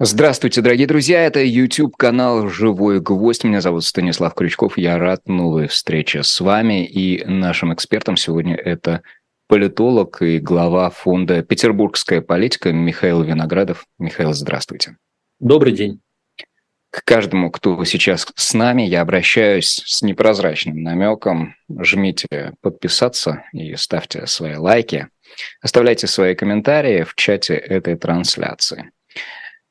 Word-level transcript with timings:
Здравствуйте, 0.00 0.60
дорогие 0.60 0.86
друзья. 0.86 1.24
Это 1.24 1.42
YouTube-канал 1.42 2.48
«Живой 2.48 3.00
гвоздь». 3.00 3.42
Меня 3.42 3.60
зовут 3.60 3.82
Станислав 3.82 4.32
Крючков. 4.32 4.78
Я 4.78 4.96
рад 4.96 5.26
новой 5.26 5.66
встрече 5.66 6.22
с 6.22 6.40
вами. 6.40 6.86
И 6.86 7.24
нашим 7.24 7.74
экспертом 7.74 8.16
сегодня 8.16 8.54
это 8.54 9.02
политолог 9.48 10.22
и 10.22 10.38
глава 10.38 10.90
фонда 10.90 11.42
«Петербургская 11.42 12.20
политика» 12.20 12.72
Михаил 12.72 13.24
Виноградов. 13.24 13.86
Михаил, 13.98 14.32
здравствуйте. 14.34 14.98
Добрый 15.40 15.72
день. 15.72 16.00
К 16.90 17.02
каждому, 17.04 17.50
кто 17.50 17.84
сейчас 17.84 18.28
с 18.36 18.54
нами, 18.54 18.82
я 18.82 19.00
обращаюсь 19.00 19.82
с 19.84 20.02
непрозрачным 20.02 20.80
намеком. 20.80 21.56
Жмите 21.68 22.52
подписаться 22.60 23.42
и 23.52 23.74
ставьте 23.74 24.28
свои 24.28 24.54
лайки. 24.54 25.08
Оставляйте 25.60 26.06
свои 26.06 26.36
комментарии 26.36 27.02
в 27.02 27.16
чате 27.16 27.54
этой 27.54 27.96
трансляции. 27.96 28.92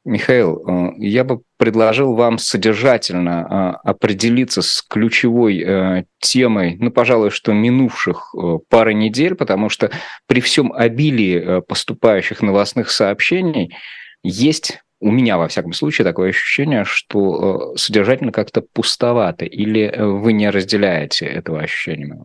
Михаил, 0.08 0.64
э, 0.66 0.94
я 1.00 1.26
бы 1.26 1.42
предложил 1.58 2.14
вам 2.14 2.38
содержательно 2.38 3.78
э, 3.84 3.90
определиться 3.90 4.62
с 4.62 4.82
ключевой 4.82 5.60
э, 5.60 6.06
темой, 6.20 6.78
ну, 6.80 6.92
пожалуй, 6.92 7.30
что 7.30 7.52
минувших 7.52 8.34
пары 8.70 8.94
недель, 8.94 9.36
потому 9.36 9.68
что 9.68 9.92
при 10.26 10.40
всем 10.40 10.72
обилии 10.72 11.62
поступающих 11.68 12.42
новостных 12.42 12.90
сообщений 12.90 13.76
есть 14.24 14.82
у 15.02 15.12
меня, 15.12 15.38
во 15.38 15.50
всяком 15.50 15.74
случае, 15.74 16.06
такое 16.06 16.30
ощущение, 16.30 16.86
что 16.86 17.76
содержательно 17.76 18.32
как-то 18.32 18.62
пустовато, 18.62 19.44
или 19.44 19.94
вы 19.96 20.32
не 20.32 20.50
разделяете 20.50 21.26
этого 21.26 21.60
ощущения? 21.62 22.24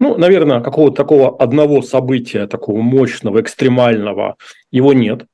Ну, 0.00 0.18
наверное, 0.18 0.60
какого-то 0.60 0.96
такого 0.96 1.36
одного 1.38 1.80
события, 1.82 2.46
такого 2.46 2.82
мощного, 2.82 3.40
экстремального, 3.40 4.36
его 4.70 4.92
нет. 4.92 5.24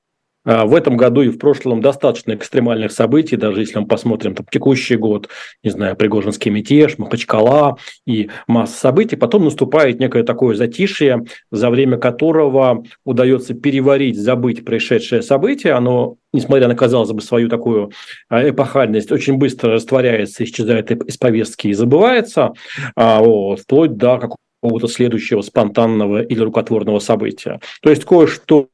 А, 0.44 0.66
в 0.66 0.74
этом 0.74 0.96
году 0.96 1.22
и 1.22 1.28
в 1.28 1.38
прошлом 1.38 1.80
достаточно 1.80 2.34
экстремальных 2.34 2.92
событий, 2.92 3.36
даже 3.36 3.60
если 3.60 3.78
мы 3.78 3.86
посмотрим 3.86 4.34
там, 4.34 4.46
текущий 4.50 4.96
год, 4.96 5.28
не 5.62 5.70
знаю, 5.70 5.96
Пригожинский 5.96 6.50
мятеж, 6.50 6.98
Махачкала 6.98 7.78
и 8.06 8.30
масса 8.46 8.76
событий, 8.76 9.16
потом 9.16 9.44
наступает 9.44 10.00
некое 10.00 10.22
такое 10.22 10.54
затишье, 10.54 11.24
за 11.50 11.70
время 11.70 11.96
которого 11.96 12.84
удается 13.04 13.54
переварить, 13.54 14.18
забыть 14.18 14.64
происшедшее 14.64 15.22
событие, 15.22 15.72
оно 15.72 16.16
несмотря 16.32 16.66
на, 16.66 16.74
казалось 16.74 17.12
бы, 17.12 17.22
свою 17.22 17.48
такую 17.48 17.92
а, 18.28 18.48
эпохальность, 18.48 19.12
очень 19.12 19.36
быстро 19.36 19.72
растворяется, 19.72 20.42
исчезает 20.42 20.90
из 20.90 21.16
повестки 21.16 21.68
и 21.68 21.72
забывается, 21.72 22.52
а, 22.96 23.20
вот, 23.20 23.60
вплоть 23.60 23.96
до 23.96 24.18
какого-то 24.64 24.88
следующего 24.88 25.42
спонтанного 25.42 26.22
или 26.22 26.40
рукотворного 26.40 26.98
события. 26.98 27.60
То 27.82 27.90
есть 27.90 28.06
кое-что 28.06 28.68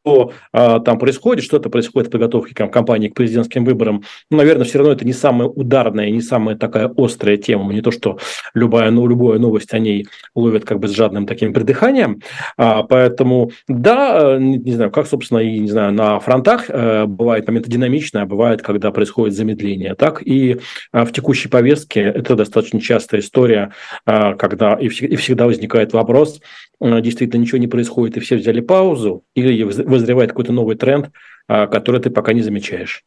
а, 0.52 0.78
там 0.78 1.00
происходит, 1.00 1.42
что-то 1.42 1.68
происходит 1.68 2.08
в 2.08 2.12
подготовке 2.12 2.54
там, 2.54 2.70
кампании 2.70 3.08
к 3.08 3.14
президентским 3.14 3.64
выборам. 3.64 4.04
Ну, 4.30 4.36
наверное, 4.36 4.64
все 4.64 4.78
равно 4.78 4.92
это 4.92 5.04
не 5.04 5.12
самая 5.12 5.48
ударная, 5.48 6.08
не 6.10 6.20
самая 6.20 6.54
такая 6.54 6.88
острая 6.96 7.38
тема. 7.38 7.72
Не 7.72 7.80
то, 7.80 7.90
что 7.90 8.18
любая, 8.54 8.92
ну, 8.92 9.04
любая 9.08 9.40
новость 9.40 9.74
о 9.74 9.80
ней 9.80 10.06
ловят 10.36 10.64
как 10.64 10.78
бы 10.78 10.86
с 10.86 10.92
жадным 10.92 11.26
таким 11.26 11.52
придыханием. 11.52 12.22
А, 12.56 12.84
поэтому, 12.84 13.50
да, 13.66 14.38
не, 14.38 14.58
не 14.58 14.72
знаю, 14.74 14.92
как, 14.92 15.08
собственно, 15.08 15.38
и, 15.38 15.58
не 15.58 15.70
знаю, 15.70 15.92
на 15.92 16.20
фронтах 16.20 16.66
э, 16.68 17.06
бывает 17.06 17.48
моменты 17.48 17.68
динамичные, 17.68 18.22
а 18.22 18.26
бывает, 18.26 18.62
когда 18.62 18.92
происходит 18.92 19.34
замедление. 19.34 19.96
Так 19.96 20.22
и 20.24 20.60
а, 20.92 21.04
в 21.04 21.12
текущей 21.12 21.48
повестке 21.48 22.02
это 22.02 22.36
достаточно 22.36 22.80
частая 22.80 23.22
история, 23.22 23.72
а, 24.06 24.34
когда 24.34 24.74
и, 24.74 24.86
и 24.86 25.16
всегда 25.16 25.46
возникает 25.46 25.79
возникает 25.80 25.92
вопрос, 25.92 26.40
э, 26.80 27.00
действительно 27.00 27.40
ничего 27.40 27.58
не 27.58 27.68
происходит, 27.68 28.16
и 28.16 28.20
все 28.20 28.36
взяли 28.36 28.60
паузу, 28.60 29.24
или 29.34 29.62
вызревает 29.62 30.30
какой-то 30.30 30.52
новый 30.52 30.76
тренд, 30.76 31.10
а, 31.48 31.66
который 31.66 32.00
ты 32.00 32.10
пока 32.10 32.32
не 32.32 32.42
замечаешь. 32.42 33.04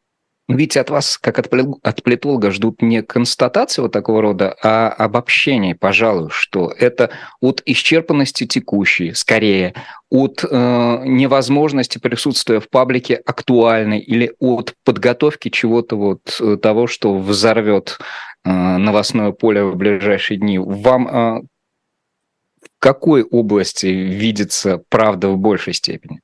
Ведь 0.49 0.75
от 0.75 0.89
вас, 0.89 1.17
как 1.17 1.39
от, 1.39 1.49
от 1.83 2.03
политолога, 2.03 2.51
ждут 2.51 2.81
не 2.81 3.01
констатации 3.01 3.81
вот 3.81 3.93
такого 3.93 4.21
рода, 4.21 4.53
а 4.61 4.89
обобщение, 4.89 5.73
пожалуй, 5.73 6.29
что 6.31 6.69
это 6.77 7.11
от 7.39 7.61
исчерпанности 7.65 8.45
текущей, 8.45 9.13
скорее, 9.13 9.73
от 10.09 10.43
э, 10.43 11.03
невозможности 11.05 11.97
присутствия 11.97 12.59
в 12.59 12.67
паблике 12.67 13.15
актуальной 13.25 13.99
или 13.99 14.33
от 14.39 14.73
подготовки 14.83 15.47
чего-то 15.47 15.95
вот 15.95 16.37
э, 16.41 16.57
того, 16.61 16.87
что 16.87 17.17
взорвет 17.17 17.97
э, 18.43 18.51
новостное 18.51 19.31
поле 19.31 19.63
в 19.63 19.77
ближайшие 19.77 20.37
дни. 20.37 20.59
Вам 20.59 21.07
э, 21.07 21.41
какой 22.83 23.23
области 23.23 23.85
видится 23.85 24.77
правда 24.89 25.29
в 25.29 25.37
большей 25.37 25.73
степени? 25.73 26.19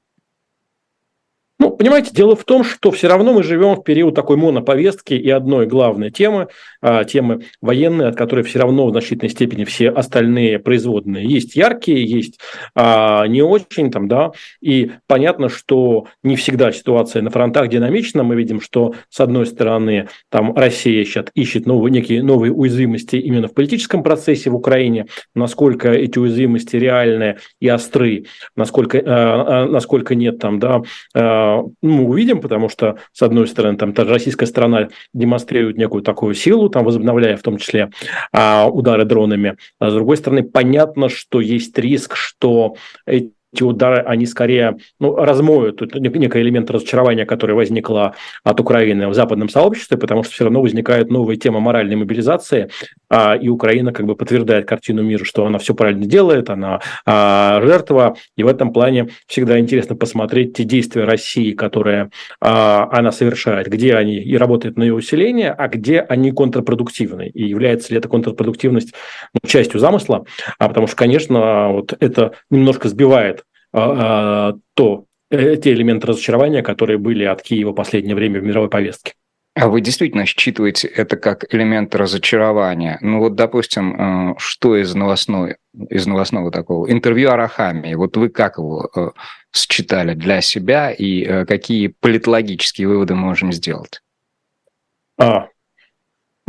Ну, 1.62 1.72
понимаете, 1.72 2.12
дело 2.14 2.38
в 2.38 2.46
том, 2.46 2.64
что 2.64 2.90
все 2.90 3.09
равно 3.09 3.34
мы 3.34 3.44
живем 3.44 3.75
в 3.75 3.84
период 3.84 4.16
такой 4.16 4.38
моноповестки 4.38 5.14
и 5.14 5.30
одной 5.30 5.68
главной 5.68 6.09
темы, 6.09 6.47
а, 6.81 7.03
темы 7.03 7.42
военной, 7.62 8.08
от 8.08 8.16
которой 8.16 8.44
все 8.44 8.59
равно 8.59 8.88
в 8.88 8.92
значительной 8.92 9.30
степени 9.30 9.66
все 9.66 9.90
остальные 9.90 10.59
производные. 10.59 11.28
Есть 11.28 11.58
яркие, 11.58 12.06
есть 12.06 12.40
а, 12.75 13.28
не 13.28 13.42
очень, 13.42 13.92
там, 13.92 14.08
да, 14.08 14.31
и 14.62 14.92
понятно, 15.06 15.50
что 15.50 16.08
не 16.24 16.38
всегда 16.38 16.72
ситуация 16.72 17.22
на 17.22 17.30
фронтах 17.30 17.68
динамична. 17.68 18.24
Мы 18.24 18.36
видим, 18.36 18.62
что, 18.62 18.96
с 19.09 19.20
одной 19.20 19.46
стороны, 19.46 20.08
там 20.30 20.56
Россия 20.56 21.03
сейчас 21.03 21.26
ищет 21.36 21.66
новые, 21.66 21.91
некие 21.91 22.24
новые 22.24 22.53
уязвимости 22.53 23.18
именно 23.18 23.50
в 23.50 23.53
политическом 23.53 24.02
процессе 24.02 24.50
в 24.50 24.56
Украине, 24.56 25.08
насколько 25.36 25.91
эти 25.91 26.20
уязвимости 26.20 26.78
реальные 26.78 27.40
и 27.59 27.68
остры, 27.68 28.28
насколько, 28.56 28.97
а, 29.00 29.64
а, 29.66 29.66
насколько 29.68 30.16
нет 30.16 30.40
там, 30.40 30.59
да, 30.59 30.84
ну, 31.14 31.49
мы 31.82 32.04
увидим, 32.04 32.42
потому 32.42 32.70
что, 32.70 32.98
с 33.12 33.22
одной 33.22 33.48
стороны, 33.48 33.78
там 33.78 33.94
та 33.94 34.04
российская 34.04 34.46
сторона 34.46 34.90
демонстрирует 35.14 35.78
некую 35.78 36.04
такую 36.04 36.34
силу, 36.36 36.70
там 36.70 36.86
возобновляя 36.86 37.38
в 37.38 37.42
том 37.42 37.58
числе 37.58 37.90
а, 38.32 38.68
удары 38.68 39.06
дронами, 39.06 39.58
а 39.80 39.90
с 39.90 39.94
другой 39.94 40.18
стороны, 40.18 40.44
понятно, 40.44 41.09
что 41.09 41.42
есть 41.42 41.78
риск, 41.78 42.16
что 42.16 42.76
эти 43.06 43.34
эти 43.54 43.64
удары, 43.64 43.98
они 44.06 44.26
скорее 44.26 44.78
ну, 45.00 45.16
размоют 45.16 45.82
некий 45.96 46.40
элемент 46.40 46.70
разочарования, 46.70 47.26
который 47.26 47.56
возникло 47.56 48.16
от 48.44 48.60
Украины 48.60 49.08
в 49.08 49.14
западном 49.14 49.50
сообществе, 49.50 49.98
потому 49.98 50.24
что 50.24 50.34
все 50.34 50.44
равно 50.44 50.62
возникает 50.62 51.10
новая 51.10 51.36
тема 51.36 51.59
моральной 51.59 51.96
мобилизации, 51.96 52.70
а, 53.09 53.36
и 53.36 53.50
Украина 53.50 53.92
как 53.92 54.06
бы 54.06 54.16
подтверждает 54.16 54.68
картину 54.68 55.02
мира, 55.02 55.24
что 55.24 55.46
она 55.46 55.58
все 55.58 55.74
правильно 55.74 56.06
делает, 56.06 56.50
она 56.50 56.82
а, 57.06 57.59
жертва, 57.64 58.16
и 58.38 58.44
в 58.44 58.48
этом 58.48 58.72
плане 58.72 59.09
всегда 59.28 59.59
интересно 59.59 59.96
посмотреть 59.96 60.56
те 60.56 60.64
действия 60.64 61.06
России, 61.06 61.54
которые 61.54 62.12
а, 62.40 62.88
она 62.92 63.12
совершает, 63.12 63.68
где 63.68 63.96
они 63.96 64.18
и 64.18 64.38
работают 64.38 64.78
на 64.78 64.84
ее 64.84 64.94
усиление, 64.94 65.52
а 65.52 65.68
где 65.68 66.02
они 66.02 66.32
контрпродуктивны, 66.32 67.30
и 67.30 67.46
является 67.46 67.94
ли 67.94 68.00
эта 68.00 68.08
контрпродуктивность 68.08 68.94
ну, 69.34 69.50
частью 69.50 69.80
замысла, 69.80 70.26
а 70.59 70.68
потому 70.68 70.86
что, 70.88 70.96
конечно, 70.96 71.70
вот 71.70 71.94
это 72.00 72.34
немножко 72.50 72.90
сбивает 72.90 73.39
то 73.72 75.06
э, 75.30 75.56
те 75.57 75.74
элементы 75.74 76.07
разочарования, 76.07 76.62
которые 76.62 76.97
были 76.97 77.24
от 77.24 77.41
Киева 77.41 77.72
в 77.72 77.75
последнее 77.75 78.16
время 78.16 78.40
в 78.40 78.44
мировой 78.44 78.69
повестке. 78.69 79.13
А 79.56 79.68
вы 79.68 79.81
действительно 79.81 80.25
считываете 80.25 80.88
это 80.88 81.18
как 81.18 81.53
элемент 81.53 81.94
разочарования? 81.94 82.97
Ну 83.02 83.19
вот, 83.19 83.35
допустим, 83.35 84.31
э, 84.31 84.35
что 84.38 84.75
из 84.75 84.94
новостного, 84.96 85.56
из 85.90 86.08
новостного 86.08 86.52
такого? 86.52 86.91
Интервью 86.91 87.31
Арахами. 87.31 87.94
Вот 87.94 88.18
вы 88.18 88.29
как 88.29 88.58
его 88.58 88.90
э, 88.96 89.09
считали 89.53 90.13
для 90.13 90.41
себя 90.41 90.91
и 90.91 91.46
какие 91.46 91.88
политологические 91.88 92.88
выводы 92.88 93.16
можем 93.16 93.52
сделать? 93.52 94.02
А, 95.19 95.47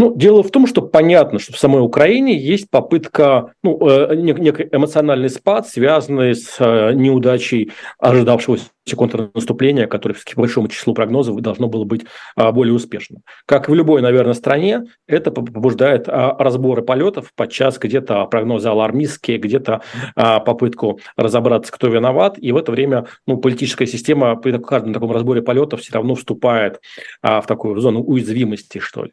ну, 0.01 0.15
дело 0.17 0.43
в 0.43 0.51
том, 0.51 0.67
что 0.67 0.81
понятно, 0.81 1.39
что 1.39 1.53
в 1.53 1.59
самой 1.59 1.83
Украине 1.83 2.35
есть 2.35 2.71
попытка, 2.71 3.53
ну, 3.63 3.79
э, 3.87 4.15
некий 4.17 4.67
эмоциональный 4.73 5.29
спад, 5.29 5.69
связанный 5.69 6.35
с 6.35 6.57
э, 6.59 6.95
неудачей 6.95 7.73
ожидавшегося 7.99 8.65
контрнаступления, 8.97 9.87
которое 9.87 10.15
по 10.35 10.41
большому 10.41 10.69
числу 10.69 10.95
прогнозов 10.95 11.41
должно 11.41 11.69
было 11.69 11.85
быть 11.85 12.05
а, 12.37 12.53
более 12.53 12.75
успешным. 12.75 13.23
Как 13.47 13.69
в 13.69 13.75
любой, 13.75 14.03
наверное, 14.03 14.35
стране, 14.35 14.85
это 15.07 15.31
побуждает 15.31 16.09
а, 16.09 16.37
разборы 16.39 16.83
полетов, 16.83 17.33
подчас 17.35 17.79
где-то 17.79 18.27
прогнозы 18.27 18.69
алармистские, 18.69 19.39
где-то 19.39 19.83
а, 20.17 20.41
попытку 20.41 21.01
разобраться, 21.17 21.73
кто 21.73 21.89
виноват, 21.89 22.37
и 22.39 22.53
в 22.53 22.57
это 22.57 22.73
время 22.73 23.07
ну, 23.27 23.37
политическая 23.37 23.87
система 23.87 24.37
при 24.37 24.57
каждом 24.59 24.95
таком 24.95 25.13
разборе 25.13 25.43
полетов 25.43 25.81
все 25.81 25.95
равно 25.95 26.15
вступает 26.15 26.81
в 27.23 27.45
такую 27.47 27.79
зону 27.81 28.01
уязвимости, 28.01 28.79
что 28.79 29.05
ли. 29.05 29.13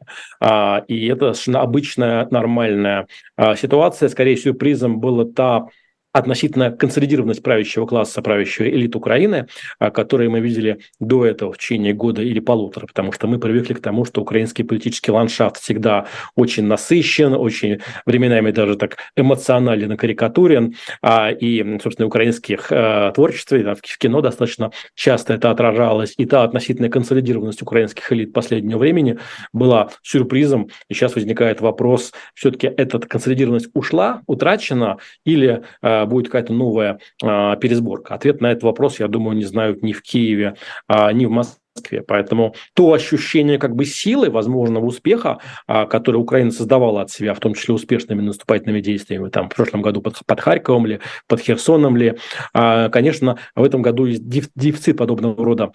И 0.88 1.08
это 1.08 1.34
совершенно 1.34 1.62
обычная, 1.62 2.28
нормальная 2.32 3.08
ситуация. 3.56 4.10
Скорее, 4.10 4.38
сюрпризом 4.38 5.00
была 5.00 5.26
та 5.26 5.68
относительно 6.18 6.72
консолидированность 6.72 7.44
правящего 7.44 7.86
класса, 7.86 8.22
правящей 8.22 8.72
элиты 8.72 8.98
Украины, 8.98 9.48
а, 9.78 9.92
которые 9.92 10.30
мы 10.30 10.40
видели 10.40 10.80
до 11.00 11.26
этого 11.26 11.54
в 11.54 11.58
течение 11.58 11.94
года 11.94 12.24
или 12.24 12.40
полутора, 12.40 12.88
потому 12.88 13.12
что 13.12 13.28
мы 13.28 13.38
привыкли 13.38 13.74
к 13.74 13.82
тому, 13.82 14.04
что 14.04 14.22
украинский 14.22 14.64
политический 14.64 15.12
ландшафт 15.12 15.62
всегда 15.62 16.08
очень 16.36 16.66
насыщен, 16.66 17.34
очень 17.34 17.80
временами 18.06 18.52
даже 18.52 18.76
так 18.78 18.98
эмоционален 19.16 19.94
и 19.94 19.98
карикатурен, 19.98 20.76
а, 21.02 21.30
и, 21.30 21.80
собственно, 21.80 22.08
украинских 22.08 22.72
а, 22.72 23.12
творчестве, 23.12 23.76
в 23.76 23.98
кино 23.98 24.22
достаточно 24.22 24.72
часто 24.96 25.36
это 25.36 25.52
отражалось, 25.52 26.16
и 26.18 26.26
та 26.26 26.44
относительная 26.44 26.90
консолидированность 26.90 27.62
украинских 27.62 28.12
элит 28.12 28.34
последнего 28.34 28.80
времени 28.80 29.20
была 29.54 29.90
сюрпризом, 30.02 30.70
и 30.90 30.96
сейчас 30.96 31.14
возникает 31.14 31.62
вопрос, 31.62 32.12
все-таки 32.34 32.68
эта 32.68 32.98
консолидированность 33.00 33.70
ушла, 33.74 34.24
утрачена, 34.26 34.98
или 35.26 35.64
будет 36.08 36.26
какая-то 36.28 36.54
новая 36.54 37.00
э, 37.24 37.56
пересборка? 37.62 38.16
Ответ 38.16 38.42
на 38.42 38.52
этот 38.52 38.64
вопрос, 38.64 39.00
я 39.00 39.08
думаю, 39.08 39.38
не 39.38 39.46
знают 39.46 39.84
ни 39.84 39.94
в 39.94 40.02
Киеве, 40.02 40.56
э, 40.90 41.12
ни 41.14 41.26
в 41.26 41.30
Москве. 41.30 42.02
Поэтому 42.08 42.56
то 42.74 42.92
ощущение 42.92 43.60
как 43.60 43.76
бы 43.76 43.86
силы 43.86 44.32
возможного 44.32 44.86
успеха, 44.86 45.38
которое 45.68 46.18
Украина 46.18 46.50
создавала 46.50 47.02
от 47.02 47.12
себя, 47.12 47.36
в 47.36 47.40
том 47.40 47.54
числе 47.54 47.76
успешными 47.76 48.20
наступательными 48.20 48.82
действиями, 48.82 49.30
там 49.30 49.48
в 49.48 49.54
прошлом 49.54 49.84
году 49.84 50.02
под, 50.02 50.18
под 50.26 50.42
Харьковом 50.42 50.88
ли, 50.88 51.02
под 51.28 51.40
Херсоном 51.40 51.96
ли, 51.96 52.18
конечно, 52.52 53.38
в 53.56 53.64
этом 53.64 53.84
году 53.84 54.06
есть 54.06 54.28
дефицит 54.28 54.98
подобного 54.98 55.46
рода 55.46 55.72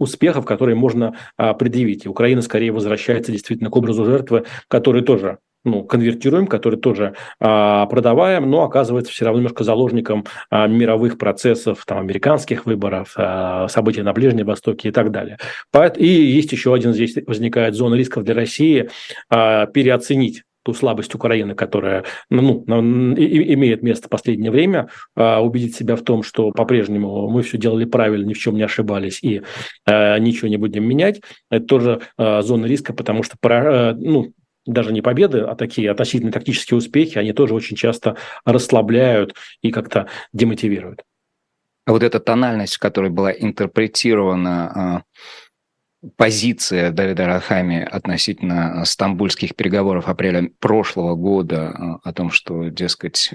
успехов, 0.00 0.46
которые 0.46 0.74
можно 0.74 1.16
предъявить. 1.36 2.06
И 2.06 2.08
Украина 2.08 2.42
скорее 2.42 2.72
возвращается 2.72 3.30
действительно 3.30 3.70
к 3.70 3.76
образу 3.76 4.04
жертвы, 4.04 4.46
который 4.66 5.02
тоже 5.02 5.38
ну, 5.64 5.84
конвертируем, 5.84 6.46
который 6.46 6.78
тоже 6.78 7.14
а, 7.40 7.86
продаваем, 7.86 8.48
но 8.50 8.62
оказывается 8.62 9.12
все 9.12 9.24
равно 9.24 9.40
немножко 9.40 9.64
заложником 9.64 10.26
а, 10.50 10.66
мировых 10.66 11.18
процессов, 11.18 11.84
там, 11.86 11.98
американских 11.98 12.66
выборов, 12.66 13.14
а, 13.16 13.68
событий 13.68 14.02
на 14.02 14.12
Ближнем 14.12 14.46
Востоке 14.46 14.88
и 14.88 14.92
так 14.92 15.10
далее. 15.10 15.38
И 15.96 16.06
есть 16.06 16.52
еще 16.52 16.74
один 16.74 16.92
здесь 16.92 17.16
возникает 17.26 17.74
зона 17.74 17.94
рисков 17.94 18.24
для 18.24 18.34
России 18.34 18.90
а, 19.30 19.66
переоценить 19.66 20.42
ту 20.64 20.72
слабость 20.72 21.14
Украины, 21.14 21.54
которая 21.54 22.04
ну, 22.30 22.64
имеет 22.66 23.82
место 23.82 24.06
в 24.08 24.10
последнее 24.10 24.50
время, 24.50 24.88
а, 25.14 25.40
убедить 25.40 25.76
себя 25.76 25.94
в 25.94 26.02
том, 26.02 26.22
что 26.22 26.50
по-прежнему 26.50 27.28
мы 27.28 27.42
все 27.42 27.58
делали 27.58 27.84
правильно, 27.84 28.26
ни 28.26 28.32
в 28.32 28.38
чем 28.38 28.56
не 28.56 28.62
ошибались 28.62 29.22
и 29.22 29.42
а, 29.86 30.18
ничего 30.18 30.48
не 30.48 30.56
будем 30.56 30.88
менять, 30.88 31.20
это 31.50 31.66
тоже 31.66 32.00
а, 32.16 32.40
зона 32.42 32.64
риска, 32.64 32.94
потому 32.94 33.22
что 33.22 33.36
ну, 33.98 34.32
даже 34.66 34.92
не 34.92 35.02
победы, 35.02 35.40
а 35.40 35.54
такие 35.54 35.90
относительно 35.90 36.32
тактические 36.32 36.78
успехи, 36.78 37.18
они 37.18 37.32
тоже 37.32 37.54
очень 37.54 37.76
часто 37.76 38.16
расслабляют 38.44 39.34
и 39.62 39.70
как-то 39.70 40.08
демотивируют. 40.32 41.02
А 41.86 41.92
вот 41.92 42.02
эта 42.02 42.18
тональность, 42.18 42.76
в 42.76 42.78
которой 42.78 43.10
была 43.10 43.30
интерпретирована 43.32 44.72
а, 44.74 45.02
позиция 46.16 46.90
Давида 46.90 47.26
Рахами 47.26 47.82
относительно 47.82 48.84
стамбульских 48.84 49.54
переговоров 49.54 50.08
апреля 50.08 50.50
прошлого 50.60 51.14
года 51.14 51.68
а, 51.68 52.00
о 52.02 52.12
том, 52.12 52.30
что, 52.30 52.68
дескать, 52.68 53.34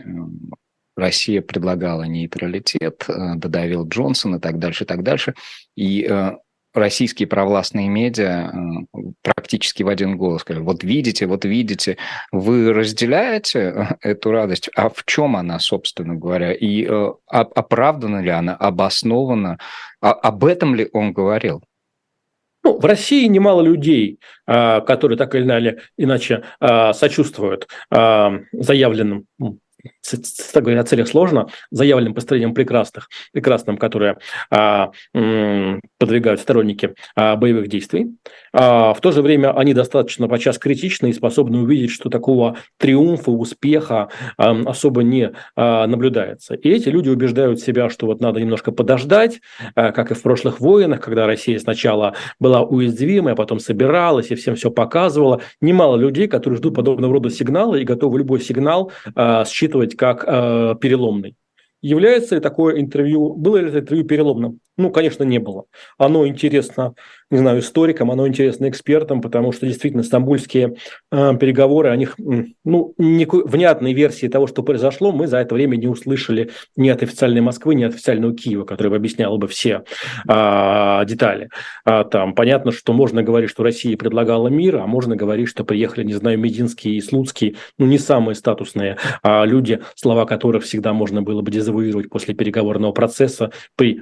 Россия 0.98 1.42
предлагала 1.42 2.04
нейтралитет, 2.04 3.06
додавил 3.08 3.88
Джонсон 3.88 4.36
и 4.36 4.40
так 4.40 4.60
дальше, 4.60 4.84
и 4.84 4.88
так 4.88 5.04
дальше. 5.04 5.34
И 5.78 6.10
российские 6.74 7.28
провластные 7.28 7.88
медиа 7.88 8.52
э, 8.52 9.00
практически 9.22 9.84
в 9.84 9.88
один 9.88 10.18
голос 10.18 10.42
сказали, 10.42 10.64
вот 10.64 10.84
видите, 10.84 11.26
вот 11.28 11.46
видите, 11.46 11.98
вы 12.32 12.74
разделяете 12.74 13.60
э, 13.60 14.10
эту 14.10 14.32
радость, 14.32 14.70
а 14.76 14.90
в 14.90 15.04
чем 15.06 15.36
она, 15.36 15.60
собственно 15.60 16.16
говоря, 16.16 16.54
и 16.54 16.86
э, 16.86 17.14
оправдана 17.28 18.22
ли 18.22 18.30
она, 18.30 18.56
обоснована, 18.56 19.58
а 20.02 20.12
об 20.12 20.46
этом 20.46 20.76
ли 20.76 20.90
он 20.94 21.14
говорил? 21.14 21.64
Ну, 22.64 22.78
в 22.78 22.86
России 22.86 23.26
немало 23.28 23.62
людей, 23.62 24.20
а, 24.46 24.82
которые 24.82 25.18
так 25.18 25.34
или 25.34 25.80
иначе 25.98 26.44
а, 26.60 26.94
сочувствуют 26.94 27.68
а, 27.90 28.34
заявленным 28.52 29.26
так 30.54 30.64
говоря, 30.64 30.82
о 30.82 30.84
целях 30.84 31.08
сложно, 31.08 31.48
заявленным 31.72 32.14
построением 32.14 32.54
прекрасных, 32.54 33.10
прекрасным, 33.32 33.78
которые 33.78 34.18
а, 34.50 34.92
м, 35.14 35.82
подвигают 35.98 36.40
сторонники 36.40 36.96
а, 37.16 37.36
боевых 37.36 37.68
действий. 37.68 38.08
А, 38.54 38.94
в 38.94 39.02
то 39.02 39.12
же 39.12 39.22
время 39.22 39.58
они 39.58 39.74
достаточно 39.74 40.28
подчас 40.28 40.58
критичны 40.58 41.08
и 41.08 41.14
способны 41.14 41.60
увидеть, 41.60 41.92
что 41.92 42.10
такого 42.10 42.58
триумфа, 42.78 43.32
успеха 43.32 44.10
а, 44.38 44.52
особо 44.66 45.04
не 45.04 45.32
а, 45.56 45.88
наблюдается. 45.88 46.56
И 46.56 46.70
эти 46.70 46.90
люди 46.90 47.10
убеждают 47.10 47.60
себя, 47.60 47.90
что 47.90 48.06
вот 48.06 48.22
надо 48.22 48.40
немножко 48.40 48.72
подождать, 48.72 49.42
а, 49.76 49.92
как 49.92 50.12
и 50.12 50.14
в 50.14 50.22
прошлых 50.22 50.60
войнах, 50.60 51.02
когда 51.02 51.26
Россия 51.26 51.60
сначала 51.60 52.16
была 52.40 52.62
уязвимой, 52.62 53.34
а 53.34 53.36
потом 53.36 53.60
собиралась 53.60 54.32
и 54.32 54.36
всем 54.36 54.56
все 54.56 54.72
показывала. 54.72 55.42
Немало 55.62 55.98
людей, 55.98 56.28
которые 56.28 56.58
ждут 56.58 56.76
подобного 56.76 57.14
рода 57.14 57.30
сигналы 57.30 57.82
и 57.82 57.86
готовы 57.86 58.20
любой 58.20 58.42
сигнал 58.42 58.92
а, 59.16 59.46
считывать 59.46 59.89
как 59.96 60.24
э, 60.28 60.76
переломный. 60.82 61.36
Является 61.82 62.36
ли 62.36 62.42
такое 62.42 62.80
интервью, 62.80 63.36
было 63.36 63.58
ли 63.58 63.70
это 63.70 63.80
интервью 63.80 64.06
переломным? 64.06 64.60
Ну, 64.80 64.92
конечно, 64.92 65.24
не 65.24 65.40
было. 65.40 65.66
Оно 65.98 66.26
интересно 66.26 66.96
не 67.32 67.38
знаю, 67.38 67.60
историкам, 67.60 68.10
оно 68.10 68.28
интересно 68.28 68.70
экспертам, 68.70 69.22
потому 69.22 69.52
что 69.52 69.68
действительно 69.68 70.04
стамбульские 70.04 70.76
э, 71.12 71.38
переговоры, 71.38 71.90
о 71.90 71.96
них, 71.96 72.16
ну, 72.18 72.94
никакой 72.98 73.44
внятной 73.46 73.94
версии 73.94 74.28
того, 74.28 74.48
что 74.48 74.64
произошло, 74.64 75.12
мы 75.12 75.28
за 75.28 75.38
это 75.38 75.54
время 75.54 75.76
не 75.76 75.88
услышали 75.88 76.50
ни 76.76 76.90
от 76.90 77.04
официальной 77.04 77.42
Москвы, 77.42 77.76
ни 77.76 77.84
от 77.84 77.94
официального 77.94 78.34
Киева, 78.34 78.66
который 78.66 78.88
бы 78.88 78.96
объяснял 78.96 79.38
бы 79.38 79.48
все 79.48 79.84
э, 80.28 81.06
детали. 81.06 81.50
А, 81.86 82.04
там 82.04 82.34
понятно, 82.34 82.72
что 82.72 82.94
можно 82.94 83.22
говорить, 83.22 83.52
что 83.52 83.64
Россия 83.64 83.96
предлагала 83.96 84.48
мир, 84.48 84.78
а 84.78 84.88
можно 84.88 85.16
говорить, 85.16 85.50
что 85.50 85.64
приехали, 85.64 86.04
не 86.04 86.14
знаю, 86.14 86.40
Мединский 86.40 86.98
и 86.98 87.02
Слуцкий, 87.02 87.58
ну, 87.78 87.86
не 87.86 88.00
самые 88.00 88.36
статусные 88.36 88.98
а 89.22 89.46
люди, 89.46 89.82
слова 89.96 90.26
которых 90.26 90.64
всегда 90.64 90.94
можно 90.94 91.22
было 91.22 91.42
бы 91.42 91.52
дезавуировать 91.52 92.10
после 92.10 92.34
переговорного 92.34 92.92
процесса 92.92 93.52
при 93.76 94.02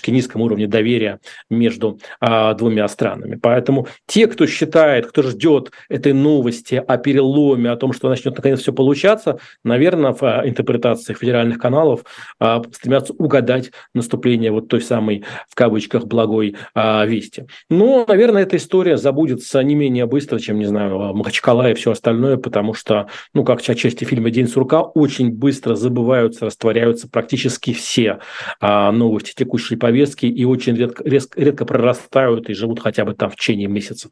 катастрофически 0.00 0.10
низком 0.10 0.42
уровне 0.42 0.66
доверия 0.66 1.20
между 1.50 1.98
а, 2.20 2.54
двумя 2.54 2.88
странами. 2.88 3.38
Поэтому 3.40 3.86
те, 4.06 4.26
кто 4.26 4.46
считает, 4.46 5.06
кто 5.06 5.22
ждет 5.22 5.70
этой 5.88 6.12
новости 6.12 6.82
о 6.86 6.96
переломе, 6.96 7.70
о 7.70 7.76
том, 7.76 7.92
что 7.92 8.08
начнет 8.08 8.36
наконец 8.36 8.60
все 8.60 8.72
получаться, 8.72 9.38
наверное, 9.64 10.12
в 10.12 10.22
а, 10.22 10.42
интерпретациях 10.46 11.18
федеральных 11.18 11.58
каналов 11.58 12.04
а, 12.38 12.62
стремятся 12.72 13.12
угадать 13.12 13.72
наступление 13.94 14.50
вот 14.50 14.68
той 14.68 14.80
самой, 14.80 15.24
в 15.48 15.54
кавычках, 15.54 16.06
благой 16.06 16.56
а, 16.74 17.04
вести. 17.06 17.46
Но, 17.68 18.04
наверное, 18.08 18.42
эта 18.42 18.56
история 18.56 18.96
забудется 18.96 19.62
не 19.62 19.74
менее 19.74 20.06
быстро, 20.06 20.38
чем, 20.38 20.58
не 20.58 20.66
знаю, 20.66 21.14
Махачкала 21.14 21.70
и 21.70 21.74
все 21.74 21.90
остальное, 21.90 22.36
потому 22.36 22.74
что, 22.74 23.06
ну, 23.34 23.44
как 23.44 23.60
отчасти 23.60 24.04
фильма 24.04 24.30
«День 24.30 24.48
сурка», 24.48 24.82
очень 24.82 25.30
быстро 25.30 25.74
забываются, 25.74 26.46
растворяются 26.46 27.08
практически 27.08 27.72
все 27.72 28.18
новости 28.60 29.34
текущей 29.36 29.76
повестки 29.76 29.89
и 30.26 30.44
очень 30.44 30.76
редко, 30.76 31.02
редко, 31.04 31.40
редко 31.40 31.64
прорастают 31.64 32.48
и 32.48 32.54
живут 32.54 32.80
хотя 32.80 33.04
бы 33.04 33.14
там 33.14 33.30
в 33.30 33.36
течение 33.36 33.68
месяца. 33.68 34.10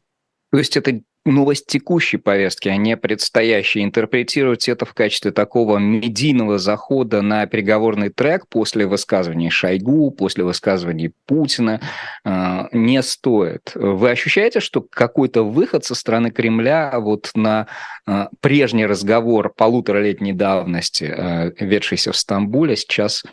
То 0.51 0.57
есть 0.57 0.75
это 0.77 1.01
новость 1.25 1.67
текущей 1.67 2.17
повестки, 2.17 2.69
а 2.69 2.77
не 2.77 2.97
предстоящей. 2.97 3.83
Интерпретировать 3.83 4.67
это 4.67 4.85
в 4.85 4.93
качестве 4.93 5.31
такого 5.31 5.77
медийного 5.77 6.57
захода 6.57 7.21
на 7.21 7.45
переговорный 7.45 8.09
трек 8.09 8.47
после 8.47 8.87
высказываний 8.87 9.49
Шойгу, 9.49 10.11
после 10.11 10.43
высказываний 10.43 11.11
Путина 11.25 11.81
э, 12.25 12.67
не 12.71 13.01
стоит. 13.03 13.71
Вы 13.75 14.09
ощущаете, 14.09 14.59
что 14.59 14.81
какой-то 14.81 15.43
выход 15.43 15.85
со 15.85 15.93
стороны 15.93 16.31
Кремля 16.31 16.99
вот 16.99 17.29
на 17.35 17.67
э, 18.07 18.27
прежний 18.41 18.85
разговор 18.85 19.53
полуторалетней 19.55 20.33
давности, 20.33 21.03
э, 21.03 21.51
ведшийся 21.59 22.11
в 22.11 22.17
Стамбуле, 22.17 22.75
сейчас 22.75 23.23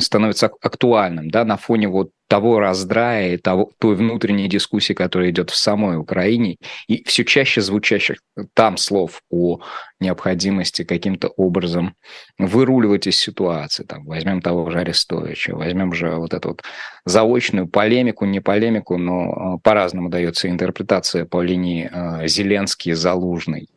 становится 0.00 0.50
актуальным 0.60 1.30
да, 1.30 1.44
на 1.44 1.56
фоне 1.56 1.88
вот 1.88 2.10
того 2.28 2.58
раздрая 2.58 3.34
и 3.34 3.36
того, 3.36 3.70
той 3.78 3.94
внутренней 3.94 4.48
дискуссии, 4.48 4.94
которая 4.94 5.30
идет 5.30 5.50
в 5.50 5.56
самой 5.56 5.96
Украине, 5.96 6.56
и 6.88 7.04
все 7.04 7.24
чаще 7.24 7.60
звучащих 7.60 8.18
там 8.54 8.76
слов 8.78 9.20
о 9.30 9.60
необходимости 10.00 10.82
каким-то 10.82 11.28
образом 11.28 11.94
выруливать 12.38 13.06
из 13.06 13.18
ситуации. 13.18 13.84
Там, 13.84 14.04
возьмем 14.06 14.42
того 14.42 14.70
же 14.70 14.80
Арестовича, 14.80 15.54
возьмем 15.54 15.92
же 15.92 16.16
вот 16.16 16.34
эту 16.34 16.48
вот 16.48 16.62
заочную 17.04 17.68
полемику, 17.68 18.24
не 18.24 18.40
полемику, 18.40 18.96
но 18.96 19.56
э, 19.56 19.58
по-разному 19.62 20.08
дается 20.08 20.48
интерпретация 20.48 21.26
по 21.26 21.42
линии 21.42 21.88
э, 21.92 22.26
Зеленский-Залужный. 22.26 23.68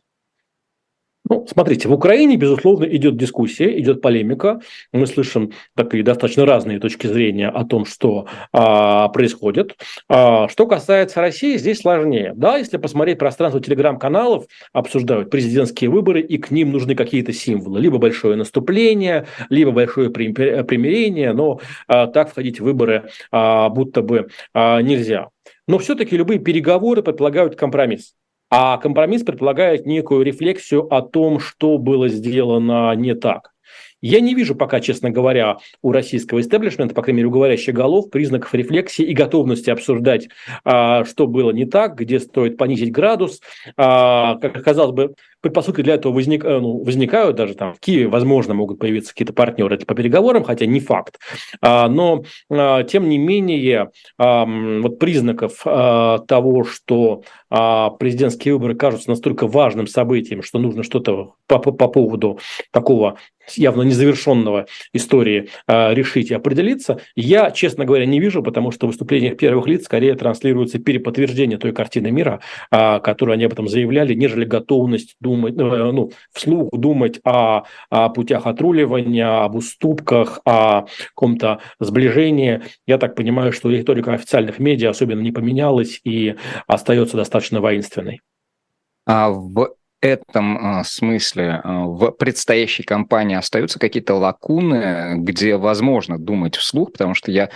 Ну, 1.29 1.45
смотрите, 1.47 1.87
в 1.87 1.93
Украине, 1.93 2.37
безусловно, 2.37 2.85
идет 2.85 3.15
дискуссия, 3.15 3.79
идет 3.79 4.01
полемика. 4.01 4.61
Мы 4.91 5.05
слышим 5.05 5.51
такие 5.75 6.03
достаточно 6.03 6.43
разные 6.43 6.79
точки 6.79 7.05
зрения 7.05 7.49
о 7.49 7.65
том, 7.65 7.85
что 7.85 8.25
а, 8.51 9.09
происходит. 9.09 9.77
А, 10.09 10.47
что 10.49 10.65
касается 10.65 11.21
России, 11.21 11.57
здесь 11.57 11.81
сложнее. 11.81 12.33
Да, 12.35 12.57
если 12.57 12.77
посмотреть 12.77 13.19
пространство 13.19 13.61
телеграм-каналов, 13.61 14.45
обсуждают 14.73 15.29
президентские 15.29 15.91
выборы, 15.91 16.19
и 16.21 16.39
к 16.39 16.49
ним 16.49 16.71
нужны 16.71 16.95
какие-то 16.95 17.31
символы. 17.31 17.79
Либо 17.79 17.99
большое 17.99 18.35
наступление, 18.35 19.27
либо 19.49 19.71
большое 19.71 20.09
примирение, 20.09 21.33
но 21.33 21.59
а, 21.87 22.07
так 22.07 22.31
входить 22.31 22.59
в 22.59 22.63
выборы 22.63 23.11
а, 23.31 23.69
будто 23.69 24.01
бы 24.01 24.29
а, 24.55 24.81
нельзя. 24.81 25.27
Но 25.67 25.77
все-таки 25.77 26.17
любые 26.17 26.39
переговоры 26.39 27.03
предполагают 27.03 27.55
компромисс. 27.55 28.15
А 28.49 28.77
компромисс 28.77 29.23
предполагает 29.23 29.85
некую 29.85 30.23
рефлексию 30.23 30.91
о 30.93 31.01
том, 31.01 31.39
что 31.39 31.77
было 31.77 32.09
сделано 32.09 32.93
не 32.95 33.13
так. 33.13 33.51
Я 34.01 34.21
не 34.21 34.33
вижу 34.33 34.55
пока, 34.55 34.79
честно 34.79 35.09
говоря, 35.09 35.57
у 35.81 35.91
российского 35.91 36.39
истеблишмента, 36.39 36.95
по 36.95 37.01
крайней 37.01 37.17
мере, 37.17 37.27
у 37.27 37.31
говорящих 37.31 37.73
голов, 37.73 38.09
признаков 38.09 38.53
рефлексии 38.53 39.03
и 39.03 39.13
готовности 39.13 39.69
обсуждать, 39.69 40.29
а, 40.63 41.03
что 41.03 41.27
было 41.27 41.51
не 41.51 41.65
так, 41.65 41.95
где 41.95 42.19
стоит 42.19 42.57
понизить 42.57 42.91
градус. 42.91 43.41
А, 43.75 44.35
как 44.37 44.63
казалось 44.63 44.95
бы, 44.95 45.15
предпосылки 45.41 45.81
для 45.81 45.95
этого 45.95 46.13
возник, 46.13 46.45
э, 46.45 46.59
ну, 46.59 46.83
возникают, 46.83 47.35
даже 47.35 47.55
там 47.55 47.73
в 47.73 47.79
Киеве, 47.79 48.07
возможно, 48.07 48.53
могут 48.53 48.79
появиться 48.79 49.13
какие-то 49.13 49.33
партнеры 49.33 49.77
по 49.79 49.95
переговорам, 49.95 50.43
хотя 50.43 50.65
не 50.65 50.79
факт. 50.79 51.19
А, 51.61 51.89
но, 51.89 52.23
тем 52.49 53.09
не 53.09 53.17
менее, 53.17 53.91
вот 54.17 54.99
признаков 54.99 55.61
того, 55.63 56.63
что 56.63 57.23
президентские 57.49 58.53
выборы 58.53 58.75
кажутся 58.75 59.09
настолько 59.09 59.47
важным 59.47 59.87
событием, 59.87 60.43
что 60.43 60.59
нужно 60.59 60.83
что-то 60.83 61.33
по, 61.47 61.59
по 61.59 61.87
поводу 61.87 62.39
такого 62.71 63.17
явно 63.57 63.83
незавершенного 63.83 64.67
истории 64.93 65.49
э, 65.67 65.93
решить 65.93 66.31
и 66.31 66.33
определиться, 66.33 66.99
я, 67.15 67.51
честно 67.51 67.85
говоря, 67.85 68.05
не 68.05 68.19
вижу, 68.19 68.43
потому 68.43 68.71
что 68.71 68.85
в 68.85 68.89
выступлениях 68.89 69.37
первых 69.37 69.67
лиц 69.67 69.85
скорее 69.85 70.15
транслируется 70.15 70.79
переподтверждение 70.79 71.57
той 71.57 71.71
картины 71.71 72.11
мира, 72.11 72.41
э, 72.71 72.99
которую 72.99 73.33
они 73.33 73.45
об 73.45 73.53
этом 73.53 73.67
заявляли, 73.67 74.13
нежели 74.13 74.45
готовность 74.45 75.15
думать, 75.19 75.55
э, 75.57 75.91
ну, 75.91 76.11
вслух 76.31 76.69
думать 76.71 77.19
о, 77.23 77.63
о 77.89 78.09
путях 78.09 78.45
отруливания, 78.45 79.43
об 79.43 79.55
уступках, 79.55 80.39
о 80.45 80.85
каком-то 81.09 81.59
сближении. 81.79 82.61
Я 82.85 82.97
так 82.97 83.15
понимаю, 83.15 83.51
что 83.51 83.69
риторика 83.69 84.13
официальных 84.13 84.59
медиа 84.59 84.89
особенно 84.91 85.21
не 85.21 85.31
поменялась 85.31 86.01
и 86.03 86.35
остается 86.67 87.17
достаточно 87.17 87.38
воинственной. 87.61 88.21
А 89.05 89.29
в 89.29 89.75
этом 90.01 90.57
а, 90.57 90.83
смысле 90.83 91.61
а, 91.63 91.85
в 91.85 92.11
предстоящей 92.11 92.83
кампании 92.83 93.35
остаются 93.35 93.79
какие-то 93.79 94.15
лакуны, 94.15 95.15
где 95.17 95.57
возможно 95.57 96.17
думать 96.17 96.55
вслух, 96.55 96.93
потому 96.93 97.13
что 97.15 97.31
я 97.31 97.49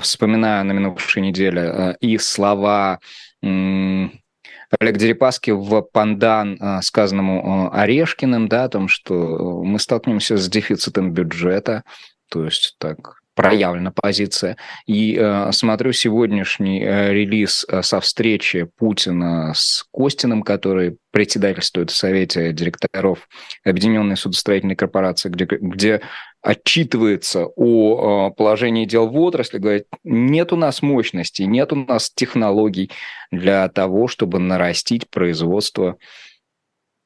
вспоминаю 0.00 0.64
на 0.64 0.72
минувшей 0.72 1.22
неделе 1.22 1.62
а, 1.62 1.96
и 2.00 2.16
слова 2.18 3.00
Олег 3.42 4.96
Дерипаски 4.98 5.50
в 5.50 5.82
пандан, 5.82 6.58
сказанному 6.82 7.74
Орешкиным, 7.74 8.48
да, 8.48 8.64
о 8.64 8.68
том, 8.68 8.86
что 8.86 9.62
мы 9.64 9.78
столкнемся 9.78 10.36
с 10.36 10.48
дефицитом 10.48 11.12
бюджета, 11.12 11.82
то 12.30 12.44
есть 12.44 12.76
так 12.78 13.20
проявлена 13.40 13.90
позиция. 13.90 14.56
И 14.86 15.16
э, 15.18 15.50
смотрю 15.52 15.92
сегодняшний 15.92 16.82
э, 16.82 17.12
релиз 17.12 17.64
э, 17.68 17.82
со 17.82 18.00
встречи 18.00 18.68
Путина 18.76 19.52
с 19.54 19.84
Костиным, 19.92 20.42
который 20.42 20.98
председательствует 21.10 21.90
в 21.90 21.96
Совете 21.96 22.52
директоров 22.52 23.28
Объединенной 23.64 24.16
судостроительной 24.16 24.76
корпорации, 24.76 25.28
где, 25.28 25.46
где 25.46 26.00
отчитывается 26.42 27.46
о 27.56 28.28
э, 28.28 28.34
положении 28.34 28.84
дел 28.84 29.08
в 29.08 29.18
отрасли, 29.18 29.58
говорит, 29.58 29.84
нет 30.04 30.52
у 30.52 30.56
нас 30.56 30.82
мощности, 30.82 31.42
нет 31.42 31.72
у 31.72 31.76
нас 31.76 32.10
технологий 32.14 32.90
для 33.30 33.68
того, 33.68 34.08
чтобы 34.08 34.38
нарастить 34.38 35.08
производство 35.10 35.96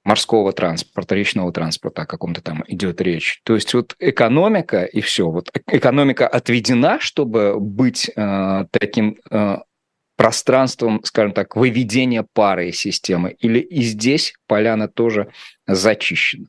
морского 0.05 0.53
транспорта, 0.53 1.15
речного 1.15 1.53
транспорта, 1.53 2.03
о 2.03 2.07
каком-то 2.07 2.43
там 2.43 2.63
идет 2.69 3.01
речь. 3.01 3.41
То 3.45 3.55
есть 3.55 3.73
вот 3.75 3.97
экономика 3.99 4.85
и 4.85 5.01
все. 5.01 5.29
Вот 5.31 5.51
экономика 5.67 6.29
отведена, 6.29 7.01
чтобы 7.01 7.59
быть 7.59 8.11
э, 8.15 8.67
таким 8.71 9.17
э, 9.31 9.57
пространством, 10.17 11.03
скажем 11.05 11.33
так, 11.33 11.57
выведения 11.57 12.27
пары 12.33 12.69
из 12.69 12.79
системы? 12.79 13.35
Или 13.41 13.59
и 13.59 13.83
здесь 13.83 14.35
поляна 14.47 14.89
тоже 14.89 15.29
зачищена? 15.67 16.47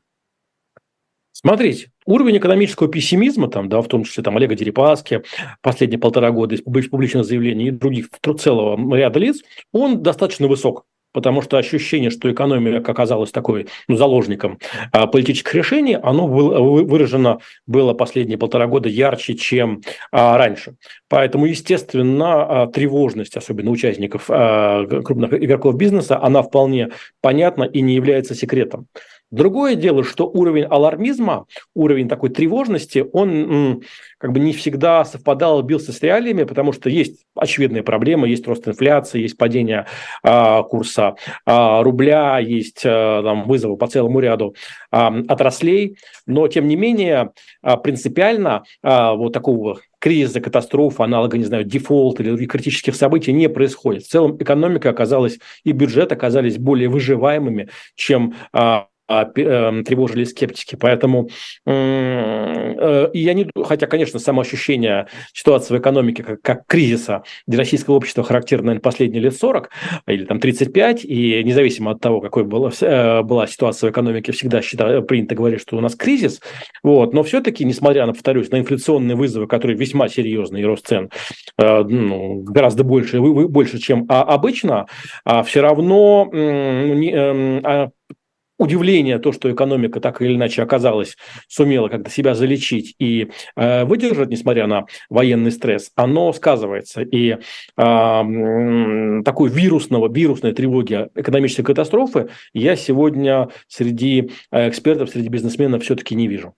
Смотрите, 1.31 1.91
уровень 2.05 2.37
экономического 2.37 2.89
пессимизма, 2.89 3.49
там, 3.49 3.69
да, 3.69 3.81
в 3.81 3.87
том 3.87 4.03
числе 4.03 4.23
там, 4.23 4.37
Олега 4.37 4.55
Дерипаски, 4.55 5.21
последние 5.61 5.99
полтора 5.99 6.31
года 6.31 6.55
из 6.55 6.61
публичных 6.61 7.25
заявлений 7.25 7.67
и 7.67 7.71
других 7.71 8.07
целого 8.39 8.95
ряда 8.95 9.19
лиц, 9.19 9.43
он 9.71 10.01
достаточно 10.01 10.47
высок 10.47 10.85
потому 11.15 11.41
что 11.41 11.57
ощущение, 11.57 12.09
что 12.09 12.29
экономика 12.29 12.91
оказалась 12.91 13.31
такой 13.31 13.67
ну, 13.87 13.95
заложником 13.95 14.59
а, 14.91 15.07
политических 15.07 15.55
решений, 15.55 15.95
оно 15.95 16.27
было, 16.27 16.59
выражено 16.59 17.39
было 17.65 17.93
последние 17.93 18.37
полтора 18.37 18.67
года 18.67 18.89
ярче, 18.89 19.33
чем 19.33 19.81
а, 20.11 20.37
раньше. 20.37 20.75
Поэтому, 21.07 21.45
естественно, 21.45 22.63
а, 22.63 22.67
тревожность, 22.67 23.37
особенно 23.37 23.71
участников 23.71 24.25
крупных 24.27 25.33
игроков 25.33 25.77
бизнеса, 25.77 26.21
она 26.21 26.43
вполне 26.43 26.89
понятна 27.21 27.63
и 27.63 27.79
не 27.79 27.95
является 27.95 28.35
секретом. 28.35 28.87
Другое 29.31 29.75
дело, 29.75 30.03
что 30.03 30.27
уровень 30.27 30.65
алармизма, 30.65 31.45
уровень 31.73 32.07
такой 32.07 32.29
тревожности, 32.29 33.03
он 33.11 33.83
как 34.19 34.31
бы 34.31 34.39
не 34.39 34.53
всегда 34.53 35.03
совпадал, 35.03 35.61
бился 35.63 35.91
с 35.91 36.01
реалиями, 36.01 36.43
потому 36.43 36.71
что 36.71 36.89
есть 36.89 37.25
очевидные 37.35 37.83
проблемы, 37.83 38.29
есть 38.29 38.47
рост 38.47 38.67
инфляции, 38.67 39.21
есть 39.21 39.37
падение 39.37 39.87
а, 40.23 40.63
курса 40.63 41.15
а, 41.45 41.83
рубля, 41.83 42.37
есть 42.39 42.83
а, 42.85 43.23
там, 43.23 43.47
вызовы 43.47 43.77
по 43.77 43.87
целому 43.87 44.19
ряду 44.19 44.55
а, 44.91 45.13
отраслей, 45.27 45.97
но 46.27 46.47
тем 46.47 46.67
не 46.67 46.75
менее 46.75 47.31
а, 47.61 47.77
принципиально 47.77 48.63
а, 48.83 49.15
вот 49.15 49.33
такого 49.33 49.79
кризиса, 49.99 50.39
катастрофы, 50.39 51.01
аналога, 51.01 51.37
не 51.37 51.45
знаю, 51.45 51.63
дефолта 51.63 52.21
или 52.21 52.29
других 52.29 52.51
критических 52.51 52.95
событий 52.95 53.33
не 53.33 53.49
происходит. 53.49 54.03
В 54.03 54.07
целом 54.07 54.37
экономика 54.37 54.91
оказалась 54.91 55.39
и 55.63 55.71
бюджет 55.71 56.11
оказались 56.11 56.59
более 56.59 56.89
выживаемыми, 56.89 57.69
чем 57.95 58.35
эм, 58.53 58.85
тревожили 59.07 60.23
скептики. 60.23 60.75
Поэтому 60.75 61.29
э, 61.65 63.09
я 63.13 63.33
не... 63.33 63.49
Хотя, 63.63 63.87
конечно, 63.87 64.19
само 64.19 64.41
ощущение 64.41 65.07
ситуации 65.33 65.75
в 65.75 65.79
экономике 65.79 66.23
как, 66.23 66.41
как 66.41 66.67
кризиса 66.67 67.23
для 67.47 67.59
российского 67.59 67.95
общества 67.95 68.23
характерно, 68.23 68.67
наверное, 68.67 68.81
последние 68.81 69.21
лет 69.21 69.35
40 69.35 69.69
или 70.07 70.25
там 70.25 70.39
35, 70.39 71.05
и 71.05 71.43
независимо 71.43 71.91
от 71.91 72.01
того, 72.01 72.21
какой 72.21 72.43
была, 72.43 72.71
э, 72.81 73.21
была 73.21 73.47
ситуация 73.47 73.89
в 73.89 73.91
экономике, 73.91 74.31
всегда 74.31 74.61
считаю, 74.61 75.03
принято 75.03 75.35
говорить, 75.35 75.61
что 75.61 75.77
у 75.77 75.81
нас 75.81 75.95
кризис. 75.95 76.41
Вот. 76.83 77.13
Но 77.13 77.23
все-таки, 77.23 77.63
несмотря 77.63 78.05
на, 78.05 78.13
повторюсь, 78.13 78.49
на 78.49 78.57
инфляционные 78.57 79.15
вызовы, 79.15 79.47
которые 79.47 79.77
весьма 79.77 80.09
серьезные, 80.09 80.63
и 80.63 80.65
рост 80.65 80.87
цен 80.87 81.09
э, 81.57 81.83
ну, 81.83 82.41
гораздо 82.41 82.83
больше, 82.83 83.19
больше, 83.19 83.77
чем 83.79 84.05
обычно, 84.09 84.87
а 85.23 85.43
все 85.43 85.61
равно 85.61 86.29
эм, 86.31 87.61
а 87.63 87.89
удивление, 88.57 89.19
то, 89.19 89.31
что 89.31 89.51
экономика 89.51 89.99
так 89.99 90.21
или 90.21 90.35
иначе 90.35 90.61
оказалась, 90.63 91.17
сумела 91.47 91.89
как-то 91.89 92.09
себя 92.09 92.35
залечить 92.35 92.95
и 92.99 93.31
э, 93.55 93.85
выдержать, 93.85 94.29
несмотря 94.29 94.67
на 94.67 94.85
военный 95.09 95.51
стресс, 95.51 95.91
оно 95.95 96.31
сказывается. 96.33 97.01
И 97.01 97.31
э, 97.31 99.21
такой 99.25 99.49
вирусного, 99.49 100.11
вирусной 100.11 100.53
тревоги 100.53 101.09
экономической 101.15 101.63
катастрофы 101.63 102.29
я 102.53 102.75
сегодня 102.75 103.49
среди 103.67 104.31
э, 104.51 104.69
экспертов, 104.69 105.09
среди 105.09 105.29
бизнесменов 105.29 105.83
все-таки 105.83 106.15
не 106.15 106.27
вижу. 106.27 106.55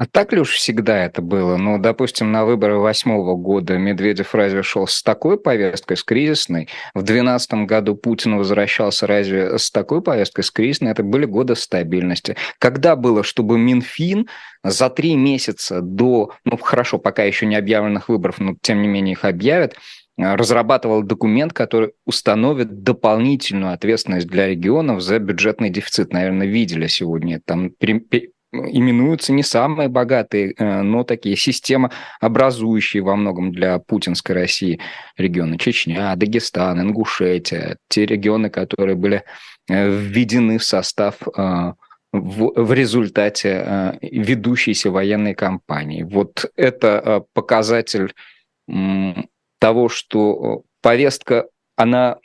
А 0.00 0.06
так 0.06 0.32
ли 0.32 0.40
уж 0.40 0.52
всегда 0.52 1.04
это 1.04 1.20
было? 1.20 1.58
Ну, 1.58 1.76
допустим, 1.76 2.32
на 2.32 2.46
выборы 2.46 2.78
восьмого 2.78 3.36
года 3.36 3.76
Медведев 3.76 4.34
разве 4.34 4.62
шел 4.62 4.86
с 4.86 5.02
такой 5.02 5.38
повесткой, 5.38 5.98
с 5.98 6.02
кризисной? 6.02 6.70
В 6.94 7.02
двенадцатом 7.02 7.66
году 7.66 7.94
Путин 7.94 8.38
возвращался 8.38 9.06
разве 9.06 9.58
с 9.58 9.70
такой 9.70 10.00
повесткой, 10.00 10.42
с 10.42 10.50
кризисной? 10.50 10.92
Это 10.92 11.02
были 11.02 11.26
годы 11.26 11.54
стабильности. 11.54 12.36
Когда 12.58 12.96
было, 12.96 13.22
чтобы 13.22 13.58
Минфин 13.58 14.26
за 14.64 14.88
три 14.88 15.16
месяца 15.16 15.82
до, 15.82 16.32
ну, 16.46 16.56
хорошо, 16.56 16.96
пока 16.96 17.24
еще 17.24 17.44
не 17.44 17.56
объявленных 17.56 18.08
выборов, 18.08 18.38
но 18.38 18.54
тем 18.62 18.80
не 18.80 18.88
менее 18.88 19.12
их 19.12 19.26
объявят, 19.26 19.76
разрабатывал 20.16 21.02
документ, 21.02 21.52
который 21.52 21.92
установит 22.06 22.84
дополнительную 22.84 23.74
ответственность 23.74 24.28
для 24.28 24.48
регионов 24.48 25.02
за 25.02 25.18
бюджетный 25.18 25.68
дефицит. 25.68 26.14
Наверное, 26.14 26.46
видели 26.46 26.86
сегодня. 26.86 27.38
Там 27.44 27.68
именуются 28.52 29.32
не 29.32 29.42
самые 29.42 29.88
богатые, 29.88 30.54
э, 30.56 30.82
но 30.82 31.04
такие 31.04 31.36
системообразующие 31.36 33.02
во 33.02 33.16
многом 33.16 33.52
для 33.52 33.78
путинской 33.78 34.34
России 34.34 34.80
регионы. 35.16 35.58
Чечня, 35.58 36.14
Дагестан, 36.16 36.80
Ингушетия, 36.80 37.76
те 37.88 38.06
регионы, 38.06 38.50
которые 38.50 38.96
были 38.96 39.24
э, 39.68 39.88
введены 39.88 40.58
в 40.58 40.64
состав 40.64 41.16
э, 41.22 41.72
в, 42.12 42.52
в 42.56 42.72
результате 42.72 43.98
ведущейся 44.02 44.90
военной 44.90 45.34
кампании. 45.34 46.02
Вот 46.02 46.50
это 46.56 47.24
показатель 47.34 48.12
того, 49.60 49.88
что 49.88 50.64
повестка, 50.82 51.46
она 51.76 52.16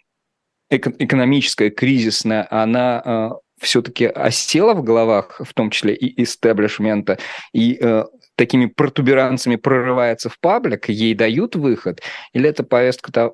экономическая, 0.71 1.69
кризисная, 1.69 2.47
она 2.49 3.37
все-таки 3.59 4.05
осела 4.05 4.73
в 4.73 4.83
головах, 4.83 5.41
в 5.43 5.53
том 5.53 5.69
числе 5.69 5.95
и 5.95 6.23
истеблишмента, 6.23 7.17
и 7.53 7.77
э, 7.79 8.03
такими 8.35 8.65
протуберанцами 8.65 9.55
прорывается 9.55 10.29
в 10.29 10.39
паблик, 10.39 10.89
ей 10.89 11.13
дают 11.13 11.55
выход, 11.55 12.01
или 12.33 12.49
это 12.49 12.63
повестка, 12.63 13.31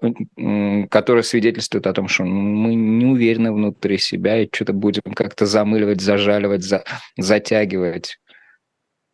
которая 0.90 1.24
свидетельствует 1.24 1.88
о 1.88 1.94
том, 1.94 2.08
что 2.08 2.24
мы 2.24 2.76
не 2.76 3.06
уверены 3.06 3.52
внутри 3.52 3.98
себя 3.98 4.42
и 4.42 4.50
что-то 4.52 4.74
будем 4.74 5.02
как-то 5.16 5.46
замыливать, 5.46 6.02
зажаливать, 6.02 6.64
за, 6.64 6.84
затягивать 7.18 8.18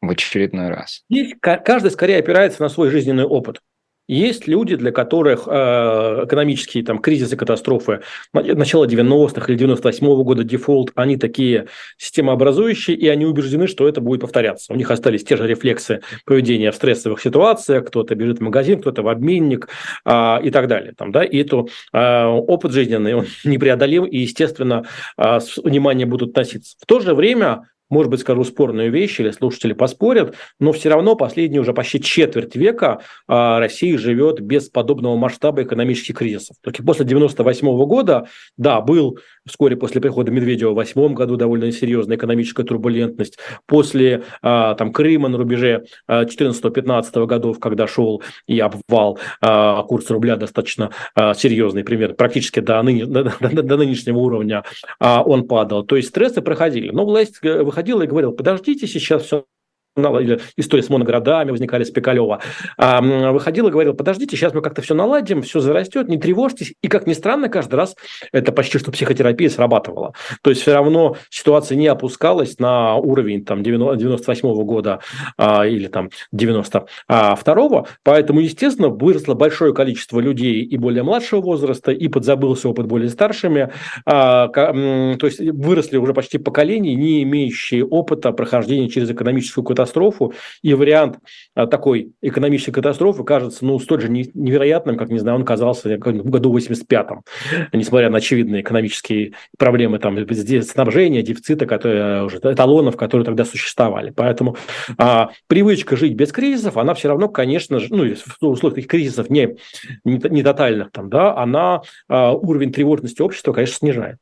в 0.02 0.10
очередной 0.10 0.70
раз? 0.70 1.04
Здесь 1.10 1.34
каждый 1.42 1.92
скорее 1.92 2.18
опирается 2.18 2.62
на 2.62 2.70
свой 2.70 2.90
жизненный 2.90 3.26
опыт. 3.26 3.60
Есть 4.08 4.48
люди, 4.48 4.76
для 4.76 4.92
которых 4.92 5.48
э, 5.48 6.24
экономические 6.26 6.84
там, 6.84 7.00
кризисы, 7.00 7.36
катастрофы 7.36 8.02
начала 8.34 8.86
90-х 8.86 9.52
или 9.52 9.68
98-го 9.68 10.24
года, 10.24 10.44
дефолт, 10.44 10.92
они 10.96 11.18
такие 11.18 11.68
системообразующие, 11.98 12.96
и 12.96 13.08
они 13.10 13.26
убеждены, 13.26 13.68
что 13.68 13.88
это 13.88 14.00
будет 14.00 14.22
повторяться. 14.22 14.72
У 14.72 14.76
них 14.78 14.90
остались 14.92 15.24
те 15.24 15.36
же 15.36 15.46
рефлексы 15.46 16.02
поведения 16.26 16.72
в 16.72 16.76
стрессовых 16.76 17.22
ситуациях, 17.22 17.86
кто-то 17.86 18.16
бежит 18.16 18.40
в 18.40 18.42
магазин, 18.42 18.80
кто-то 18.80 19.02
в 19.02 19.10
обменник 19.10 19.68
э, 20.06 20.38
и 20.44 20.52
так 20.52 20.68
далее. 20.68 20.94
Там, 20.98 21.12
да? 21.12 21.24
И 21.24 21.38
это 21.38 21.66
э, 21.92 22.24
опыт 22.26 22.72
жизненный, 22.72 23.14
он 23.14 23.26
непреодолим, 23.44 24.06
и, 24.06 24.20
естественно, 24.20 24.86
э, 25.18 25.40
с 25.40 25.58
вниманием 25.58 26.10
будут 26.10 26.30
относиться. 26.30 26.78
В 26.80 26.86
то 26.86 27.00
же 27.00 27.14
время 27.14 27.64
может 27.90 28.12
быть, 28.12 28.20
скажу 28.20 28.44
спорную 28.44 28.92
вещь, 28.92 29.20
или 29.20 29.32
слушатели 29.32 29.74
поспорят, 29.74 30.36
но 30.60 30.72
все 30.72 30.90
равно 30.90 31.16
последние 31.16 31.62
уже 31.62 31.74
почти 31.74 32.02
четверть 32.02 32.56
века 32.56 33.00
а, 33.28 33.60
Россия 33.60 33.98
живет 33.98 34.40
без 34.42 34.70
подобного 34.70 35.16
масштаба 35.16 35.64
экономических 35.64 36.16
кризисов. 36.16 36.58
Только 36.62 36.84
после 36.84 37.06
98 37.06 37.68
года, 37.86 38.28
да, 38.58 38.82
был 38.82 39.20
вскоре 39.46 39.78
после 39.78 40.02
прихода 40.02 40.32
Медведева 40.32 40.72
в 40.72 40.76
2008 40.76 41.14
году 41.14 41.38
довольно 41.38 41.72
серьезная 41.72 42.18
экономическая 42.18 42.64
турбулентность. 42.64 43.38
После 43.66 44.24
а, 44.42 44.76
там, 44.76 44.92
Крыма 44.92 45.30
на 45.30 45.38
рубеже 45.38 45.86
14-15 46.10 47.06
а, 47.14 47.26
годов, 47.26 47.60
когда 47.60 47.88
шел 47.88 48.22
и 48.48 48.60
обвал, 48.60 49.20
курс 49.88 50.10
рубля 50.10 50.36
достаточно 50.36 50.92
серьезный, 51.36 51.84
пример, 51.84 52.14
практически 52.14 52.60
до, 52.60 52.82
ныне, 52.82 53.06
до, 53.06 53.24
до, 53.40 53.64
до 53.64 53.78
нынешнего 53.78 54.18
уровня 54.18 54.64
он 55.00 55.48
падал. 55.48 55.84
То 55.84 55.96
есть 55.96 56.10
стрессы 56.10 56.42
проходили. 56.42 56.90
Но 56.90 57.06
власть 57.06 57.40
э, 57.44 57.64
выходила 57.78 58.02
и 58.02 58.08
говорила, 58.08 58.32
подождите, 58.32 58.88
сейчас 58.88 59.24
все 59.24 59.46
история 60.58 60.84
с 60.84 60.90
моноградами 60.90 61.52
возникали 61.52 61.84
с 61.84 61.92
Пикалева, 61.92 62.42
выходил 62.78 63.68
и 63.68 63.72
говорил, 63.72 63.94
подождите, 63.94 64.36
сейчас 64.38 64.54
мы 64.54 64.62
как-то 64.62 64.82
все 64.82 64.94
наладим, 64.94 65.42
все 65.42 65.60
зарастет, 65.60 66.08
не 66.08 66.18
тревожьтесь. 66.18 66.74
И, 66.82 66.88
как 66.88 67.08
ни 67.08 67.14
странно, 67.14 67.50
каждый 67.50 67.76
раз 67.76 67.96
это 68.32 68.52
почти 68.52 68.78
что 68.78 68.92
психотерапия 68.92 69.50
срабатывала. 69.50 70.14
То 70.42 70.50
есть 70.50 70.62
все 70.62 70.74
равно 70.74 71.18
ситуация 71.30 71.76
не 71.76 71.88
опускалась 71.88 72.60
на 72.60 72.96
уровень 72.96 73.44
там, 73.46 73.64
98 73.64 74.48
-го 74.48 74.64
года 74.64 75.00
а, 75.38 75.66
или 75.66 75.88
там 75.88 76.10
92-го. 76.34 77.88
Поэтому, 78.04 78.40
естественно, 78.40 78.90
выросло 78.90 79.34
большое 79.34 79.74
количество 79.74 80.20
людей 80.20 80.64
и 80.64 80.78
более 80.78 81.04
младшего 81.04 81.42
возраста, 81.42 81.92
и 81.92 82.08
подзабылся 82.08 82.70
опыт 82.70 82.88
более 82.88 83.10
старшими. 83.10 83.72
А, 84.06 84.48
то 84.48 85.28
есть 85.28 85.40
выросли 85.40 85.98
уже 85.98 86.14
почти 86.14 86.38
поколения, 86.38 86.96
не 86.96 87.24
имеющие 87.24 87.86
опыта 87.86 88.32
прохождения 88.32 88.90
через 88.90 89.10
экономическую 89.10 89.64
катастрофу 89.64 89.87
катастрофу, 89.88 90.34
и 90.62 90.74
вариант 90.74 91.20
а, 91.56 91.66
такой 91.66 92.12
экономической 92.22 92.72
катастрофы 92.72 93.24
кажется 93.24 93.66
ну, 93.66 93.80
столь 93.80 94.02
же 94.02 94.10
невероятным, 94.10 94.98
как, 94.98 95.10
не 95.10 95.20
знаю, 95.20 95.38
он 95.38 95.46
казался 95.46 95.90
в 95.90 96.30
году 96.30 96.56
85-м, 96.56 97.24
несмотря 97.74 98.10
на 98.10 98.18
очевидные 98.18 98.62
экономические 98.62 99.34
проблемы 99.58 100.00
там, 100.00 100.18
снабжения, 100.64 101.22
дефицита, 101.22 101.66
которые, 101.66 102.26
уже, 102.26 102.38
эталонов, 102.38 102.98
которые 102.98 103.26
тогда 103.26 103.46
существовали. 103.46 104.12
Поэтому 104.16 104.58
а, 104.98 105.32
привычка 105.48 105.96
жить 105.96 106.14
без 106.14 106.32
кризисов, 106.32 106.78
она 106.78 106.94
все 106.94 107.08
равно, 107.08 107.30
конечно 107.30 107.80
же, 107.80 107.88
ну, 107.90 108.06
в 108.42 108.48
условиях 108.48 108.88
кризисов 108.88 109.30
не, 109.30 109.58
не, 110.04 110.20
не 110.30 110.44
тотальных, 110.44 110.92
там, 110.92 111.10
да, 111.10 111.36
она 111.36 111.82
а, 112.08 112.34
уровень 112.34 112.72
тревожности 112.72 113.22
общества, 113.22 113.54
конечно, 113.54 113.78
снижает. 113.78 114.18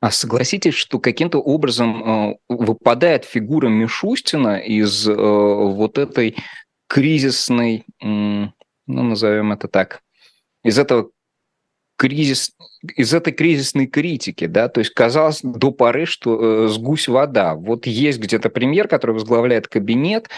А 0.00 0.10
согласитесь, 0.10 0.74
что 0.74 0.98
каким-то 0.98 1.38
образом 1.38 2.30
э, 2.30 2.36
выпадает 2.48 3.24
фигура 3.24 3.68
Мишустина 3.68 4.58
из 4.58 5.08
э, 5.08 5.14
вот 5.14 5.98
этой 5.98 6.36
кризисной, 6.86 7.84
ну, 8.00 8.52
назовем 8.86 9.52
это 9.52 9.68
так, 9.68 10.02
из 10.62 10.78
этого 10.78 11.10
кризис, 11.96 12.52
из 12.96 13.14
этой 13.14 13.32
кризисной 13.32 13.86
критики, 13.86 14.46
да, 14.46 14.68
то 14.68 14.80
есть 14.80 14.92
казалось 14.92 15.40
до 15.42 15.72
поры, 15.72 16.06
что 16.06 16.66
э, 16.66 16.68
с 16.68 17.08
вода. 17.08 17.54
Вот 17.54 17.86
есть 17.86 18.20
где-то 18.20 18.50
премьер, 18.50 18.86
который 18.86 19.12
возглавляет 19.12 19.66
кабинет, 19.66 20.28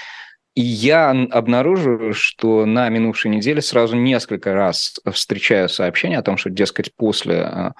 и 0.54 0.61
я 0.61 1.11
обнаружил, 1.11 2.12
что 2.14 2.64
на 2.64 2.88
минувшей 2.88 3.30
неделе 3.30 3.61
сразу 3.61 3.96
несколько 3.96 4.54
раз 4.54 5.00
встречаю 5.12 5.68
сообщение 5.68 6.18
о 6.18 6.22
том, 6.22 6.37
что, 6.37 6.50
дескать, 6.50 6.94
после 6.94 7.37
э, 7.37 7.70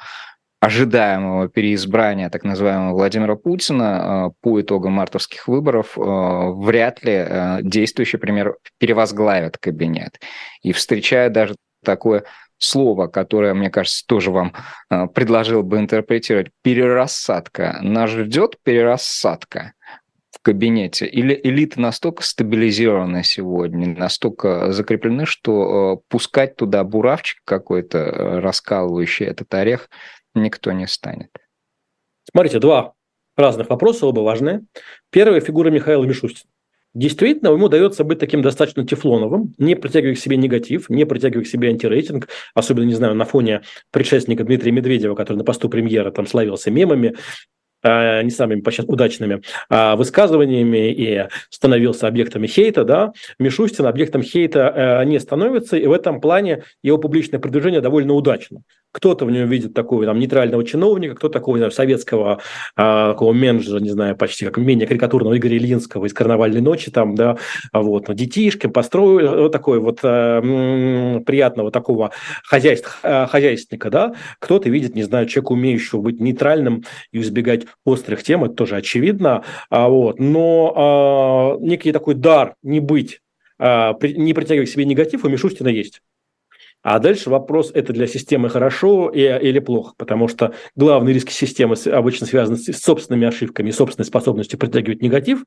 ожидаемого 0.61 1.49
переизбрания 1.49 2.31
так 2.31 2.44
называемого 2.44 2.94
Владимира 2.94 3.37
Путина 3.37 4.29
э, 4.29 4.35
по 4.40 4.61
итогам 4.61 4.92
мартовских 4.94 5.47
выборов 5.47 5.97
э, 5.97 6.01
вряд 6.01 7.05
ли 7.05 7.12
э, 7.12 7.59
действующий 7.62 8.16
премьер 8.16 8.57
перевозглавит 8.79 9.57
кабинет. 9.59 10.18
И 10.62 10.73
встречая 10.73 11.31
даже 11.31 11.55
такое 11.85 12.25
слово, 12.59 13.07
которое, 13.07 13.55
мне 13.55 13.71
кажется, 13.71 14.05
тоже 14.05 14.33
вам 14.33 14.53
предложил 15.14 15.62
бы 15.62 15.79
интерпретировать, 15.79 16.49
перерассадка. 16.62 17.79
Нас 17.83 18.11
ждет 18.11 18.57
перерассадка 18.64 19.75
в 20.33 20.42
кабинете? 20.42 21.07
Или 21.07 21.38
элита 21.40 21.81
настолько 21.81 22.25
стабилизирована 22.25 23.23
сегодня, 23.23 23.97
настолько 23.97 24.73
закреплены, 24.73 25.25
что 25.25 26.03
пускать 26.09 26.57
туда 26.57 26.83
буравчик 26.83 27.38
какой-то, 27.44 28.40
раскалывающий 28.40 29.27
этот 29.27 29.55
орех, 29.55 29.88
никто 30.34 30.72
не 30.72 30.86
станет. 30.86 31.30
Смотрите, 32.30 32.58
два 32.58 32.94
разных 33.36 33.70
вопроса, 33.70 34.06
оба 34.06 34.20
важные. 34.20 34.64
Первая 35.10 35.40
фигура 35.40 35.70
Михаила 35.70 36.04
Мишустина. 36.04 36.50
Действительно, 36.94 37.50
ему 37.50 37.66
удается 37.66 38.02
быть 38.02 38.18
таким 38.18 38.42
достаточно 38.42 38.84
тефлоновым, 38.84 39.54
не 39.58 39.76
притягивая 39.76 40.14
к 40.14 40.18
себе 40.18 40.36
негатив, 40.36 40.88
не 40.88 41.04
притягивая 41.04 41.44
к 41.44 41.48
себе 41.48 41.68
антирейтинг, 41.68 42.28
особенно, 42.54 42.84
не 42.84 42.94
знаю, 42.94 43.14
на 43.14 43.24
фоне 43.24 43.62
предшественника 43.92 44.42
Дмитрия 44.42 44.72
Медведева, 44.72 45.14
который 45.14 45.36
на 45.36 45.44
посту 45.44 45.68
премьера 45.68 46.10
там 46.10 46.26
славился 46.26 46.70
мемами, 46.70 47.14
а, 47.82 48.22
не 48.22 48.30
самыми 48.30 48.62
сейчас 48.70 48.86
удачными 48.88 49.42
а, 49.68 49.94
высказываниями 49.94 50.92
и 50.92 51.28
становился 51.50 52.08
объектами 52.08 52.46
хейта, 52.46 52.84
да, 52.84 53.12
Мишустин 53.38 53.86
объектом 53.86 54.22
хейта 54.22 55.02
э, 55.02 55.04
не 55.04 55.20
становится, 55.20 55.76
и 55.76 55.86
в 55.86 55.92
этом 55.92 56.20
плане 56.20 56.64
его 56.82 56.98
публичное 56.98 57.38
продвижение 57.38 57.80
довольно 57.80 58.14
удачно. 58.14 58.62
Кто-то 58.98 59.26
в 59.26 59.30
нем 59.30 59.48
видит 59.48 59.74
такого 59.74 60.04
там, 60.04 60.18
нейтрального 60.18 60.64
чиновника, 60.64 61.14
кто 61.14 61.28
такого 61.28 61.56
не 61.56 61.70
советского 61.70 62.40
а, 62.74 63.12
такого 63.12 63.32
менеджера, 63.32 63.78
не 63.78 63.90
знаю, 63.90 64.16
почти 64.16 64.44
как 64.44 64.56
менее 64.56 64.88
карикатурного 64.88 65.38
Игоря 65.38 65.56
Ильинского 65.56 66.06
из 66.06 66.12
«Карнавальной 66.12 66.61
ночи», 66.61 66.90
там, 66.90 67.14
да, 67.14 67.37
вот, 67.72 68.12
детишки, 68.12 68.66
построил 68.66 69.42
вот 69.42 69.52
такой 69.52 69.78
вот 69.78 70.00
а, 70.02 71.20
приятного 71.20 71.70
такого 71.70 72.11
хозяйств, 72.42 72.98
а, 73.04 73.28
хозяйственника, 73.28 73.88
да, 73.88 74.14
кто-то 74.40 74.68
видит, 74.68 74.96
не 74.96 75.04
знаю, 75.04 75.26
человека, 75.26 75.52
умеющего 75.52 76.00
быть 76.00 76.18
нейтральным 76.18 76.82
и 77.12 77.20
избегать 77.20 77.66
острых 77.84 78.24
тем, 78.24 78.42
это 78.42 78.54
тоже 78.54 78.74
очевидно, 78.74 79.44
а, 79.70 79.88
вот, 79.88 80.18
но 80.18 80.74
а, 80.76 81.64
некий 81.64 81.92
такой 81.92 82.14
дар 82.14 82.56
не 82.64 82.80
быть, 82.80 83.20
а, 83.61 83.96
не 84.02 84.34
притягивать 84.34 84.68
к 84.68 84.72
себе 84.72 84.87
негатив 84.87 85.24
у 85.24 85.28
Мишустина 85.28 85.68
есть. 85.68 86.02
А 86.82 86.98
дальше 86.98 87.30
вопрос, 87.30 87.70
это 87.74 87.92
для 87.92 88.06
системы 88.06 88.48
хорошо 88.48 89.10
или 89.10 89.58
плохо, 89.58 89.94
потому 89.96 90.28
что 90.28 90.54
главный 90.76 91.12
риск 91.12 91.30
системы 91.30 91.74
обычно 91.92 92.26
связан 92.26 92.56
с 92.56 92.72
собственными 92.78 93.26
ошибками, 93.26 93.70
собственной 93.70 94.06
способностью 94.06 94.58
притягивать 94.58 95.02
негатив, 95.02 95.44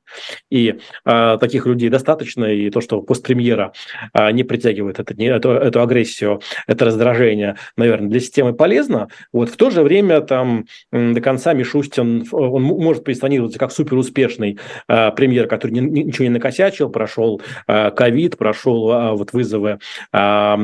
и 0.50 0.78
а, 1.04 1.38
таких 1.38 1.66
людей 1.66 1.88
достаточно, 1.88 2.44
и 2.44 2.70
то, 2.70 2.80
что 2.80 3.00
постпремьера 3.00 3.72
а, 4.12 4.30
не 4.30 4.44
притягивает 4.44 4.98
это, 4.98 5.14
не, 5.14 5.26
эту, 5.26 5.50
эту 5.50 5.80
агрессию, 5.80 6.40
это 6.66 6.84
раздражение, 6.84 7.56
наверное, 7.76 8.08
для 8.08 8.20
системы 8.20 8.52
полезно. 8.52 9.08
Вот 9.32 9.48
в 9.48 9.56
то 9.56 9.70
же 9.70 9.82
время 9.82 10.20
там 10.20 10.66
до 10.90 11.20
конца 11.20 11.54
Мишустин, 11.54 12.26
он 12.30 12.62
может 12.62 13.04
позиционироваться 13.04 13.58
как 13.58 13.72
суперуспешный 13.72 14.58
а, 14.88 15.10
премьер, 15.10 15.46
который 15.46 15.72
ни, 15.72 15.80
ничего 15.80 16.24
не 16.24 16.30
накосячил, 16.30 16.90
прошел 16.90 17.40
ковид, 17.66 18.34
а, 18.34 18.36
прошел 18.36 18.90
а, 18.90 19.12
вот 19.12 19.32
вызовы 19.32 19.78
а, 20.12 20.58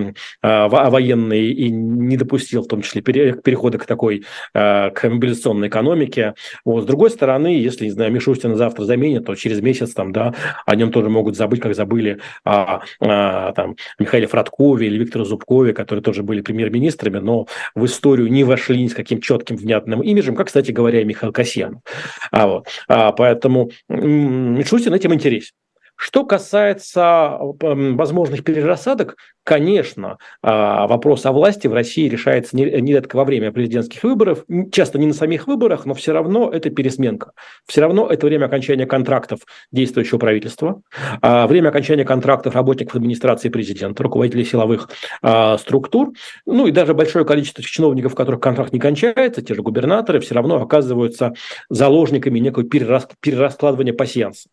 военный 0.66 1.52
и 1.52 1.70
не 1.70 2.16
допустил 2.16 2.62
в 2.62 2.68
том 2.68 2.82
числе 2.82 3.02
перехода 3.02 3.78
к 3.78 3.86
такой 3.86 4.24
к 4.52 5.00
мобилизационной 5.02 5.68
экономике. 5.68 6.34
Вот. 6.64 6.84
С 6.84 6.86
другой 6.86 7.10
стороны, 7.10 7.48
если, 7.48 7.84
не 7.84 7.90
знаю, 7.90 8.12
Мишустина 8.12 8.56
завтра 8.56 8.84
заменят, 8.84 9.26
то 9.26 9.34
через 9.34 9.60
месяц 9.60 9.92
там, 9.92 10.12
да, 10.12 10.34
о 10.66 10.74
нем 10.74 10.90
тоже 10.90 11.08
могут 11.08 11.36
забыть, 11.36 11.60
как 11.60 11.74
забыли 11.74 12.18
о, 12.44 12.80
о 13.00 13.52
там, 13.52 13.76
Михаиле 13.98 14.26
Фродкове 14.26 14.86
или 14.86 14.98
Викторе 14.98 15.24
Зубкове, 15.24 15.72
которые 15.72 16.02
тоже 16.02 16.22
были 16.22 16.40
премьер-министрами, 16.40 17.18
но 17.18 17.46
в 17.74 17.84
историю 17.84 18.28
не 18.28 18.44
вошли 18.44 18.82
ни 18.82 18.88
с 18.88 18.94
каким 18.94 19.20
четким, 19.20 19.56
внятным 19.56 20.02
имиджем, 20.02 20.34
как, 20.34 20.46
кстати 20.46 20.72
говоря, 20.72 21.00
и 21.00 21.04
Михаил 21.04 21.32
Касьянов. 21.32 21.82
А, 22.30 22.46
вот. 22.46 22.68
а, 22.88 23.12
поэтому 23.12 23.70
Мишустин 23.88 24.94
этим 24.94 25.14
интересен. 25.14 25.54
Что 26.00 26.24
касается 26.24 27.38
возможных 27.40 28.44
перерасадок, 28.44 29.16
конечно, 29.42 30.18
а, 30.42 30.86
вопрос 30.86 31.26
о 31.26 31.32
власти 31.32 31.66
в 31.66 31.74
России 31.74 32.08
решается 32.08 32.56
нередко 32.56 33.16
во 33.16 33.24
время 33.24 33.50
президентских 33.50 34.04
выборов, 34.04 34.44
часто 34.70 35.00
не 35.00 35.08
на 35.08 35.12
самих 35.12 35.48
выборах, 35.48 35.86
но 35.86 35.94
все 35.94 36.12
равно 36.12 36.50
это 36.50 36.70
пересменка. 36.70 37.32
Все 37.66 37.80
равно 37.80 38.06
это 38.06 38.26
время 38.26 38.44
окончания 38.44 38.86
контрактов 38.86 39.40
действующего 39.72 40.18
правительства, 40.18 40.82
а, 41.20 41.48
время 41.48 41.70
окончания 41.70 42.04
контрактов 42.04 42.54
работников 42.54 42.94
администрации 42.94 43.48
президента, 43.48 44.00
руководителей 44.04 44.44
силовых 44.44 44.90
а, 45.20 45.58
структур, 45.58 46.12
ну 46.46 46.68
и 46.68 46.70
даже 46.70 46.94
большое 46.94 47.24
количество 47.24 47.64
чиновников, 47.64 48.12
у 48.12 48.16
которых 48.16 48.40
контракт 48.40 48.72
не 48.72 48.78
кончается, 48.78 49.42
те 49.42 49.52
же 49.52 49.62
губернаторы, 49.62 50.20
все 50.20 50.36
равно 50.36 50.62
оказываются 50.62 51.34
заложниками 51.68 52.38
некого 52.38 52.64
перераскладывания 52.64 53.92
пассианса. 53.92 54.48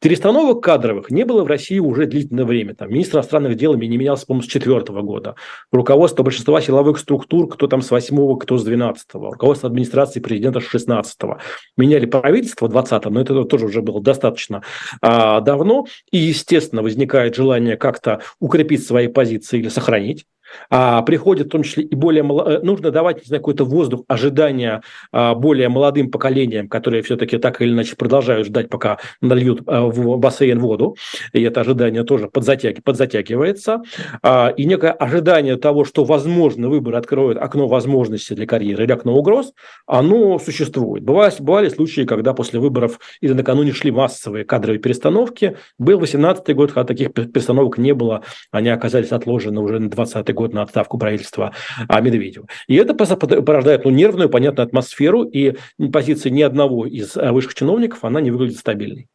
Перестановок 0.00 0.62
кадровых 0.62 1.10
не 1.10 1.24
было 1.24 1.42
в 1.42 1.48
России 1.48 1.80
уже 1.80 2.06
длительное 2.06 2.44
время. 2.44 2.74
Там, 2.74 2.90
министр 2.90 3.16
иностранных 3.16 3.56
дел 3.56 3.74
не 3.74 3.96
менялся, 3.96 4.26
по-моему, 4.26 4.46
с 4.46 4.50
четвертого 4.50 5.02
года. 5.02 5.34
Руководство 5.72 6.22
большинства 6.22 6.60
силовых 6.60 6.98
структур, 6.98 7.48
кто 7.48 7.66
там 7.66 7.82
с 7.82 7.90
восьмого, 7.90 8.36
кто 8.38 8.58
с 8.58 8.64
двенадцатого. 8.64 9.32
Руководство 9.32 9.68
администрации 9.68 10.20
президента 10.20 10.60
с 10.60 10.64
шестнадцатого. 10.64 11.40
Меняли 11.76 12.06
правительство 12.06 12.66
в 12.66 12.70
двадцатом, 12.70 13.14
но 13.14 13.20
это 13.20 13.42
тоже 13.44 13.66
уже 13.66 13.82
было 13.82 14.00
достаточно 14.00 14.62
а, 15.00 15.40
давно. 15.40 15.86
И, 16.12 16.18
естественно, 16.18 16.82
возникает 16.82 17.34
желание 17.34 17.76
как-то 17.76 18.20
укрепить 18.38 18.86
свои 18.86 19.08
позиции 19.08 19.58
или 19.58 19.68
сохранить 19.68 20.26
а, 20.70 21.02
приходит 21.02 21.46
в 21.46 21.50
том 21.50 21.62
числе 21.62 21.84
и 21.84 21.94
более 21.94 22.22
э, 22.22 22.60
нужно 22.62 22.90
давать 22.90 23.18
не 23.18 23.24
знаю, 23.24 23.40
какой-то 23.40 23.64
воздух 23.64 24.02
ожидания 24.08 24.82
а, 25.12 25.34
более 25.34 25.68
молодым 25.68 26.10
поколениям, 26.10 26.68
которые 26.68 27.02
все-таки 27.02 27.38
так 27.38 27.60
или 27.62 27.72
иначе 27.72 27.96
продолжают 27.96 28.46
ждать, 28.46 28.68
пока 28.68 28.98
нальют 29.20 29.62
а, 29.66 29.86
в 29.86 30.18
бассейн 30.18 30.58
воду, 30.58 30.96
и 31.32 31.42
это 31.42 31.60
ожидание 31.60 32.04
тоже 32.04 32.28
подзатяг, 32.28 32.82
подзатягивается, 32.82 33.82
а, 34.22 34.52
и 34.56 34.64
некое 34.64 34.92
ожидание 34.92 35.56
того, 35.56 35.84
что, 35.84 36.04
возможно, 36.04 36.68
выборы 36.68 36.98
откроют 36.98 37.38
окно 37.38 37.68
возможностей 37.68 38.34
для 38.34 38.46
карьеры 38.46 38.84
или 38.84 38.92
окно 38.92 39.14
угроз, 39.14 39.52
оно 39.86 40.38
существует. 40.38 41.04
Бывали, 41.04 41.32
бывали 41.40 41.68
случаи, 41.68 42.02
когда 42.02 42.34
после 42.34 42.60
выборов 42.60 42.98
или 43.20 43.32
накануне 43.32 43.72
шли 43.72 43.90
массовые 43.90 44.44
кадровые 44.44 44.80
перестановки. 44.80 45.56
Был 45.78 46.00
18-й 46.00 46.54
год, 46.54 46.72
когда 46.72 46.84
таких 46.84 47.12
перестановок 47.12 47.78
не 47.78 47.92
было, 47.94 48.22
они 48.50 48.68
оказались 48.68 49.12
отложены 49.12 49.60
уже 49.60 49.78
на 49.78 49.90
20 49.90 50.34
год 50.34 50.37
на 50.46 50.62
отставку 50.62 50.98
правительства 50.98 51.52
а, 51.88 52.00
Медведева. 52.00 52.46
И 52.66 52.76
это 52.76 52.94
порождает 52.94 53.84
ну, 53.84 53.90
нервную, 53.90 54.28
понятную 54.28 54.66
атмосферу, 54.66 55.22
и 55.22 55.56
позиция 55.92 56.30
ни 56.30 56.42
одного 56.42 56.86
из 56.86 57.16
а, 57.16 57.32
высших 57.32 57.54
чиновников, 57.54 58.04
она 58.04 58.20
не 58.20 58.30
выглядит 58.30 58.58
стабильной. 58.58 59.08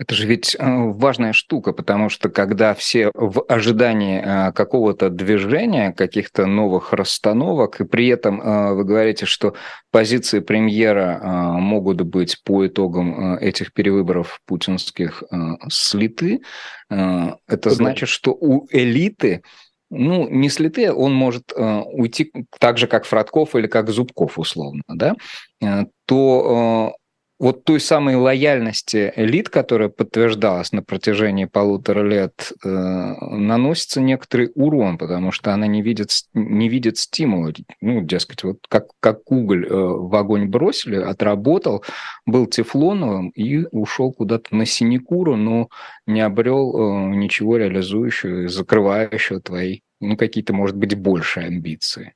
Это 0.00 0.14
же 0.14 0.26
ведь 0.26 0.56
э, 0.58 0.64
важная 0.64 1.34
штука, 1.34 1.74
потому 1.74 2.08
что 2.08 2.30
когда 2.30 2.72
все 2.72 3.10
в 3.12 3.44
ожидании 3.46 4.22
э, 4.24 4.52
какого-то 4.52 5.10
движения, 5.10 5.92
каких-то 5.92 6.46
новых 6.46 6.94
расстановок, 6.94 7.82
и 7.82 7.84
при 7.84 8.08
этом 8.08 8.40
э, 8.40 8.72
вы 8.72 8.84
говорите, 8.84 9.26
что 9.26 9.54
позиции 9.90 10.40
премьера 10.40 11.20
могут 11.58 12.00
быть 12.00 12.42
по 12.44 12.66
итогам 12.66 13.36
этих 13.36 13.74
перевыборов 13.74 14.40
путинских 14.46 15.22
слиты, 15.68 16.40
это 16.88 17.70
значит, 17.70 18.08
что 18.08 18.32
у 18.32 18.68
элиты 18.70 19.42
ну, 19.90 20.28
не 20.28 20.48
слиты, 20.48 20.92
он 20.92 21.12
может 21.12 21.52
э, 21.54 21.80
уйти 21.92 22.32
так 22.58 22.78
же, 22.78 22.86
как 22.86 23.04
Фродков 23.04 23.56
или 23.56 23.66
как 23.66 23.90
Зубков, 23.90 24.38
условно, 24.38 24.82
да, 24.88 25.16
э, 25.60 25.84
то 26.06 26.94
э, 26.96 26.99
вот 27.40 27.64
той 27.64 27.80
самой 27.80 28.16
лояльности 28.16 29.14
элит, 29.16 29.48
которая 29.48 29.88
подтверждалась 29.88 30.72
на 30.72 30.82
протяжении 30.82 31.46
полутора 31.46 32.06
лет, 32.06 32.52
э, 32.62 32.68
наносится 32.68 34.02
некоторый 34.02 34.52
урон, 34.54 34.98
потому 34.98 35.32
что 35.32 35.54
она 35.54 35.66
не 35.66 35.80
видит, 35.80 36.10
не 36.34 36.68
видит 36.68 36.98
стимула. 36.98 37.52
Ну, 37.80 38.02
дескать, 38.02 38.44
вот 38.44 38.58
как, 38.68 38.88
как 39.00 39.32
уголь 39.32 39.66
э, 39.66 39.72
в 39.72 40.14
огонь 40.14 40.48
бросили, 40.48 40.96
отработал, 40.96 41.82
был 42.26 42.46
тефлоновым 42.46 43.30
и 43.30 43.64
ушел 43.70 44.12
куда-то 44.12 44.54
на 44.54 44.66
синекуру, 44.66 45.36
но 45.36 45.70
не 46.06 46.20
обрел 46.20 46.76
э, 46.76 47.16
ничего 47.16 47.56
реализующего, 47.56 48.48
закрывающего 48.48 49.40
твои, 49.40 49.80
ну, 49.98 50.18
какие-то, 50.18 50.52
может 50.52 50.76
быть, 50.76 50.94
большие 50.94 51.46
амбиции. 51.46 52.12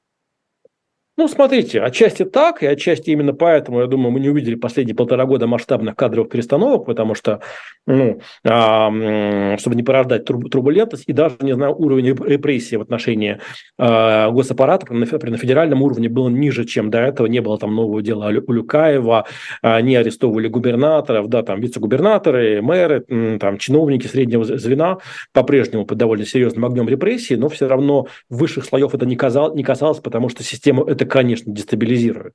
Ну, 1.16 1.28
смотрите, 1.28 1.80
отчасти 1.80 2.24
так, 2.24 2.64
и 2.64 2.66
отчасти 2.66 3.10
именно 3.10 3.32
поэтому, 3.32 3.80
я 3.80 3.86
думаю, 3.86 4.10
мы 4.10 4.18
не 4.18 4.28
увидели 4.28 4.56
последние 4.56 4.96
полтора 4.96 5.26
года 5.26 5.46
масштабных 5.46 5.94
кадровых 5.94 6.28
перестановок, 6.28 6.86
потому 6.86 7.14
что, 7.14 7.40
ну, 7.86 8.20
а, 8.44 9.56
чтобы 9.58 9.76
не 9.76 9.84
порождать 9.84 10.24
турбулентность, 10.24 11.04
и 11.06 11.12
даже, 11.12 11.36
не 11.40 11.54
знаю, 11.54 11.76
уровень 11.76 12.08
репрессии 12.08 12.74
в 12.74 12.80
отношении 12.80 13.38
а, 13.78 14.28
госаппарата 14.32 14.92
на, 14.92 15.06
на 15.06 15.36
федеральном 15.38 15.82
уровне 15.82 16.08
был 16.08 16.28
ниже, 16.30 16.64
чем 16.64 16.90
до 16.90 16.98
этого, 16.98 17.28
не 17.28 17.38
было 17.40 17.58
там 17.58 17.76
нового 17.76 18.02
дела 18.02 18.32
у 18.44 18.52
Люкаева, 18.52 19.26
а, 19.62 19.80
не 19.82 19.94
арестовывали 19.94 20.48
губернаторов, 20.48 21.28
да, 21.28 21.44
там 21.44 21.60
вице-губернаторы, 21.60 22.60
мэры, 22.60 23.38
там 23.38 23.58
чиновники 23.58 24.08
среднего 24.08 24.44
звена 24.44 24.98
по-прежнему 25.32 25.86
под 25.86 25.96
довольно 25.96 26.26
серьезным 26.26 26.64
огнем 26.64 26.88
репрессий, 26.88 27.36
но 27.36 27.48
все 27.48 27.68
равно 27.68 28.08
высших 28.28 28.64
слоев 28.64 28.92
это 28.96 29.06
не, 29.06 29.14
казалось, 29.14 29.54
не 29.54 29.62
касалось, 29.62 30.00
потому 30.00 30.28
что 30.28 30.42
система 30.42 30.84
это 30.90 31.03
это, 31.04 31.12
конечно, 31.12 31.52
дестабилизирует. 31.52 32.34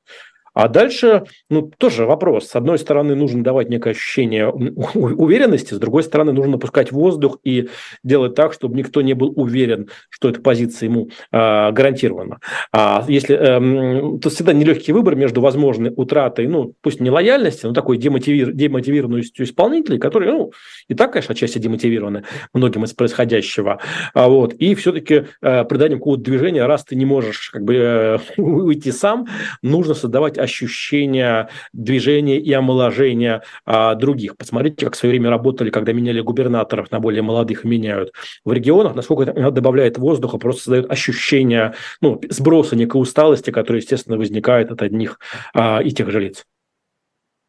А 0.54 0.68
дальше, 0.68 1.24
ну, 1.50 1.72
тоже 1.78 2.06
вопрос. 2.06 2.48
С 2.48 2.56
одной 2.56 2.80
стороны, 2.80 3.16
нужно 3.16 3.44
давать 3.44 3.70
некое 3.70 3.92
ощущение 3.92 4.50
уверенности, 4.50 5.74
с 5.74 5.80
другой 5.80 6.04
стороны, 6.04 6.34
нужно 6.34 6.58
пускать 6.58 6.92
воздух 6.92 7.40
и 7.44 7.70
делать 8.04 8.36
так, 8.36 8.54
чтобы 8.54 8.78
никто 8.78 9.02
не 9.02 9.14
был 9.14 9.34
уверен, 9.36 9.90
что 10.10 10.30
эта 10.30 10.42
позиция 10.42 10.90
ему 10.90 11.10
э, 11.32 11.72
гарантирована. 11.72 12.40
А 12.72 13.06
если, 13.08 13.36
э, 13.36 14.20
то 14.20 14.30
всегда 14.30 14.54
нелегкий 14.54 14.92
выбор 14.92 15.16
между 15.16 15.42
возможной 15.42 15.94
утратой, 15.96 16.48
ну, 16.48 16.74
пусть 16.82 17.00
не 17.00 17.10
лояльности, 17.10 17.66
но 17.66 17.74
такой 17.74 17.98
демотивир, 17.98 18.52
демотивированностью 18.52 19.46
исполнителей, 19.46 20.00
которые, 20.00 20.32
ну, 20.32 20.52
и 20.88 20.96
так, 20.96 21.14
конечно, 21.14 21.34
отчасти 21.34 21.60
демотивированы 21.60 22.24
многим 22.54 22.84
из 22.84 22.94
происходящего. 22.94 23.80
А 24.14 24.28
вот, 24.28 24.54
и 24.54 24.76
все-таки 24.76 25.26
э, 25.42 25.64
приданием 25.66 26.00
какого-то 26.00 26.24
движения, 26.24 26.66
раз 26.66 26.84
ты 26.86 26.96
не 26.96 27.06
можешь 27.06 27.50
как 27.52 27.64
бы 27.64 27.76
э, 27.76 28.18
уйти 28.42 28.92
сам, 28.92 29.28
нужно 29.62 29.94
создавать 29.94 30.38
ощущение 30.40 31.50
движения 31.74 32.38
и 32.40 32.52
омоложения 32.54 33.44
а, 33.66 33.96
других. 33.96 34.38
Посмотрите, 34.38 34.86
как 34.86 34.96
в 34.96 34.98
свое 34.98 35.12
время 35.12 35.30
работали, 35.30 35.70
когда 35.70 35.94
меняли 35.94 36.22
губернаторов 36.22 36.92
на 36.92 37.00
более 37.00 37.22
молодых 37.22 37.64
меняют 37.64 38.12
в 38.46 38.52
регионах, 38.52 38.96
насколько 38.96 39.32
это 39.32 39.52
добавляет 39.52 39.98
воздуха, 39.98 40.38
просто 40.38 40.64
создает 40.64 40.92
ощущение 40.92 41.74
ну, 42.02 42.20
сброса 42.30 42.76
некой 42.76 43.02
усталости, 43.02 43.52
которая, 43.52 43.82
естественно, 43.82 44.18
возникает 44.18 44.72
от 44.72 44.82
одних 44.82 45.20
а, 45.54 45.82
и 45.84 45.92
тех 45.92 46.10
же 46.10 46.20
лиц. 46.20 46.46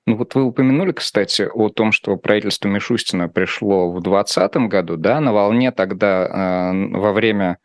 Ну 0.07 0.17
вот 0.17 0.35
вы 0.35 0.45
упомянули, 0.45 0.93
кстати, 0.93 1.49
о 1.53 1.69
том, 1.69 1.93
что 1.93 2.17
правительство 2.17 2.69
Мишустина 2.69 3.29
пришло 3.29 3.93
в 3.93 4.03
2020 4.03 4.57
году, 4.69 4.97
да, 4.97 5.21
на 5.21 5.33
волне 5.33 5.71
тогда 5.71 6.73
э, 6.73 6.97
во 6.97 7.13
время 7.13 7.59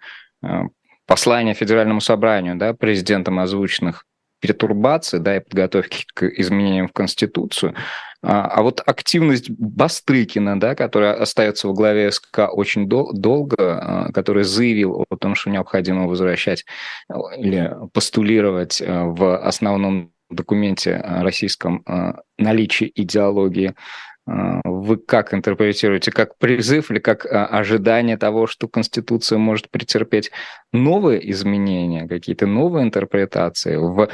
э, 0.44 0.64
послания 1.08 1.54
Федеральному 1.54 2.02
собранию, 2.02 2.56
да, 2.56 2.74
президентом 2.74 3.40
озвученных 3.40 4.06
перетурбации, 4.46 5.18
да, 5.18 5.38
и 5.38 5.40
подготовки 5.40 6.06
к 6.14 6.28
изменениям 6.28 6.88
в 6.88 6.94
Конституцию. 6.94 7.74
А, 8.22 8.48
а 8.48 8.62
вот 8.62 8.82
активность 8.86 9.50
Бастрыкина, 9.50 10.60
да, 10.60 10.76
которая 10.76 11.14
остается 11.14 11.68
во 11.68 11.74
главе 11.74 12.12
СК 12.12 12.42
очень 12.52 12.88
дол- 12.88 13.12
долго, 13.14 13.56
а, 13.58 14.12
который 14.12 14.44
заявил 14.44 15.06
о 15.10 15.16
том, 15.18 15.36
что 15.36 15.50
необходимо 15.50 16.08
возвращать 16.08 16.66
или 17.38 17.76
постулировать 17.94 18.82
а, 18.82 19.06
в 19.06 19.38
основном 19.38 20.12
документе 20.32 21.00
российском 21.06 21.86
наличие 22.40 22.92
идеологии 23.00 23.76
вы 24.28 24.98
как 24.98 25.34
интерпретируете, 25.34 26.12
как 26.12 26.38
призыв 26.38 26.92
или 26.92 27.00
как 27.00 27.26
а, 27.26 27.46
ожидание 27.46 28.18
того, 28.18 28.48
что 28.48 28.68
Конституция 28.68 29.38
может 29.38 29.70
претерпеть 29.70 30.32
новые 30.74 31.32
изменения, 31.32 32.08
какие-то 32.08 32.48
новые 32.48 32.86
интерпретации 32.86 33.76
в 33.78 34.10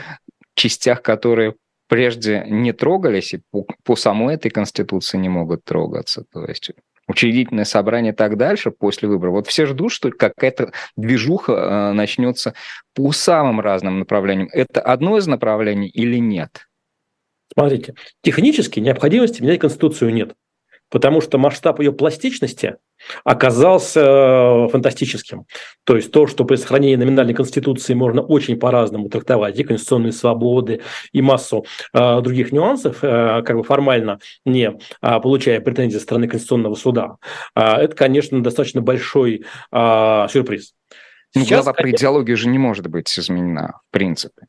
частях, 0.56 1.02
которые 1.02 1.56
прежде 1.88 2.46
не 2.48 2.74
трогались 2.74 3.34
и 3.34 3.42
по, 3.52 3.66
по 3.84 3.96
самой 3.96 4.36
этой 4.36 4.50
Конституции 4.50 5.18
не 5.18 5.30
могут 5.30 5.64
трогаться? 5.64 6.26
То 6.32 6.46
есть 6.46 6.72
учредительное 7.08 7.66
собрание 7.66 8.14
и 8.14 8.16
так 8.16 8.38
дальше 8.38 8.72
после 8.72 9.08
выборов. 9.08 9.34
Вот 9.34 9.48
все 9.48 9.66
ждут, 9.66 9.92
что 9.92 10.12
какая-то 10.12 10.72
движуха 10.96 11.54
э, 11.54 11.92
начнется 11.94 12.54
по 12.96 13.12
самым 13.12 13.60
разным 13.60 14.00
направлениям. 14.00 14.50
Это 14.52 14.82
одно 14.82 15.18
из 15.18 15.28
направлений 15.28 15.90
или 15.90 16.18
нет? 16.18 16.68
Смотрите, 17.52 17.96
технически 18.22 18.80
необходимости 18.80 19.42
менять 19.42 19.60
Конституцию 19.60 20.14
нет 20.14 20.34
потому 20.92 21.22
что 21.22 21.40
масштаб 21.40 21.80
ее 21.80 21.92
пластичности 21.94 22.76
оказался 23.24 24.02
э, 24.02 24.68
фантастическим. 24.70 25.46
То 25.86 25.96
есть 25.96 26.12
то, 26.12 26.28
что 26.28 26.46
при 26.46 26.58
сохранении 26.58 26.98
номинальной 26.98 27.34
конституции 27.34 27.96
можно 27.96 28.22
очень 28.22 28.58
по-разному 28.58 29.10
трактовать, 29.10 29.58
и 29.58 29.64
конституционные 29.64 30.12
свободы, 30.12 30.82
и 31.12 31.22
массу 31.22 31.66
э, 31.94 32.22
других 32.22 32.52
нюансов, 32.52 32.98
э, 33.02 33.42
как 33.44 33.56
бы 33.56 33.64
формально 33.64 34.20
не 34.46 34.70
э, 34.70 34.76
получая 35.02 35.62
претензии 35.62 35.98
со 35.98 36.04
стороны 36.04 36.28
Конституционного 36.28 36.76
суда, 36.76 37.16
э, 37.56 37.62
это, 37.62 37.96
конечно, 37.96 38.44
достаточно 38.44 38.82
большой 38.82 39.46
э, 39.72 40.28
сюрприз. 40.30 40.74
Ну, 41.34 41.46
Сейчас, 41.46 41.64
глава 41.64 41.74
про 41.74 41.90
идеологию 41.90 42.36
же 42.36 42.50
не 42.50 42.60
может 42.60 42.88
быть 42.88 43.18
изменена, 43.18 43.80
в 43.88 43.94
принципе. 43.94 44.48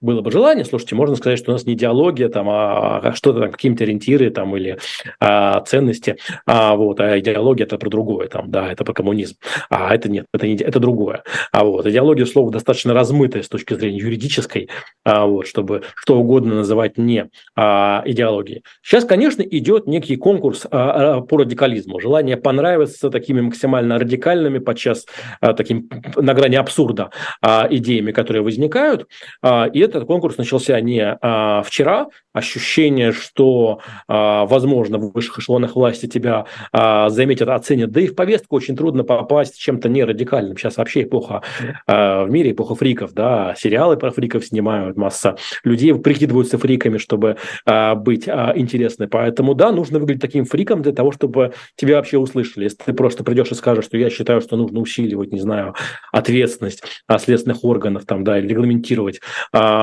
Было 0.00 0.22
бы 0.22 0.30
желание, 0.30 0.64
слушайте, 0.64 0.94
можно 0.94 1.14
сказать, 1.14 1.38
что 1.38 1.50
у 1.50 1.54
нас 1.54 1.66
не 1.66 1.74
идеология, 1.74 2.30
там, 2.30 2.48
а, 2.48 3.00
а 3.00 3.14
что-то 3.14 3.40
там, 3.40 3.52
какие-то 3.52 3.84
ориентиры 3.84 4.30
там, 4.30 4.56
или 4.56 4.78
а, 5.20 5.60
ценности, 5.60 6.16
а, 6.46 6.74
вот, 6.74 7.00
а 7.00 7.18
идеология 7.18 7.66
это 7.66 7.76
про 7.76 7.90
другое, 7.90 8.28
там, 8.28 8.50
да, 8.50 8.72
это 8.72 8.82
про 8.82 8.94
коммунизм, 8.94 9.36
а 9.68 9.94
это 9.94 10.10
нет, 10.10 10.24
это, 10.32 10.46
не, 10.46 10.54
это 10.54 10.80
другое. 10.80 11.22
А 11.52 11.64
вот, 11.64 11.86
идеология 11.86 12.24
слово 12.24 12.50
достаточно 12.50 12.94
размытое 12.94 13.42
с 13.42 13.48
точки 13.48 13.74
зрения 13.74 13.98
юридической, 13.98 14.70
а, 15.04 15.26
вот, 15.26 15.46
чтобы 15.46 15.82
что 15.96 16.18
угодно 16.18 16.54
называть 16.54 16.96
не 16.96 17.28
а, 17.54 18.02
идеологией. 18.06 18.62
Сейчас, 18.82 19.04
конечно, 19.04 19.42
идет 19.42 19.86
некий 19.86 20.16
конкурс 20.16 20.66
а, 20.70 21.16
а, 21.16 21.20
по 21.20 21.36
радикализму, 21.36 22.00
желание 22.00 22.38
понравиться 22.38 23.10
такими 23.10 23.42
максимально 23.42 23.98
радикальными, 23.98 24.60
подчас 24.60 25.04
а, 25.42 25.52
таким 25.52 25.90
на 26.16 26.32
грани 26.32 26.56
абсурда 26.56 27.10
а, 27.42 27.66
идеями, 27.68 28.12
которые 28.12 28.42
возникают, 28.42 29.06
а, 29.42 29.66
и 29.66 29.89
этот 29.90 30.06
конкурс 30.06 30.38
начался 30.38 30.80
не 30.80 31.18
а, 31.20 31.62
вчера. 31.62 32.08
Ощущение, 32.32 33.12
что, 33.12 33.80
а, 34.06 34.46
возможно, 34.46 34.98
в 34.98 35.12
высших 35.12 35.40
эшелонах 35.40 35.74
власти 35.74 36.06
тебя 36.06 36.46
а, 36.72 37.08
заметят, 37.10 37.48
оценят. 37.48 37.90
Да 37.90 38.00
и 38.00 38.06
в 38.06 38.14
повестку 38.14 38.56
очень 38.56 38.76
трудно 38.76 39.04
попасть 39.04 39.58
чем-то 39.58 39.88
не 39.88 40.04
радикальным. 40.04 40.56
Сейчас 40.56 40.76
вообще 40.76 41.02
эпоха 41.02 41.42
а, 41.86 42.24
в 42.24 42.30
мире, 42.30 42.52
эпоха 42.52 42.74
фриков. 42.74 43.12
Да? 43.12 43.54
Сериалы 43.58 43.96
про 43.96 44.10
фриков 44.10 44.44
снимают, 44.44 44.96
масса 44.96 45.36
людей 45.64 45.94
прикидываются 45.94 46.58
фриками, 46.58 46.98
чтобы 46.98 47.36
а, 47.66 47.94
быть 47.94 48.28
а, 48.28 48.52
интересны. 48.54 49.08
Поэтому, 49.08 49.54
да, 49.54 49.72
нужно 49.72 49.98
выглядеть 49.98 50.22
таким 50.22 50.44
фриком 50.44 50.82
для 50.82 50.92
того, 50.92 51.12
чтобы 51.12 51.52
тебя 51.76 51.96
вообще 51.96 52.18
услышали. 52.18 52.64
Если 52.64 52.78
ты 52.78 52.92
просто 52.92 53.24
придешь 53.24 53.50
и 53.50 53.54
скажешь, 53.54 53.86
что 53.86 53.96
я 53.96 54.10
считаю, 54.10 54.40
что 54.40 54.56
нужно 54.56 54.80
усиливать, 54.80 55.32
не 55.32 55.40
знаю, 55.40 55.74
ответственность 56.12 56.82
следственных 57.18 57.64
органов, 57.64 58.04
там, 58.06 58.24
да, 58.24 58.38
или 58.38 58.48
регламентировать 58.48 59.20
а, 59.52 59.79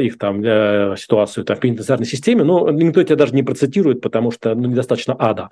их 0.00 0.18
там 0.18 0.42
э, 0.44 0.94
ситуацию 0.96 1.44
там, 1.44 1.56
в 1.56 1.60
пенитенциарной 1.60 2.06
системе, 2.06 2.44
но 2.44 2.70
никто 2.70 3.02
тебя 3.02 3.16
даже 3.16 3.34
не 3.34 3.42
процитирует, 3.42 4.00
потому 4.00 4.30
что 4.30 4.54
ну, 4.54 4.68
недостаточно 4.68 5.16
ада 5.18 5.48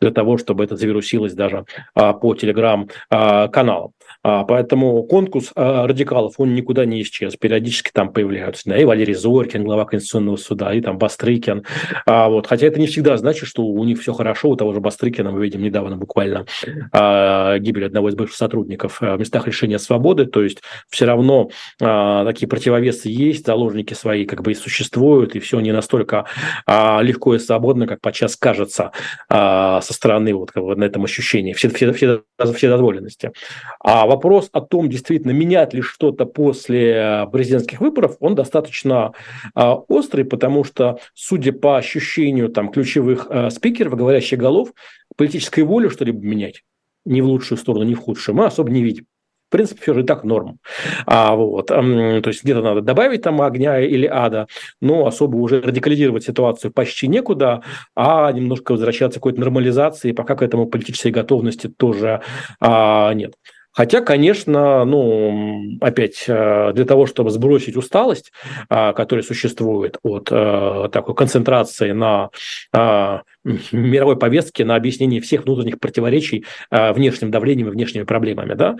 для 0.00 0.10
того, 0.10 0.38
чтобы 0.38 0.64
это 0.64 0.76
завирусилось 0.76 1.34
даже 1.34 1.64
а, 1.94 2.12
по 2.12 2.34
телеграм-каналам. 2.34 3.92
А, 4.22 4.44
поэтому 4.44 5.02
конкурс 5.04 5.52
а, 5.54 5.86
радикалов, 5.86 6.34
он 6.38 6.54
никуда 6.54 6.84
не 6.84 7.02
исчез. 7.02 7.36
Периодически 7.36 7.90
там 7.92 8.12
появляются 8.12 8.62
да, 8.66 8.76
и 8.76 8.84
Валерий 8.84 9.14
Зорькин, 9.14 9.64
глава 9.64 9.84
Конституционного 9.84 10.36
суда, 10.36 10.72
и 10.74 10.80
там 10.80 10.98
Бастрыкин. 10.98 11.64
А, 12.06 12.28
вот. 12.28 12.46
Хотя 12.46 12.66
это 12.66 12.80
не 12.80 12.86
всегда 12.86 13.16
значит, 13.16 13.48
что 13.48 13.64
у 13.64 13.84
них 13.84 14.00
все 14.00 14.12
хорошо. 14.12 14.50
У 14.50 14.56
того 14.56 14.72
же 14.72 14.80
Бастрыкина 14.80 15.30
мы 15.30 15.42
видим 15.42 15.62
недавно 15.62 15.96
буквально 15.96 16.46
а, 16.92 17.58
гибель 17.58 17.86
одного 17.86 18.08
из 18.08 18.14
бывших 18.14 18.36
сотрудников 18.36 18.98
а, 19.00 19.16
в 19.16 19.20
местах 19.20 19.46
лишения 19.46 19.78
свободы. 19.78 20.26
То 20.26 20.42
есть 20.42 20.62
все 20.88 21.06
равно 21.06 21.50
а, 21.80 22.24
такие 22.24 22.48
противовесы 22.48 23.08
есть, 23.08 23.37
заложники 23.46 23.94
свои 23.94 24.24
как 24.24 24.42
бы 24.42 24.52
и 24.52 24.54
существуют, 24.54 25.36
и 25.36 25.40
все 25.40 25.60
не 25.60 25.72
настолько 25.72 26.26
а, 26.66 27.00
легко 27.02 27.34
и 27.34 27.38
свободно, 27.38 27.86
как 27.86 28.00
подчас 28.00 28.36
кажется 28.36 28.92
а, 29.28 29.80
со 29.80 29.92
стороны 29.92 30.34
вот 30.34 30.52
как 30.52 30.64
бы, 30.64 30.76
на 30.76 30.84
этом 30.84 31.04
ощущении 31.04 31.52
все, 31.52 31.68
все, 31.70 31.92
все, 31.92 32.22
все 32.54 32.68
дозволенности. 32.68 33.32
А 33.80 34.06
вопрос 34.06 34.48
о 34.52 34.60
том, 34.60 34.88
действительно, 34.88 35.32
менять 35.32 35.74
ли 35.74 35.82
что-то 35.82 36.24
после 36.26 37.26
президентских 37.32 37.80
выборов, 37.80 38.16
он 38.20 38.34
достаточно 38.34 39.12
а, 39.54 39.74
острый, 39.74 40.24
потому 40.24 40.64
что, 40.64 40.98
судя 41.14 41.52
по 41.52 41.76
ощущению 41.76 42.48
там, 42.48 42.70
ключевых 42.70 43.26
а, 43.28 43.50
спикеров, 43.50 43.96
говорящих 43.96 44.38
голов, 44.38 44.72
политической 45.16 45.64
воли 45.64 45.88
что-либо 45.88 46.20
менять 46.24 46.62
ни 47.04 47.20
в 47.20 47.26
лучшую 47.26 47.58
сторону, 47.58 47.84
ни 47.84 47.94
в 47.94 47.98
худшую, 47.98 48.36
мы 48.36 48.46
особо 48.46 48.70
не 48.70 48.82
видим. 48.82 49.06
В 49.48 49.50
принципе, 49.50 49.80
все 49.80 49.94
же 49.94 50.00
и 50.02 50.04
так 50.04 50.24
норм. 50.24 50.58
А, 51.06 51.34
вот, 51.34 51.68
то 51.68 52.22
есть 52.26 52.44
где-то 52.44 52.60
надо 52.60 52.82
добавить 52.82 53.22
там 53.22 53.40
огня 53.40 53.80
или 53.80 54.06
ада, 54.06 54.46
но 54.80 55.06
особо 55.06 55.36
уже 55.36 55.60
радикализировать 55.60 56.24
ситуацию 56.24 56.70
почти 56.70 57.08
некуда, 57.08 57.62
а 57.96 58.30
немножко 58.30 58.72
возвращаться 58.72 59.18
к 59.18 59.22
какой-то 59.22 59.40
нормализации, 59.40 60.12
пока 60.12 60.36
к 60.36 60.42
этому 60.42 60.66
политической 60.66 61.10
готовности 61.10 61.68
тоже 61.68 62.20
а, 62.60 63.12
нет. 63.14 63.34
Хотя, 63.78 64.00
конечно, 64.00 64.84
ну, 64.84 65.78
опять, 65.80 66.24
э, 66.26 66.72
для 66.74 66.84
того, 66.84 67.06
чтобы 67.06 67.30
сбросить 67.30 67.76
усталость, 67.76 68.32
а, 68.68 68.92
которая 68.92 69.22
существует 69.22 69.98
от 70.02 70.28
э, 70.32 70.88
такой 70.90 71.14
концентрации 71.14 71.92
на 71.92 72.30
а, 72.72 73.22
мировой 73.72 74.16
повестке, 74.16 74.64
на 74.64 74.76
объяснении 74.76 75.20
всех 75.20 75.44
внутренних 75.44 75.78
противоречий 75.78 76.44
а, 76.70 76.92
внешним 76.92 77.30
давлением 77.30 77.68
и 77.68 77.70
внешними 77.70 78.04
проблемами, 78.04 78.54
да, 78.54 78.76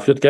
все-таки 0.00 0.28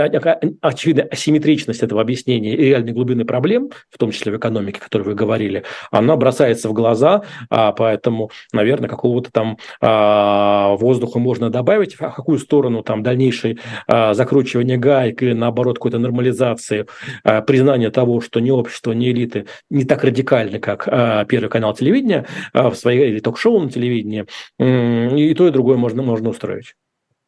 очевидно 0.61 1.05
асимметричность 1.05 1.83
этого 1.83 2.01
объяснения 2.01 2.55
и 2.55 2.67
реальной 2.69 2.93
глубины 2.93 3.25
проблем, 3.25 3.71
в 3.91 3.99
том 3.99 4.11
числе 4.11 4.33
в 4.33 4.37
экономике, 4.37 4.79
о 4.81 4.85
которой 4.85 5.03
вы 5.03 5.15
говорили, 5.15 5.65
она 5.91 6.17
бросается 6.17 6.69
в 6.69 6.73
глаза, 6.73 7.23
поэтому, 7.49 8.31
наверное, 8.53 8.89
какого-то 8.89 9.31
там 9.31 9.57
воздуха 9.81 11.19
можно 11.19 11.51
добавить, 11.51 11.95
в 11.95 11.99
какую 11.99 12.39
сторону 12.39 12.83
там 12.83 13.03
дальнейший 13.03 13.59
а, 13.87 14.15
закручивания 14.15 14.77
гаек 14.77 15.23
или, 15.23 15.33
наоборот, 15.33 15.77
какой-то 15.77 15.99
нормализации, 15.99 16.87
а, 17.25 17.43
признания 17.43 17.91
того, 17.91 18.21
что 18.21 18.41
ни 18.41 18.51
общество, 18.51 18.93
ни 18.93 19.11
элиты 19.11 19.47
не 19.71 19.85
так 19.85 20.05
радикальны, 20.05 20.59
как 20.59 20.89
а, 20.89 21.25
Первый 21.25 21.49
канал 21.49 21.75
телевидения 21.75 22.27
в 22.55 22.75
своей 22.75 23.11
или 23.11 23.21
ток-шоу 23.21 23.48
на 23.59 23.71
телевидении, 23.71 24.27
и 24.59 25.35
то, 25.35 25.49
и 25.49 25.51
другое 25.51 25.77
можно, 25.77 26.03
можно 26.03 26.31
устроить. 26.31 26.75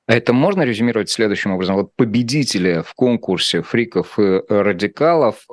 Это 0.07 0.33
можно 0.33 0.63
резюмировать 0.63 1.09
следующим 1.09 1.53
образом. 1.53 1.77
Вот 1.77 1.95
победители 1.95 2.83
в 2.85 2.95
конкурсе 2.95 3.63
фриков 3.63 4.19
и 4.19 4.41
радикалов 4.49 5.47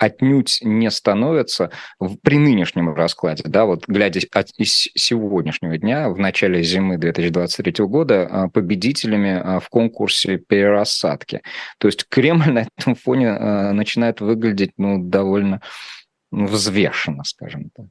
отнюдь 0.00 0.60
не 0.62 0.90
становятся 0.90 1.70
в, 2.00 2.16
при 2.16 2.38
нынешнем 2.38 2.92
раскладе, 2.94 3.44
да, 3.46 3.66
вот 3.66 3.86
глядя 3.86 4.20
от, 4.32 4.48
из 4.56 4.88
сегодняшнего 4.94 5.76
дня, 5.76 6.08
в 6.08 6.18
начале 6.18 6.62
зимы 6.62 6.96
2023 6.96 7.84
года, 7.84 8.26
а, 8.26 8.48
победителями 8.48 9.38
а, 9.38 9.60
в 9.60 9.68
конкурсе 9.68 10.38
перерассадки. 10.38 11.42
То 11.78 11.86
есть 11.86 12.06
Кремль 12.08 12.48
на 12.50 12.66
этом 12.76 12.94
фоне 12.94 13.28
а, 13.28 13.72
начинает 13.72 14.22
выглядеть, 14.22 14.72
ну, 14.78 14.98
довольно 14.98 15.60
взвешенно, 16.30 17.22
скажем 17.24 17.70
так. 17.76 17.86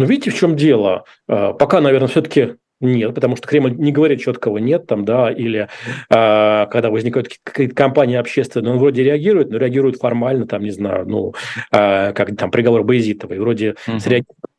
Ну, 0.00 0.06
видите, 0.06 0.30
в 0.30 0.34
чем 0.34 0.56
дело? 0.56 1.04
Пока, 1.26 1.82
наверное, 1.82 2.08
все-таки 2.08 2.54
нет, 2.80 3.14
потому 3.14 3.36
что 3.36 3.46
Кремль 3.46 3.74
не 3.76 3.92
говорит 3.92 4.22
четкого 4.22 4.56
нет, 4.56 4.86
там, 4.86 5.04
да, 5.04 5.30
или 5.30 5.68
э, 6.08 6.66
когда 6.70 6.88
возникают 6.88 7.28
какие-то 7.44 7.74
компании 7.74 8.16
общественные, 8.16 8.72
он 8.72 8.78
вроде 8.78 9.04
реагирует, 9.04 9.50
но 9.50 9.58
реагирует 9.58 9.96
формально, 9.96 10.46
там, 10.46 10.62
не 10.62 10.70
знаю, 10.70 11.06
ну, 11.06 11.34
э, 11.72 12.14
как 12.14 12.34
там 12.34 12.50
приговор 12.50 12.82
Боязитовой, 12.82 13.38
вроде 13.38 13.74
uh-huh. 13.86 14.00
среагирует 14.00 14.49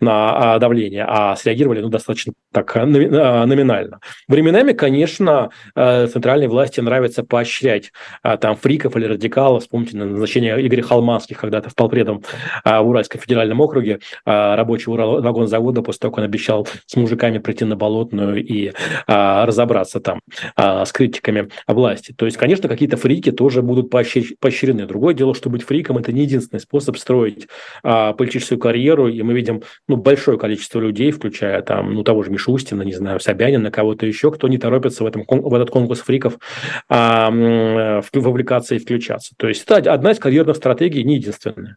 на 0.00 0.54
а, 0.54 0.58
давление, 0.58 1.04
а 1.08 1.34
среагировали 1.36 1.80
ну, 1.80 1.88
достаточно 1.88 2.32
так 2.52 2.76
а, 2.76 2.84
номинально. 2.84 4.00
Временами, 4.28 4.72
конечно, 4.72 5.50
э, 5.74 6.06
центральной 6.08 6.48
власти 6.48 6.80
нравится 6.80 7.24
поощрять 7.24 7.92
а, 8.22 8.36
там 8.36 8.56
фриков 8.56 8.96
или 8.96 9.06
радикалов. 9.06 9.62
Вспомните 9.62 9.96
назначение 9.96 10.66
Игоря 10.66 10.82
Холманских 10.82 11.38
когда-то 11.38 11.70
в 11.70 11.74
полпредом 11.74 12.22
в 12.64 12.82
Уральском 12.82 13.20
федеральном 13.20 13.60
округе 13.60 14.00
рабочего 14.24 15.20
вагонзавода 15.20 15.82
после 15.82 16.00
того, 16.00 16.12
как 16.12 16.18
он 16.18 16.24
обещал 16.24 16.68
с 16.86 16.96
мужиками 16.96 17.38
прийти 17.38 17.64
на 17.64 17.76
Болотную 17.76 18.44
и 18.44 18.72
разобраться 19.06 20.00
там 20.00 20.20
с 20.56 20.90
критиками 20.92 21.48
власти. 21.66 22.12
То 22.16 22.26
есть, 22.26 22.36
конечно, 22.36 22.68
какие-то 22.68 22.96
фрики 22.96 23.32
тоже 23.32 23.62
будут 23.62 23.90
поощрены. 23.90 24.86
Другое 24.86 25.14
дело, 25.14 25.34
что 25.34 25.50
быть 25.50 25.62
фриком– 25.62 25.98
это 25.98 26.12
не 26.12 26.22
единственный 26.22 26.60
способ 26.60 26.96
строить 26.96 27.48
политическую 27.82 28.58
карьеру, 28.58 29.08
и 29.08 29.22
мы 29.22 29.34
видим 29.34 29.45
видим 29.46 29.62
ну, 29.88 29.96
большое 29.96 30.38
количество 30.38 30.80
людей, 30.80 31.10
включая 31.10 31.62
там, 31.62 31.94
ну, 31.94 32.02
того 32.02 32.22
же 32.22 32.30
Мишустина, 32.30 32.82
не 32.82 32.92
знаю, 32.92 33.20
Собянина, 33.20 33.70
кого-то 33.70 34.06
еще, 34.06 34.30
кто 34.30 34.48
не 34.48 34.58
торопится 34.58 35.04
в, 35.04 35.06
этом, 35.06 35.24
в 35.26 35.54
этот 35.54 35.70
конкурс 35.70 36.00
фриков 36.00 36.38
а, 36.88 37.30
вовлекаться 38.12 38.74
и 38.74 38.78
включаться. 38.78 39.34
То 39.36 39.48
есть 39.48 39.64
это 39.64 39.92
одна 39.92 40.12
из 40.12 40.18
карьерных 40.18 40.56
стратегий, 40.56 41.04
не 41.04 41.16
единственная. 41.16 41.76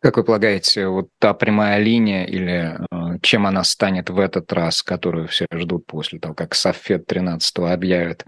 Как 0.00 0.16
вы 0.16 0.24
полагаете, 0.24 0.88
вот 0.88 1.10
та 1.20 1.32
прямая 1.32 1.78
линия 1.78 2.24
или 2.24 2.76
э, 2.90 3.18
чем 3.22 3.46
она 3.46 3.62
станет 3.62 4.10
в 4.10 4.18
этот 4.18 4.52
раз, 4.52 4.82
которую 4.82 5.28
все 5.28 5.46
ждут 5.54 5.86
после 5.86 6.18
того, 6.18 6.34
как 6.34 6.56
Софет 6.56 7.06
13 7.06 7.58
объявит, 7.58 8.24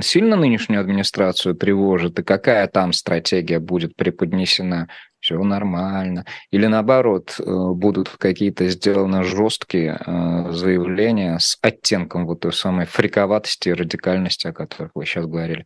сильно 0.00 0.36
нынешнюю 0.36 0.80
администрацию 0.80 1.54
тревожит, 1.54 2.18
и 2.20 2.22
какая 2.22 2.66
там 2.68 2.94
стратегия 2.94 3.58
будет 3.58 3.96
преподнесена 3.96 4.88
все 5.24 5.42
нормально. 5.42 6.26
Или 6.50 6.66
наоборот, 6.66 7.36
э, 7.38 7.42
будут 7.44 8.10
какие-то 8.10 8.68
сделаны 8.68 9.24
жесткие 9.24 9.98
э, 9.98 10.52
заявления 10.52 11.38
с 11.38 11.56
оттенком 11.62 12.26
вот 12.26 12.40
той 12.40 12.52
самой 12.52 12.84
фриковатости 12.84 13.70
и 13.70 13.72
радикальности, 13.72 14.48
о 14.48 14.52
которых 14.52 14.92
вы 14.94 15.06
сейчас 15.06 15.24
говорили. 15.24 15.64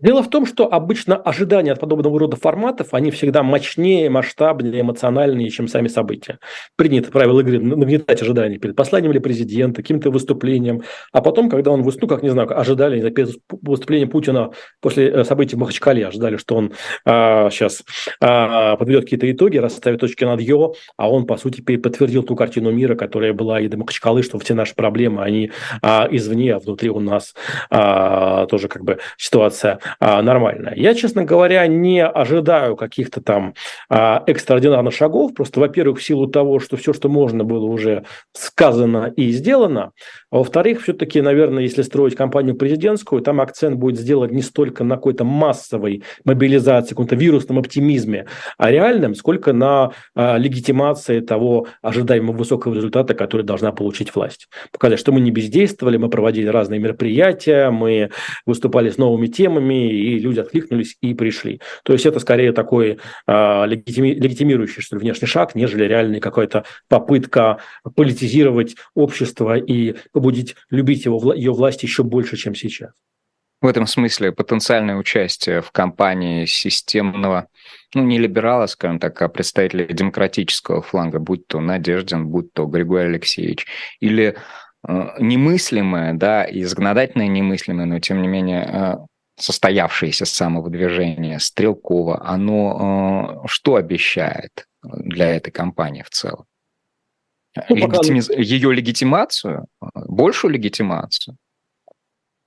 Дело 0.00 0.22
в 0.22 0.30
том, 0.30 0.46
что 0.46 0.72
обычно 0.72 1.16
ожидания 1.16 1.72
от 1.72 1.80
подобного 1.80 2.20
рода 2.20 2.36
форматов, 2.36 2.94
они 2.94 3.10
всегда 3.10 3.42
мощнее, 3.42 4.08
масштабнее, 4.08 4.82
эмоциональнее, 4.82 5.50
чем 5.50 5.66
сами 5.66 5.88
события. 5.88 6.38
Принято 6.76 7.10
правило 7.10 7.40
игры 7.40 7.58
нагнетать 7.58 8.22
ожидания 8.22 8.58
перед 8.58 8.76
посланием 8.76 9.10
или 9.10 9.18
президента, 9.18 9.82
каким-то 9.82 10.10
выступлением, 10.10 10.82
а 11.12 11.20
потом, 11.20 11.50
когда 11.50 11.72
он 11.72 11.82
выступил, 11.82 12.06
как 12.08 12.22
не 12.22 12.28
знаю, 12.28 12.48
ожидали 12.56 13.12
выступлением 13.60 14.08
Путина 14.08 14.52
после 14.80 15.08
э, 15.08 15.24
событий 15.24 15.56
в 15.56 15.58
Махачкале, 15.58 16.06
ожидали, 16.06 16.36
что 16.36 16.54
он 16.54 16.72
а, 17.04 17.50
сейчас 17.50 17.82
а, 18.20 18.76
подведет 18.76 19.04
какие-то 19.04 19.30
итоги, 19.30 19.56
расставит 19.56 19.98
точки 19.98 20.22
над 20.22 20.40
«ё», 20.40 20.74
а 20.96 21.10
он, 21.10 21.26
по 21.26 21.36
сути, 21.36 21.60
подтвердил 21.60 22.22
ту 22.22 22.36
картину 22.36 22.70
мира, 22.70 22.94
которая 22.94 23.32
была 23.32 23.60
и 23.60 23.66
до 23.66 23.76
Махачкалы, 23.76 24.22
что 24.22 24.38
все 24.38 24.54
наши 24.54 24.76
проблемы, 24.76 25.24
они 25.24 25.50
а, 25.82 26.06
извне, 26.08 26.54
а 26.54 26.60
внутри 26.60 26.88
у 26.88 27.00
нас 27.00 27.34
а, 27.68 28.46
тоже 28.46 28.68
как 28.68 28.84
бы 28.84 28.98
ситуация 29.16 29.80
а, 30.00 30.22
нормальная. 30.22 30.74
Я, 30.76 30.94
честно 30.94 31.24
говоря, 31.24 31.66
не 31.66 32.04
ожидаю 32.04 32.76
каких-то 32.76 33.20
там 33.20 33.54
а, 33.88 34.22
экстраординарных 34.26 34.94
шагов, 34.94 35.34
просто, 35.34 35.60
во-первых, 35.60 35.98
в 35.98 36.04
силу 36.04 36.26
того, 36.26 36.60
что 36.60 36.76
все, 36.76 36.92
что 36.92 37.08
можно 37.08 37.44
было 37.44 37.66
уже 37.66 38.04
сказано 38.32 39.12
и 39.16 39.30
сделано, 39.30 39.92
а 40.30 40.38
во-вторых, 40.38 40.82
все-таки, 40.82 41.20
наверное, 41.20 41.62
если 41.62 41.82
строить 41.82 42.14
кампанию 42.14 42.54
президентскую, 42.54 43.22
там 43.22 43.40
акцент 43.40 43.76
будет 43.76 43.98
сделан 43.98 44.30
не 44.30 44.42
столько 44.42 44.84
на 44.84 44.96
какой-то 44.96 45.24
массовой 45.24 46.02
мобилизации, 46.24 46.90
каком-то 46.90 47.16
вирусном 47.16 47.58
оптимизме, 47.58 48.26
а 48.58 48.70
реальном, 48.70 49.14
сколько 49.14 49.52
на 49.52 49.92
а, 50.14 50.36
легитимации 50.36 51.20
того 51.20 51.66
ожидаемого 51.82 52.36
высокого 52.36 52.74
результата, 52.74 53.14
который 53.14 53.42
должна 53.42 53.72
получить 53.72 54.14
власть. 54.14 54.48
Показать, 54.72 54.98
что 54.98 55.12
мы 55.12 55.20
не 55.20 55.30
бездействовали, 55.30 55.96
мы 55.96 56.10
проводили 56.10 56.48
разные 56.48 56.80
мероприятия, 56.80 57.70
мы 57.70 58.10
выступали 58.46 58.90
с 58.90 58.98
новыми 58.98 59.28
темами, 59.28 59.77
и 59.78 60.18
люди 60.18 60.40
откликнулись 60.40 60.96
и 61.00 61.14
пришли. 61.14 61.60
То 61.84 61.92
есть 61.92 62.06
это 62.06 62.18
скорее 62.20 62.52
такой 62.52 62.98
э, 63.26 63.66
легитими, 63.66 64.10
легитимирующий 64.10 64.82
что 64.82 64.96
ли, 64.96 65.00
внешний 65.00 65.28
шаг, 65.28 65.54
нежели 65.54 65.84
реальная 65.84 66.20
какая-то 66.20 66.64
попытка 66.88 67.58
политизировать 67.94 68.76
общество 68.94 69.56
и 69.56 69.94
побудить 70.12 70.56
любить 70.70 71.04
его, 71.04 71.32
ее 71.34 71.52
власть 71.52 71.82
еще 71.82 72.02
больше, 72.02 72.36
чем 72.36 72.54
сейчас. 72.54 72.92
В 73.60 73.66
этом 73.66 73.88
смысле 73.88 74.30
потенциальное 74.30 74.94
участие 74.96 75.62
в 75.62 75.72
кампании 75.72 76.44
системного, 76.44 77.48
ну, 77.92 78.04
не 78.04 78.18
либерала, 78.18 78.66
скажем 78.66 79.00
так, 79.00 79.20
а 79.20 79.28
представителя 79.28 79.84
демократического 79.86 80.80
фланга, 80.80 81.18
будь 81.18 81.48
то 81.48 81.58
Надеждин, 81.58 82.28
будь 82.28 82.52
то 82.52 82.66
Григорий 82.66 83.08
Алексеевич, 83.08 83.66
или 83.98 84.36
э, 84.86 85.08
немыслимое, 85.18 86.14
да, 86.14 86.44
и 86.44 86.62
законодательное 86.62 87.26
немыслимое, 87.26 87.86
но 87.86 87.98
тем 87.98 88.22
не 88.22 88.28
менее 88.28 88.62
э, 88.62 88.94
состоявшееся 89.38 90.24
самовыдвижение 90.26 91.38
Стрелкова, 91.38 92.24
оно 92.24 93.42
э, 93.44 93.48
что 93.48 93.76
обещает 93.76 94.66
для 94.82 95.36
этой 95.36 95.50
компании 95.50 96.02
в 96.02 96.10
целом? 96.10 96.44
Ну, 97.68 97.76
Легитими... 97.76 98.20
пока... 98.20 98.34
Ее 98.34 98.72
легитимацию, 98.72 99.66
большую 99.94 100.52
легитимацию? 100.52 101.36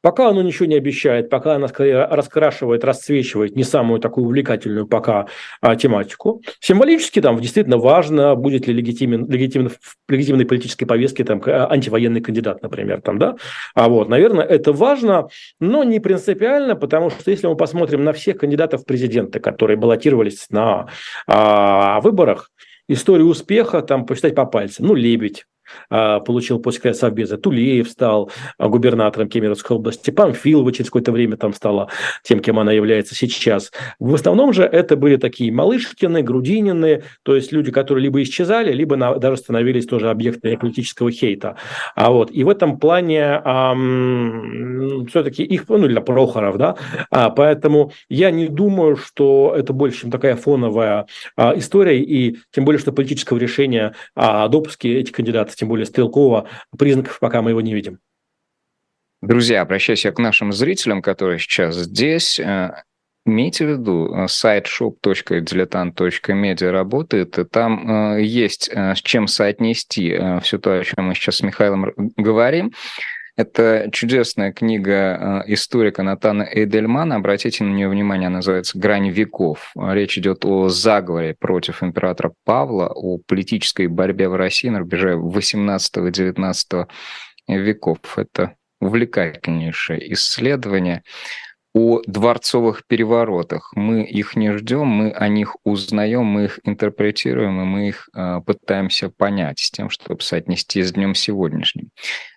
Пока 0.02 0.30
оно 0.30 0.42
ничего 0.42 0.66
не 0.66 0.76
обещает, 0.76 1.30
пока 1.30 1.56
она 1.56 1.68
скорее 1.68 2.06
раскрашивает, 2.06 2.84
расцвечивает 2.84 3.56
не 3.56 3.64
самую 3.64 4.00
такую 4.00 4.26
увлекательную 4.26 4.88
пока 4.88 5.28
а, 5.62 5.76
тематику. 5.76 6.42
Символически 6.60 7.22
там 7.22 7.40
действительно 7.40 7.78
важно, 7.78 8.36
будет 8.36 8.68
ли 8.68 8.74
легитимен, 8.74 9.30
легитимен, 9.30 9.70
в 9.70 10.12
легитимной 10.12 10.46
политической 10.46 10.86
повестке 10.86 11.24
там 11.24 11.42
антивоенный 11.46 12.22
кандидат, 12.22 12.62
например, 12.64 13.02
там, 13.02 13.20
да. 13.20 13.36
А 13.76 13.90
вот, 13.90 14.10
наверное, 14.10 14.46
это 14.46 14.74
важно, 14.74 15.28
но 15.60 15.84
не 15.84 16.00
принципиально, 16.00 16.76
потому 16.76 17.10
что 17.10 17.30
если 17.30 17.48
мы 17.48 17.56
посмотрим 17.56 18.04
на 18.04 18.14
всех 18.14 18.38
кандидатов 18.38 18.82
в 18.82 18.86
президенты, 18.86 19.40
которые 19.40 19.78
баллотировались 19.78 20.48
на 20.50 20.88
а, 21.28 22.00
выборах, 22.02 22.50
историю 22.88 23.28
успеха 23.28 23.82
там 23.82 24.06
посчитать 24.06 24.36
по 24.36 24.46
пальцам. 24.46 24.88
Ну, 24.88 24.96
Лебедь, 24.96 25.46
а, 25.46 25.51
получил 25.90 26.60
после 26.60 26.94
Совбеза. 26.94 27.38
Тулеев 27.38 27.90
стал 27.90 28.32
а, 28.58 28.68
губернатором 28.68 29.30
Кемеровской 29.30 29.76
области. 29.78 30.12
Памфилова 30.12 30.72
через 30.72 30.90
какое-то 30.90 31.12
время 31.12 31.38
там 31.38 31.54
стала 31.54 31.90
тем, 32.24 32.40
кем 32.40 32.60
она 32.60 32.72
является 32.72 33.16
сейчас. 33.16 33.72
В 34.00 34.14
основном 34.14 34.54
же 34.54 34.64
это 34.64 34.96
были 34.96 35.18
такие 35.18 35.52
Малышкины, 35.52 36.22
Грудинины, 36.22 37.04
то 37.24 37.36
есть 37.36 37.52
люди, 37.52 37.72
которые 37.72 38.04
либо 38.04 38.22
исчезали, 38.22 38.72
либо 38.72 38.96
на, 38.96 39.16
даже 39.16 39.38
становились 39.38 39.86
тоже 39.86 40.10
объектами 40.10 40.56
политического 40.56 41.12
хейта. 41.12 41.56
А 41.96 42.12
вот, 42.12 42.32
и 42.32 42.44
в 42.44 42.50
этом 42.50 42.80
плане 42.80 43.42
эм, 43.44 45.06
все-таки 45.08 45.44
их, 45.44 45.68
ну, 45.68 45.88
для 45.88 46.02
Прохоров, 46.02 46.58
да, 46.58 46.76
а, 47.10 47.30
поэтому 47.30 47.92
я 48.10 48.32
не 48.32 48.48
думаю, 48.48 48.96
что 48.96 49.54
это 49.56 49.74
больше, 49.74 50.02
чем 50.02 50.12
такая 50.12 50.36
фоновая 50.36 51.06
а, 51.36 51.54
история, 51.58 52.02
и 52.02 52.38
тем 52.52 52.66
более, 52.66 52.80
что 52.80 52.92
политического 52.92 53.38
решения 53.38 53.94
о 54.16 54.48
допуске 54.48 55.00
этих 55.00 55.14
кандидатов 55.14 55.56
тем 55.62 55.70
более 55.70 55.86
Стрелкова, 55.86 56.50
признаков 56.76 57.20
пока 57.20 57.44
мы 57.44 57.52
его 57.52 57.62
не 57.62 57.76
видим. 57.76 58.00
Друзья, 59.22 59.62
обращаюсь 59.62 60.06
я 60.06 60.12
к 60.12 60.18
нашим 60.18 60.52
зрителям, 60.52 61.04
которые 61.04 61.38
сейчас 61.38 61.76
здесь. 61.76 62.40
Э, 62.40 62.82
имейте 63.28 63.68
в 63.68 63.70
виду, 63.70 64.12
э, 64.12 64.28
сайт 64.28 64.66
shop.diletant.media 64.66 66.72
работает, 66.72 67.38
и 67.38 67.44
там 67.44 68.16
э, 68.16 68.24
есть 68.24 68.72
с 68.74 68.98
чем 69.04 69.28
соотнести 69.28 70.20
все 70.42 70.58
то, 70.58 70.80
о 70.80 70.84
чем 70.84 71.06
мы 71.06 71.14
сейчас 71.14 71.36
с 71.36 71.44
Михаилом 71.44 71.92
говорим. 72.18 72.72
Это 73.42 73.90
чудесная 73.92 74.54
книга 74.54 75.42
э, 75.48 75.54
историка 75.54 76.04
Натана 76.04 76.44
Эйдельмана. 76.44 77.16
Обратите 77.16 77.64
на 77.64 77.72
нее 77.74 77.90
внимание, 77.90 78.28
она 78.28 78.38
называется 78.38 78.78
«Грань 78.78 79.10
веков». 79.10 79.72
Речь 79.76 80.20
идет 80.20 80.46
о 80.46 80.70
заговоре 80.70 81.36
против 81.40 81.82
императора 81.82 82.34
Павла, 82.46 82.92
о 82.94 83.18
политической 83.18 83.88
борьбе 83.88 84.30
в 84.30 84.36
России 84.36 84.70
на 84.70 84.78
рубеже 84.78 85.16
18-19 85.16 86.86
веков. 87.48 87.98
Это 88.16 88.54
увлекательнейшее 88.80 90.14
исследование 90.14 91.02
о 91.74 92.02
дворцовых 92.06 92.84
переворотах. 92.86 93.72
Мы 93.76 94.04
их 94.04 94.36
не 94.36 94.52
ждем, 94.58 94.88
мы 94.88 95.12
о 95.12 95.30
них 95.30 95.56
узнаем, 95.64 96.26
мы 96.26 96.46
их 96.46 96.60
интерпретируем, 96.64 97.62
и 97.62 97.64
мы 97.64 97.88
их 97.88 98.10
э, 98.14 98.42
пытаемся 98.46 99.10
понять 99.10 99.60
с 99.60 99.72
тем, 99.72 99.90
чтобы 99.90 100.22
соотнести 100.22 100.82
с 100.84 100.92
днем 100.92 101.16
сегодняшним. 101.16 101.90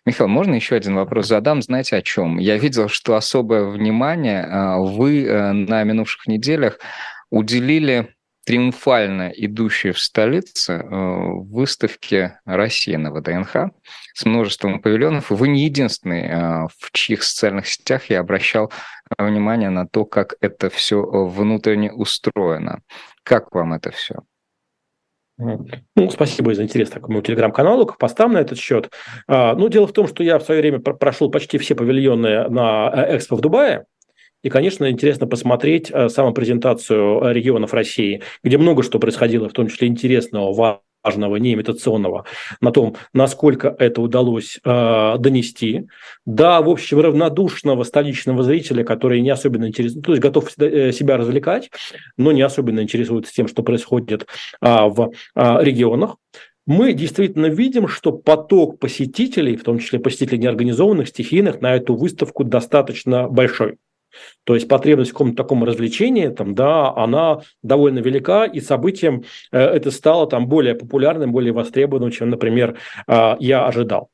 Михаил, 0.06 0.28
можно 0.28 0.54
еще 0.54 0.76
один 0.76 0.94
вопрос 0.94 1.26
задам? 1.26 1.62
Знаете 1.62 1.96
о 1.96 2.02
чем? 2.02 2.38
Я 2.38 2.58
видел, 2.58 2.88
что 2.88 3.16
особое 3.16 3.64
внимание 3.64 4.42
э, 4.42 4.76
вы 4.78 5.24
э, 5.24 5.52
на 5.52 5.82
минувших 5.82 6.28
неделях 6.28 6.78
уделили 7.30 8.13
триумфально 8.44 9.32
идущей 9.34 9.92
в 9.92 9.98
столице 9.98 10.72
э, 10.72 10.86
выставке 10.88 12.40
России 12.44 12.94
на 12.96 13.10
ВДНХ 13.10 13.70
с 14.12 14.24
множеством 14.24 14.80
павильонов. 14.80 15.30
Вы 15.30 15.48
не 15.48 15.64
единственный, 15.64 16.22
э, 16.22 16.68
в 16.78 16.92
чьих 16.92 17.22
социальных 17.22 17.66
сетях 17.66 18.10
я 18.10 18.20
обращал 18.20 18.70
э, 19.18 19.26
внимание 19.26 19.70
на 19.70 19.86
то, 19.86 20.04
как 20.04 20.34
это 20.40 20.68
все 20.68 21.02
внутренне 21.02 21.92
устроено. 21.92 22.80
Как 23.22 23.54
вам 23.54 23.72
это 23.72 23.90
все? 23.90 24.16
Ну, 25.36 26.10
спасибо 26.10 26.54
за 26.54 26.62
интерес 26.62 26.90
к 26.90 27.08
моему 27.08 27.20
телеграм-каналу, 27.20 27.86
к 27.86 27.98
постам 27.98 28.34
на 28.34 28.38
этот 28.38 28.56
счет. 28.56 28.92
А, 29.26 29.56
ну, 29.56 29.68
дело 29.68 29.88
в 29.88 29.92
том, 29.92 30.06
что 30.06 30.22
я 30.22 30.38
в 30.38 30.44
свое 30.44 30.60
время 30.60 30.78
прошел 30.78 31.28
почти 31.28 31.58
все 31.58 31.74
павильоны 31.74 32.48
на 32.48 33.06
Экспо 33.08 33.34
в 33.36 33.40
Дубае, 33.40 33.86
и, 34.44 34.50
конечно, 34.50 34.90
интересно 34.90 35.26
посмотреть 35.26 35.90
э, 35.90 36.08
самопрезентацию 36.08 37.24
э, 37.24 37.32
регионов 37.32 37.72
России, 37.72 38.22
где 38.44 38.58
много 38.58 38.82
что 38.82 38.98
происходило, 38.98 39.48
в 39.48 39.54
том 39.54 39.68
числе 39.68 39.88
интересного, 39.88 40.82
важного, 41.02 41.36
неимитационного, 41.36 42.26
на 42.60 42.70
том, 42.70 42.96
насколько 43.14 43.74
это 43.78 44.02
удалось 44.02 44.60
э, 44.62 45.14
донести. 45.18 45.86
Да, 46.26 46.60
в 46.60 46.68
общем, 46.68 47.00
равнодушного 47.00 47.84
столичного 47.84 48.42
зрителя, 48.42 48.84
который 48.84 49.22
не 49.22 49.30
особенно 49.30 49.66
интересует, 49.66 50.04
то 50.04 50.12
есть 50.12 50.22
готов 50.22 50.50
э, 50.58 50.92
себя 50.92 51.16
развлекать, 51.16 51.70
но 52.18 52.30
не 52.30 52.42
особенно 52.42 52.80
интересуется 52.80 53.32
тем, 53.32 53.48
что 53.48 53.62
происходит 53.62 54.26
э, 54.60 54.88
в 54.88 55.10
э, 55.34 55.56
регионах 55.62 56.16
мы 56.66 56.94
действительно 56.94 57.46
видим, 57.46 57.88
что 57.88 58.10
поток 58.10 58.78
посетителей, 58.78 59.56
в 59.56 59.64
том 59.64 59.78
числе 59.78 59.98
посетителей 59.98 60.38
неорганизованных, 60.38 61.08
стихийных, 61.08 61.60
на 61.60 61.74
эту 61.74 61.94
выставку 61.94 62.42
достаточно 62.42 63.28
большой. 63.28 63.76
То 64.44 64.54
есть 64.54 64.68
потребность 64.68 65.10
в 65.10 65.14
каком-то 65.14 65.36
таком 65.36 65.64
развлечении, 65.64 66.28
там, 66.28 66.54
да, 66.54 66.94
она 66.94 67.40
довольно 67.62 67.98
велика, 67.98 68.44
и 68.44 68.60
событием 68.60 69.24
э, 69.52 69.58
это 69.58 69.90
стало 69.90 70.26
там 70.26 70.46
более 70.46 70.74
популярным, 70.74 71.32
более 71.32 71.52
востребованным, 71.52 72.10
чем, 72.10 72.30
например, 72.30 72.78
э, 73.06 73.36
я 73.40 73.66
ожидал. 73.66 74.10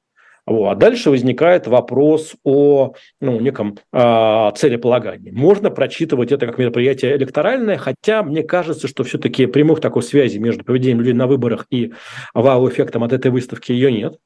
Вот. 0.46 0.70
А 0.70 0.74
дальше 0.74 1.11
возникает 1.11 1.66
вопрос 1.66 2.34
о 2.44 2.94
ну, 3.20 3.40
неком 3.40 3.78
э, 3.92 4.51
целеполагании. 4.57 5.30
Можно 5.30 5.70
прочитывать 5.70 6.32
это 6.32 6.46
как 6.46 6.59
мероприятие 6.59 7.16
электоральное, 7.16 7.76
хотя 7.76 8.22
мне 8.22 8.42
кажется, 8.42 8.88
что 8.88 9.05
все-таки 9.05 9.46
прямых 9.46 9.80
такой 9.80 10.03
связи 10.03 10.38
между 10.38 10.64
поведением 10.64 10.98
людей 10.98 11.12
на 11.12 11.26
выборах 11.26 11.66
и 11.70 11.92
вау-эффектом 12.34 13.05
от 13.05 13.12
этой 13.12 13.30
выставки 13.30 13.72
ее 13.72 13.92
нет. 13.92 14.18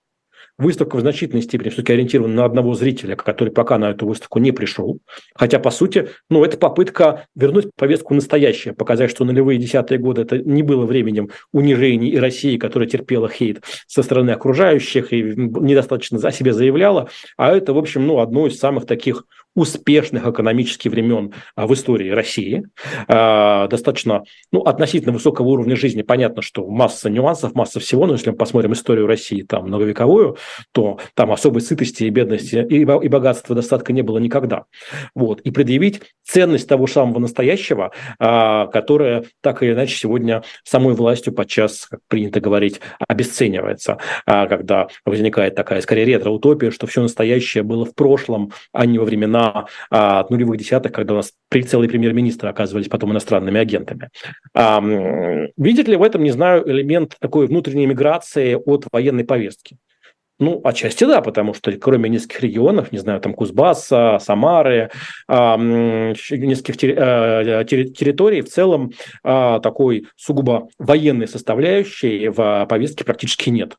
Выставка 0.56 0.96
в 0.96 1.00
значительной 1.00 1.42
степени 1.42 1.70
все-таки 1.70 1.92
ориентирована 1.94 2.34
на 2.34 2.44
одного 2.44 2.74
зрителя, 2.74 3.16
который 3.16 3.52
пока 3.52 3.76
на 3.76 3.90
эту 3.90 4.06
выставку 4.06 4.38
не 4.38 4.52
пришел. 4.52 5.00
Хотя, 5.34 5.58
по 5.58 5.70
сути, 5.70 6.10
ну, 6.30 6.44
это 6.44 6.56
попытка 6.56 7.26
вернуть 7.34 7.70
повестку 7.76 8.14
настоящее, 8.14 8.72
показать, 8.72 9.10
что 9.10 9.24
нулевые 9.24 9.58
десятые 9.58 9.98
годы 9.98 10.22
это 10.22 10.38
не 10.38 10.62
было 10.62 10.86
временем 10.86 11.30
унижений 11.52 12.10
и 12.10 12.18
России, 12.18 12.56
которая 12.56 12.88
терпела 12.88 13.28
хейт 13.28 13.62
со 13.88 14.04
стороны 14.04 14.30
окружающих 14.30 15.12
и 15.12 15.22
недостаточно 15.22 16.18
о 16.22 16.30
себе 16.30 16.52
заявляла, 16.52 17.08
а 17.36 17.52
это, 17.52 17.72
в 17.72 17.78
общем, 17.78 18.06
ну, 18.06 18.20
одно 18.20 18.46
из 18.46 18.56
самых 18.58 18.86
таких 18.86 19.24
успешных 19.54 20.26
экономических 20.26 20.90
времен 20.90 21.32
а, 21.54 21.66
в 21.66 21.74
истории 21.74 22.10
России. 22.10 22.64
А, 23.06 23.68
достаточно, 23.68 24.24
ну, 24.52 24.62
относительно 24.62 25.12
высокого 25.12 25.46
уровня 25.48 25.76
жизни. 25.76 26.02
Понятно, 26.02 26.42
что 26.42 26.66
масса 26.68 27.08
нюансов, 27.08 27.54
масса 27.54 27.80
всего, 27.80 28.06
но 28.06 28.14
если 28.14 28.30
мы 28.30 28.36
посмотрим 28.36 28.72
историю 28.72 29.06
России 29.06 29.42
там 29.42 29.66
многовековую, 29.66 30.36
то 30.72 30.98
там 31.14 31.30
особой 31.30 31.62
сытости 31.62 32.04
и 32.04 32.10
бедности 32.10 32.66
и, 32.68 32.80
и 32.80 33.08
богатства 33.08 33.54
достатка 33.54 33.92
не 33.92 34.02
было 34.02 34.18
никогда. 34.18 34.64
Вот. 35.14 35.40
И 35.42 35.50
предъявить 35.50 36.02
ценность 36.24 36.68
того 36.68 36.86
самого 36.86 37.20
настоящего, 37.20 37.92
а, 38.18 38.66
которое 38.66 39.24
так 39.40 39.62
или 39.62 39.72
иначе 39.72 39.96
сегодня 39.96 40.42
самой 40.64 40.94
властью 40.94 41.32
подчас, 41.32 41.86
как 41.86 42.00
принято 42.08 42.40
говорить, 42.40 42.80
обесценивается, 43.06 43.98
когда 44.26 44.88
возникает 45.04 45.54
такая, 45.54 45.80
скорее, 45.80 46.04
ретро-утопия, 46.04 46.70
что 46.70 46.86
все 46.86 47.02
настоящее 47.02 47.62
было 47.62 47.84
в 47.84 47.94
прошлом, 47.94 48.52
а 48.72 48.86
не 48.86 48.98
во 48.98 49.04
времена 49.04 49.43
а, 49.90 50.20
от 50.20 50.30
нулевых 50.30 50.58
десятых, 50.58 50.92
когда 50.92 51.14
у 51.14 51.16
нас 51.16 51.32
целые 51.68 51.88
премьер-министры 51.88 52.48
оказывались 52.48 52.88
потом 52.88 53.12
иностранными 53.12 53.60
агентами. 53.60 54.10
А, 54.54 54.82
видит 55.56 55.88
ли 55.88 55.96
в 55.96 56.02
этом, 56.02 56.22
не 56.22 56.30
знаю, 56.30 56.68
элемент 56.68 57.16
такой 57.20 57.46
внутренней 57.46 57.86
миграции 57.86 58.54
от 58.54 58.86
военной 58.92 59.24
повестки? 59.24 59.78
Ну, 60.40 60.60
отчасти 60.64 61.04
да, 61.04 61.20
потому 61.20 61.54
что 61.54 61.70
кроме 61.72 62.10
нескольких 62.10 62.40
регионов, 62.40 62.90
не 62.90 62.98
знаю, 62.98 63.20
там 63.20 63.34
Кузбасса, 63.34 64.18
Самары, 64.20 64.90
э, 65.28 65.56
нескольких 65.56 66.82
э, 66.82 67.64
территорий, 67.68 68.42
в 68.42 68.48
целом 68.48 68.92
э, 69.22 69.60
такой 69.62 70.08
сугубо 70.16 70.68
военной 70.78 71.28
составляющей 71.28 72.28
в 72.28 72.66
повестке 72.68 73.04
практически 73.04 73.50
нет. 73.50 73.76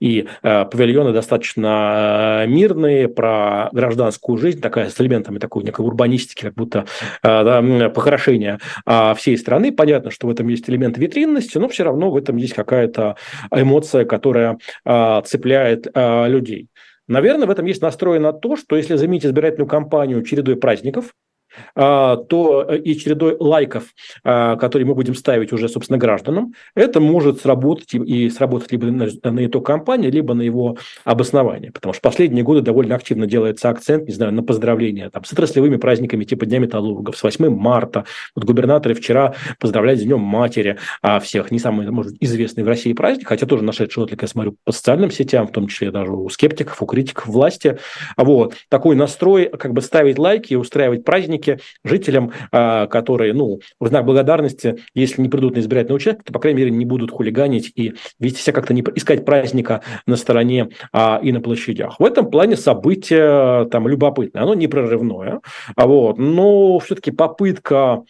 И 0.00 0.26
э, 0.42 0.64
павильоны 0.64 1.12
достаточно 1.12 2.44
э, 2.44 2.46
мирные, 2.48 3.08
про 3.08 3.68
гражданскую 3.72 4.38
жизнь, 4.38 4.60
такая 4.60 4.90
с 4.90 5.00
элементами 5.00 5.38
такой 5.38 5.64
некой 5.64 5.84
урбанистики, 5.84 6.42
как 6.42 6.54
будто 6.54 6.86
э, 7.22 7.44
да, 7.44 7.88
похорошения 7.90 8.58
э, 8.86 9.14
всей 9.16 9.36
страны. 9.38 9.72
Понятно, 9.72 10.10
что 10.10 10.26
в 10.26 10.30
этом 10.30 10.48
есть 10.48 10.68
элемент 10.68 10.98
витринности, 10.98 11.58
но 11.58 11.68
все 11.68 11.84
равно 11.84 12.10
в 12.10 12.16
этом 12.16 12.36
есть 12.36 12.54
какая-то 12.54 13.16
эмоция, 13.50 14.04
которая 14.04 14.58
э, 14.84 15.22
цепляет 15.24 15.86
э, 15.92 16.28
людей. 16.28 16.68
Наверное, 17.08 17.46
в 17.46 17.50
этом 17.50 17.66
есть 17.66 17.82
настрой 17.82 18.18
на 18.18 18.32
то, 18.32 18.56
что 18.56 18.76
если 18.76 18.96
заменить 18.96 19.24
избирательную 19.24 19.68
кампанию 19.68 20.22
чередой 20.22 20.56
праздников, 20.56 21.06
а, 21.06 21.25
то 21.74 22.66
э, 22.68 22.78
и 22.78 22.96
чередой 22.96 23.36
лайков, 23.38 23.84
а, 24.24 24.56
которые 24.56 24.86
мы 24.86 24.94
будем 24.94 25.14
ставить 25.14 25.52
уже, 25.52 25.68
собственно, 25.68 25.98
гражданам, 25.98 26.54
это 26.74 27.00
может 27.00 27.40
сработать 27.40 27.94
и 27.94 28.30
сработать 28.30 28.72
либо 28.72 28.86
на, 28.86 29.06
на 29.22 29.46
итог 29.46 29.66
кампании, 29.66 30.10
либо 30.10 30.34
на 30.34 30.42
его 30.42 30.76
обоснование. 31.04 31.72
Потому 31.72 31.92
что 31.92 32.02
последние 32.02 32.44
годы 32.44 32.60
довольно 32.62 32.94
активно 32.94 33.26
делается 33.26 33.68
акцент, 33.68 34.06
не 34.06 34.14
знаю, 34.14 34.32
на 34.32 34.42
поздравления 34.42 35.10
там, 35.10 35.24
с 35.24 35.32
отраслевыми 35.32 35.76
праздниками 35.76 36.24
типа 36.24 36.46
Дня 36.46 36.58
металлургов, 36.58 37.16
с 37.16 37.22
8 37.22 37.48
марта. 37.48 38.04
Вот 38.34 38.44
губернаторы 38.44 38.94
вчера 38.94 39.34
поздравляют 39.58 40.00
с 40.00 40.04
Днем 40.04 40.20
матери 40.20 40.78
а 41.02 41.20
всех. 41.20 41.50
Не 41.50 41.58
самый, 41.58 41.90
может, 41.90 42.14
известный 42.20 42.64
в 42.64 42.68
России 42.68 42.92
праздник, 42.92 43.28
хотя 43.28 43.46
тоже 43.46 43.64
нашедший 43.64 44.02
отклик, 44.02 44.22
я 44.22 44.28
смотрю, 44.28 44.56
по 44.64 44.72
социальным 44.72 45.10
сетям, 45.10 45.46
в 45.46 45.52
том 45.52 45.68
числе 45.68 45.90
даже 45.90 46.12
у 46.12 46.28
скептиков, 46.28 46.82
у 46.82 46.86
критиков 46.86 47.26
власти. 47.26 47.78
Вот. 48.16 48.54
Такой 48.68 48.96
настрой, 48.96 49.48
как 49.48 49.72
бы 49.72 49.80
ставить 49.80 50.18
лайки, 50.18 50.54
устраивать 50.54 51.04
праздники, 51.04 51.45
праздники 51.46 51.62
жителям, 51.84 52.32
а, 52.52 52.86
которые, 52.86 53.32
ну, 53.32 53.60
в 53.80 53.86
знак 53.86 54.04
благодарности, 54.04 54.76
если 54.94 55.22
не 55.22 55.28
придут 55.28 55.56
на 55.56 55.60
избирательный 55.60 55.96
участок, 55.96 56.24
то, 56.24 56.32
по 56.32 56.38
крайней 56.38 56.58
мере, 56.58 56.70
не 56.70 56.84
будут 56.84 57.10
хулиганить 57.10 57.72
и 57.76 57.94
вести 58.18 58.40
себя 58.40 58.52
как-то 58.52 58.74
не 58.74 58.82
искать 58.94 59.24
праздника 59.24 59.82
на 60.06 60.16
стороне 60.16 60.68
а, 60.92 61.20
и 61.22 61.32
на 61.32 61.40
площадях. 61.40 61.98
В 61.98 62.04
этом 62.04 62.30
плане 62.30 62.56
событие 62.56 63.66
там 63.70 63.88
любопытное, 63.88 64.42
оно 64.42 64.54
не 64.54 64.68
прорывное, 64.68 65.40
а 65.76 65.86
вот, 65.86 66.18
но 66.18 66.78
все-таки 66.78 67.10
попытка 67.10 68.02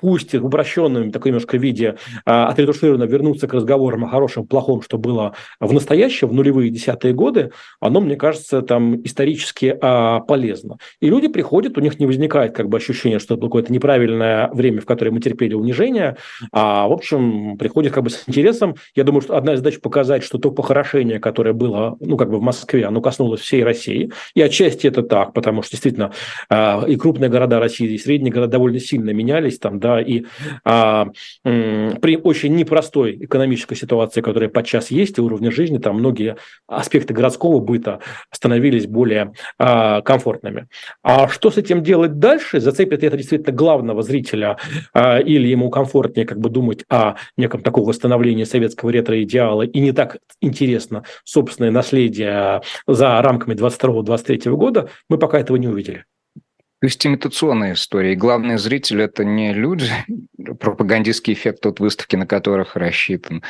пусть 0.00 0.34
в 0.34 0.46
упрощенном 0.46 1.10
такой 1.10 1.30
немножко 1.30 1.56
виде 1.56 1.96
а, 2.24 2.48
отретушировано 2.48 3.04
вернуться 3.04 3.48
к 3.48 3.54
разговорам 3.54 4.04
о 4.04 4.08
хорошем, 4.08 4.46
плохом, 4.46 4.80
что 4.82 4.96
было 4.96 5.34
в 5.60 5.72
настоящем, 5.72 6.28
в 6.28 6.32
нулевые 6.32 6.70
десятые 6.70 7.14
годы, 7.14 7.50
оно, 7.80 8.00
мне 8.00 8.16
кажется, 8.16 8.62
там 8.62 9.02
исторически 9.02 9.76
а, 9.80 10.20
полезно. 10.20 10.78
И 11.00 11.08
люди 11.08 11.28
приходят, 11.28 11.76
у 11.76 11.80
них 11.80 11.98
не 11.98 12.06
возникает 12.06 12.54
как 12.54 12.68
бы 12.68 12.76
ощущение, 12.76 13.18
что 13.18 13.34
это 13.34 13.42
какое-то 13.42 13.72
неправильное 13.72 14.48
время, 14.52 14.80
в 14.80 14.86
которое 14.86 15.10
мы 15.10 15.20
терпели 15.20 15.54
унижение, 15.54 16.16
а, 16.52 16.86
в 16.86 16.92
общем, 16.92 17.56
приходят 17.58 17.92
как 17.92 18.04
бы 18.04 18.10
с 18.10 18.24
интересом. 18.26 18.76
Я 18.94 19.04
думаю, 19.04 19.22
что 19.22 19.36
одна 19.36 19.54
из 19.54 19.58
задач 19.58 19.80
показать, 19.80 20.22
что 20.22 20.38
то 20.38 20.50
похорошение, 20.50 21.18
которое 21.18 21.52
было, 21.52 21.96
ну, 22.00 22.16
как 22.16 22.30
бы 22.30 22.38
в 22.38 22.42
Москве, 22.42 22.84
оно 22.86 23.00
коснулось 23.00 23.40
всей 23.40 23.64
России, 23.64 24.12
и 24.34 24.42
отчасти 24.42 24.86
это 24.86 25.02
так, 25.02 25.32
потому 25.32 25.62
что 25.62 25.72
действительно 25.72 26.12
а, 26.48 26.84
и 26.86 26.96
крупные 26.96 27.30
города 27.30 27.58
России, 27.58 27.92
и 27.92 27.98
средние 27.98 28.32
города 28.32 28.52
довольно 28.52 28.78
сильно 28.78 29.10
менялись, 29.10 29.58
там, 29.58 29.80
да, 29.80 29.87
да, 29.88 30.00
и 30.00 30.24
а, 30.64 31.08
при 31.42 32.16
очень 32.16 32.54
непростой 32.54 33.16
экономической 33.24 33.74
ситуации, 33.74 34.20
которая 34.20 34.50
подчас 34.50 34.90
есть, 34.90 35.18
и 35.18 35.20
уровня 35.20 35.50
жизни, 35.50 35.78
там 35.78 35.96
многие 35.96 36.36
аспекты 36.66 37.14
городского 37.14 37.58
быта 37.60 38.00
становились 38.30 38.86
более 38.86 39.32
а, 39.58 40.02
комфортными. 40.02 40.68
А 41.02 41.28
что 41.28 41.50
с 41.50 41.56
этим 41.56 41.82
делать 41.82 42.18
дальше? 42.18 42.60
Зацепит 42.60 43.02
это 43.02 43.16
действительно 43.16 43.56
главного 43.56 44.02
зрителя 44.02 44.58
а, 44.92 45.18
или 45.18 45.48
ему 45.48 45.70
комфортнее 45.70 46.26
как 46.26 46.38
бы 46.38 46.50
думать 46.50 46.84
о 46.90 47.14
неком 47.36 47.62
таком 47.62 47.84
восстановлении 47.84 48.44
советского 48.44 48.90
ретро-идеала 48.90 49.62
и 49.62 49.80
не 49.80 49.92
так 49.92 50.18
интересно 50.42 51.04
собственное 51.24 51.70
наследие 51.70 52.60
за 52.86 53.22
рамками 53.22 53.54
22-23 53.54 54.50
года, 54.50 54.90
мы 55.08 55.18
пока 55.18 55.38
этого 55.40 55.56
не 55.56 55.68
увидели. 55.68 56.04
То 56.80 56.86
есть 56.86 57.04
имитационная 57.04 57.72
история. 57.72 58.12
И 58.12 58.16
главный 58.16 58.56
зритель– 58.56 59.02
это 59.02 59.24
не 59.24 59.52
люди, 59.52 59.90
пропагандистский 60.60 61.32
эффект 61.32 61.66
от 61.66 61.80
выставки, 61.80 62.14
на 62.14 62.26
которых 62.26 62.76
рассчитан, 62.76 63.42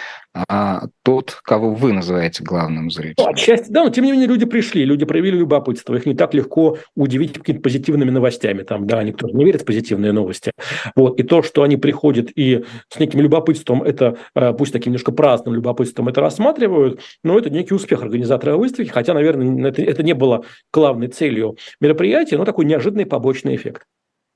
а 0.48 0.82
тот, 1.02 1.38
кого 1.42 1.74
вы 1.74 1.92
называете 1.92 2.44
главным 2.44 2.90
зрителем. 2.90 3.28
Отчасти, 3.28 3.70
да, 3.70 3.84
но 3.84 3.90
тем 3.90 4.04
не 4.04 4.12
менее 4.12 4.28
люди 4.28 4.44
пришли, 4.44 4.84
люди 4.84 5.04
проявили 5.04 5.36
любопытство. 5.36 5.94
Их 5.94 6.06
не 6.06 6.14
так 6.14 6.34
легко 6.34 6.78
удивить 6.94 7.32
какими-то 7.32 7.62
позитивными 7.62 8.10
новостями. 8.10 8.62
Там, 8.62 8.86
да, 8.86 9.02
никто 9.02 9.28
не 9.28 9.44
верит 9.44 9.62
в 9.62 9.64
позитивные 9.64 10.12
новости. 10.12 10.52
Вот. 10.94 11.18
И 11.18 11.22
то, 11.22 11.42
что 11.42 11.62
они 11.62 11.76
приходят 11.76 12.30
и 12.34 12.64
с 12.88 12.98
неким 12.98 13.20
любопытством, 13.20 13.82
это, 13.82 14.18
э, 14.34 14.52
пусть 14.52 14.72
таким 14.72 14.92
немножко 14.92 15.12
праздным 15.12 15.54
любопытством 15.54 16.08
это 16.08 16.20
рассматривают, 16.20 17.00
но 17.22 17.38
это 17.38 17.50
некий 17.50 17.74
успех 17.74 18.02
организатора 18.02 18.56
выставки, 18.56 18.90
хотя, 18.90 19.14
наверное, 19.14 19.68
это, 19.68 19.82
это 19.82 20.02
не 20.02 20.14
было 20.14 20.44
главной 20.72 21.08
целью 21.08 21.56
мероприятия, 21.80 22.36
но 22.36 22.44
такой 22.44 22.64
неожиданный 22.64 23.06
побочный 23.06 23.56
эффект. 23.56 23.84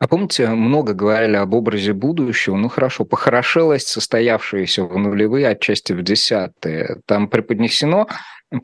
А 0.03 0.09
помните, 0.09 0.49
много 0.49 0.95
говорили 0.95 1.37
об 1.37 1.55
образе 1.55 1.93
будущего. 1.93 2.57
Ну 2.57 2.69
хорошо, 2.69 3.05
похорошелость, 3.05 3.87
состоявшаяся 3.87 4.83
в 4.83 4.99
нулевые, 4.99 5.47
отчасти 5.47 5.93
в 5.93 6.03
десятые. 6.03 6.97
Там 7.07 7.29
преподнесено, 7.29 8.09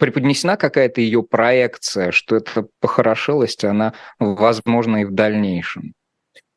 преподнесена 0.01 0.57
какая-то 0.57 1.01
ее 1.01 1.23
проекция, 1.23 2.11
что 2.11 2.35
эта 2.35 2.67
похорошелость, 2.81 3.65
она 3.65 3.95
возможна 4.19 5.03
и 5.03 5.05
в 5.05 5.13
дальнейшем. 5.13 5.93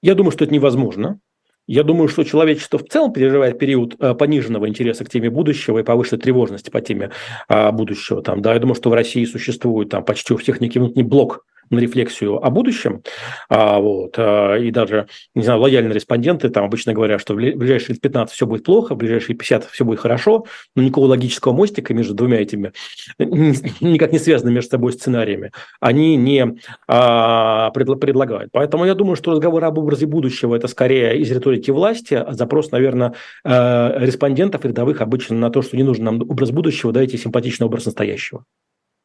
Я 0.02 0.16
думаю, 0.16 0.32
что 0.32 0.46
это 0.46 0.54
невозможно. 0.56 1.20
Я 1.68 1.84
думаю, 1.84 2.08
что 2.08 2.24
человечество 2.24 2.80
в 2.80 2.88
целом 2.88 3.14
переживает 3.14 3.60
период 3.60 3.94
э, 4.00 4.16
пониженного 4.16 4.68
интереса 4.68 5.06
к 5.06 5.10
теме 5.10 5.30
будущего 5.30 5.78
и 5.78 5.84
повышенной 5.84 6.24
тревожности 6.24 6.72
по 6.72 6.82
теме 6.82 7.12
а, 7.48 7.72
будущего. 7.72 8.24
Там, 8.24 8.42
да, 8.42 8.56
я 8.56 8.60
думаю, 8.60 8.74
что 8.74 8.90
в 8.90 8.94
России 8.94 9.26
существует 9.26 9.90
там, 9.90 10.04
почти 10.04 10.34
у 10.34 10.38
всех 10.38 10.60
некий 10.60 10.80
внутренний 10.80 11.08
блок 11.08 11.46
на 11.72 11.80
рефлексию 11.80 12.44
о 12.44 12.50
будущем. 12.50 13.02
А, 13.50 13.80
вот, 13.80 14.16
а, 14.18 14.56
и 14.56 14.70
даже, 14.72 15.08
не 15.34 15.44
знаю, 15.44 15.60
лояльные 15.62 15.96
респонденты 15.96 16.50
там 16.50 16.66
обычно 16.66 16.94
говорят, 16.94 17.22
что 17.22 17.34
в 17.34 17.38
ближайшие 17.38 17.98
15 17.98 18.36
все 18.36 18.46
будет 18.46 18.64
плохо, 18.64 18.94
в 18.94 18.98
ближайшие 18.98 19.36
50 19.36 19.66
все 19.66 19.86
будет 19.86 20.00
хорошо, 20.00 20.46
но 20.76 20.84
никакого 20.84 21.08
логического 21.08 21.54
мостика 21.54 21.94
между 21.94 22.14
двумя 22.14 22.42
этими 22.42 22.74
никак 23.18 24.12
не 24.12 24.20
связаны 24.20 24.52
между 24.52 24.72
собой 24.72 24.94
сценариями, 24.94 25.52
они 25.80 26.16
не 26.16 26.58
а, 26.88 27.72
пред, 27.72 28.00
предлагают. 28.00 28.52
Поэтому 28.52 28.86
я 28.86 28.94
думаю, 28.94 29.16
что 29.16 29.32
разговор 29.32 29.64
об 29.64 29.78
образе 29.78 30.06
будущего– 30.06 30.56
это 30.58 30.68
скорее 30.68 31.18
из 31.18 31.32
риторики 31.32 31.72
власти, 31.72 32.14
а 32.14 32.34
запрос, 32.34 32.72
наверное, 32.72 33.14
э, 33.44 34.06
респондентов 34.06 34.66
рядовых 34.66 35.02
обычно 35.02 35.36
на 35.38 35.50
то, 35.50 35.62
что 35.62 35.78
не 35.78 35.84
нужен 35.84 36.06
нам 36.06 36.22
образ 36.22 36.52
будущего, 36.52 36.92
дайте 36.92 37.18
симпатичный 37.18 37.68
образ 37.68 37.86
настоящего. 37.86 38.46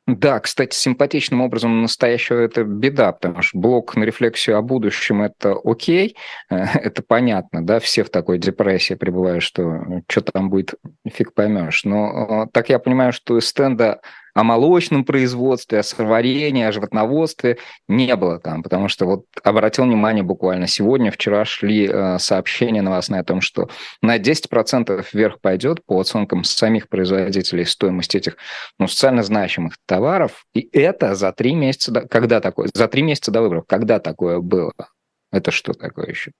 Да, 0.06 0.38
кстати, 0.38 0.74
симпатичным 0.76 1.40
образом 1.40 1.82
настоящего 1.82 2.38
это 2.38 2.62
беда, 2.62 3.10
потому 3.10 3.42
что 3.42 3.58
блок 3.58 3.96
на 3.96 4.04
рефлексию 4.04 4.56
о 4.56 4.62
будущем 4.62 5.22
это 5.22 5.56
окей, 5.64 6.16
это 6.48 7.02
понятно, 7.02 7.66
да, 7.66 7.80
все 7.80 8.04
в 8.04 8.10
такой 8.10 8.38
депрессии 8.38 8.94
пребывают, 8.94 9.42
что 9.42 10.02
что 10.08 10.20
там 10.20 10.48
будет, 10.48 10.74
фиг 11.08 11.34
поймешь. 11.34 11.82
Но 11.84 12.44
э, 12.44 12.50
так 12.52 12.68
я 12.68 12.78
понимаю, 12.78 13.12
что 13.12 13.36
из 13.36 13.48
стенда 13.48 14.00
о 14.36 14.44
молочном 14.44 15.06
производстве, 15.06 15.78
о 15.78 15.82
сыроварении, 15.82 16.62
о 16.62 16.70
животноводстве 16.70 17.56
не 17.88 18.14
было 18.16 18.38
там, 18.38 18.62
потому 18.62 18.88
что 18.88 19.06
вот 19.06 19.24
обратил 19.42 19.84
внимание 19.84 20.22
буквально 20.22 20.66
сегодня, 20.66 21.10
вчера 21.10 21.46
шли 21.46 21.88
э, 21.90 22.18
сообщения 22.18 22.82
новостные 22.82 23.22
о 23.22 23.24
том, 23.24 23.40
что 23.40 23.70
на 24.02 24.18
10% 24.18 25.06
вверх 25.10 25.40
пойдет 25.40 25.82
по 25.86 25.98
оценкам 25.98 26.44
самих 26.44 26.90
производителей 26.90 27.64
стоимость 27.64 28.14
этих 28.14 28.36
ну, 28.78 28.88
социально 28.88 29.22
значимых 29.22 29.78
товаров, 29.86 30.44
и 30.52 30.68
это 30.70 31.14
за 31.14 31.32
три 31.32 31.54
месяца, 31.54 31.90
до, 31.90 32.02
когда 32.06 32.42
такое, 32.42 32.68
за 32.74 32.88
три 32.88 33.00
месяца 33.00 33.30
до 33.30 33.40
выборов, 33.40 33.64
когда 33.66 34.00
такое 34.00 34.40
было? 34.40 34.74
Это 35.32 35.50
что 35.50 35.72
такое 35.72 36.08
еще? 36.08 36.32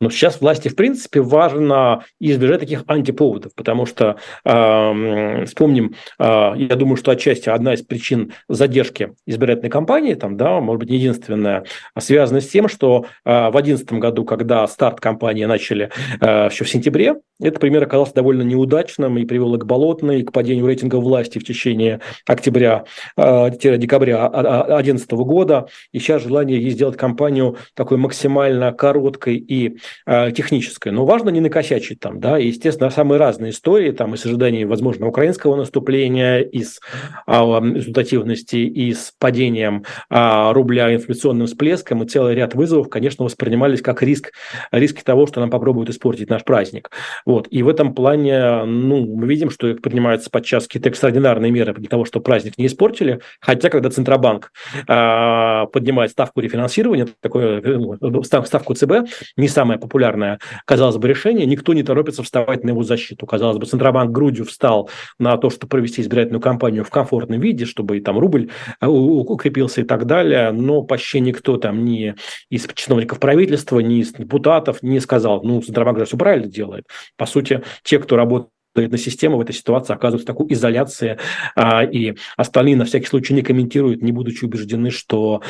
Но 0.00 0.10
сейчас 0.10 0.40
власти, 0.40 0.68
в 0.68 0.76
принципе, 0.76 1.20
важно 1.20 2.04
избежать 2.20 2.60
таких 2.60 2.84
антиповодов, 2.86 3.52
потому 3.56 3.84
что, 3.84 4.16
э, 4.44 5.44
вспомним, 5.44 5.94
э, 6.18 6.52
я 6.56 6.76
думаю, 6.76 6.96
что 6.96 7.10
отчасти 7.10 7.48
одна 7.48 7.74
из 7.74 7.82
причин 7.82 8.32
задержки 8.48 9.14
избирательной 9.26 9.70
кампании, 9.70 10.14
там, 10.14 10.36
да, 10.36 10.60
может 10.60 10.80
быть, 10.80 10.90
не 10.90 10.98
единственная, 10.98 11.64
а 11.94 12.00
связана 12.00 12.40
с 12.40 12.46
тем, 12.46 12.68
что 12.68 13.06
э, 13.24 13.48
в 13.48 13.52
2011 13.52 13.92
году, 13.94 14.24
когда 14.24 14.66
старт 14.68 15.00
кампании 15.00 15.46
начали 15.46 15.90
э, 16.20 16.48
еще 16.50 16.64
в 16.64 16.70
сентябре, 16.70 17.16
этот 17.40 17.60
пример 17.60 17.84
оказался 17.84 18.14
довольно 18.14 18.42
неудачным 18.42 19.16
и 19.18 19.24
привел 19.24 19.56
к 19.58 19.64
болотной, 19.64 20.20
и 20.20 20.24
к 20.24 20.32
падению 20.32 20.66
рейтинга 20.66 20.96
власти 20.96 21.38
в 21.38 21.44
течение 21.44 22.00
октября-декабря 22.26 24.28
2011 24.28 25.10
года. 25.12 25.68
И 25.92 26.00
сейчас 26.00 26.22
желание 26.22 26.68
сделать 26.70 26.96
кампанию 26.96 27.56
такой 27.74 27.96
максимально 27.96 28.72
короткой 28.72 29.36
и 29.36 29.78
Э, 30.10 30.32
техническое. 30.32 30.90
Но 30.90 31.04
важно 31.04 31.28
не 31.30 31.40
накосячить 31.40 32.00
там, 32.00 32.18
да, 32.18 32.38
и, 32.38 32.46
естественно, 32.46 32.88
самые 32.90 33.18
разные 33.18 33.50
истории, 33.50 33.90
там, 33.90 34.14
и 34.14 34.16
с 34.16 34.24
возможно, 34.64 35.06
украинского 35.06 35.56
наступления, 35.56 36.38
и 36.38 36.62
с 36.62 36.80
а, 37.26 37.60
результативности, 37.60 38.56
и 38.56 38.94
с 38.94 39.12
падением 39.18 39.84
а, 40.08 40.52
рубля 40.52 40.94
инфляционным 40.94 41.46
всплеском, 41.46 42.02
и 42.02 42.06
целый 42.06 42.34
ряд 42.34 42.54
вызовов, 42.54 42.88
конечно, 42.88 43.24
воспринимались 43.24 43.82
как 43.82 44.02
риск, 44.02 44.32
риски 44.70 45.02
того, 45.02 45.26
что 45.26 45.40
нам 45.40 45.50
попробуют 45.50 45.90
испортить 45.90 46.30
наш 46.30 46.44
праздник. 46.44 46.90
Вот. 47.26 47.48
И 47.50 47.62
в 47.62 47.68
этом 47.68 47.94
плане, 47.94 48.64
ну, 48.64 49.04
мы 49.04 49.26
видим, 49.26 49.50
что 49.50 49.74
принимаются 49.74 50.30
подчас 50.30 50.66
какие-то 50.66 50.88
экстраординарные 50.88 51.50
меры 51.50 51.74
для 51.74 51.88
того, 51.88 52.04
чтобы 52.04 52.22
праздник 52.22 52.56
не 52.56 52.66
испортили, 52.66 53.20
хотя, 53.40 53.68
когда 53.68 53.90
Центробанк 53.90 54.52
а, 54.86 55.66
поднимает 55.66 56.12
ставку 56.12 56.40
рефинансирования, 56.40 57.08
такое, 57.20 57.60
ну, 57.60 58.22
ставку 58.22 58.74
ЦБ, 58.74 59.08
не 59.36 59.48
самая 59.78 59.80
популярное, 59.80 60.38
казалось 60.64 60.96
бы, 60.96 61.08
решение, 61.08 61.46
никто 61.46 61.74
не 61.74 61.82
торопится 61.82 62.22
вставать 62.22 62.64
на 62.64 62.70
его 62.70 62.82
защиту. 62.82 63.26
Казалось 63.26 63.58
бы, 63.58 63.66
Центробанк 63.66 64.10
грудью 64.10 64.44
встал 64.44 64.90
на 65.18 65.36
то, 65.36 65.50
чтобы 65.50 65.68
провести 65.68 66.02
избирательную 66.02 66.40
кампанию 66.40 66.84
в 66.84 66.90
комфортном 66.90 67.40
виде, 67.40 67.64
чтобы 67.64 67.96
и 67.96 68.00
там 68.00 68.18
рубль 68.18 68.50
э, 68.80 68.86
укрепился 68.86 69.80
и 69.80 69.84
так 69.84 70.06
далее, 70.06 70.52
но 70.52 70.82
почти 70.82 71.20
никто 71.20 71.56
там 71.56 71.84
ни 71.84 72.14
из 72.50 72.66
чиновников 72.74 73.18
правительства, 73.18 73.80
ни 73.80 74.00
из 74.00 74.12
депутатов 74.12 74.82
не 74.82 75.00
сказал, 75.00 75.42
ну, 75.42 75.60
Центробанк 75.60 75.98
же 75.98 76.04
все 76.04 76.16
правильно 76.16 76.48
делает. 76.48 76.84
По 77.16 77.26
сути, 77.26 77.62
те, 77.82 77.98
кто 77.98 78.16
работает 78.16 78.57
на 78.86 78.98
систему 78.98 79.36
в 79.36 79.40
этой 79.40 79.54
ситуации 79.54 79.92
оказываются 79.92 80.32
в 80.32 80.34
такой 80.34 80.52
изоляции, 80.52 81.18
а, 81.56 81.84
и 81.84 82.14
остальные 82.36 82.76
на 82.76 82.84
всякий 82.84 83.06
случай 83.06 83.34
не 83.34 83.42
комментируют, 83.42 84.02
не 84.02 84.12
будучи 84.12 84.44
убеждены, 84.44 84.90
что 84.90 85.42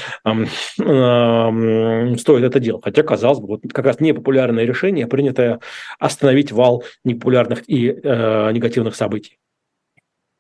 стоит 0.79 2.45
это 2.45 2.61
делать. 2.61 2.85
Хотя, 2.85 3.03
казалось 3.03 3.41
бы, 3.41 3.47
вот 3.47 3.61
как 3.72 3.85
раз 3.85 4.01
непопулярное 4.01 4.64
решение, 4.64 5.07
принятое 5.07 5.61
остановить 5.99 6.53
вал 6.53 6.85
непопулярных 7.05 7.68
и 7.68 7.89
э, 7.89 8.53
негативных 8.53 8.95
событий. 8.95 9.39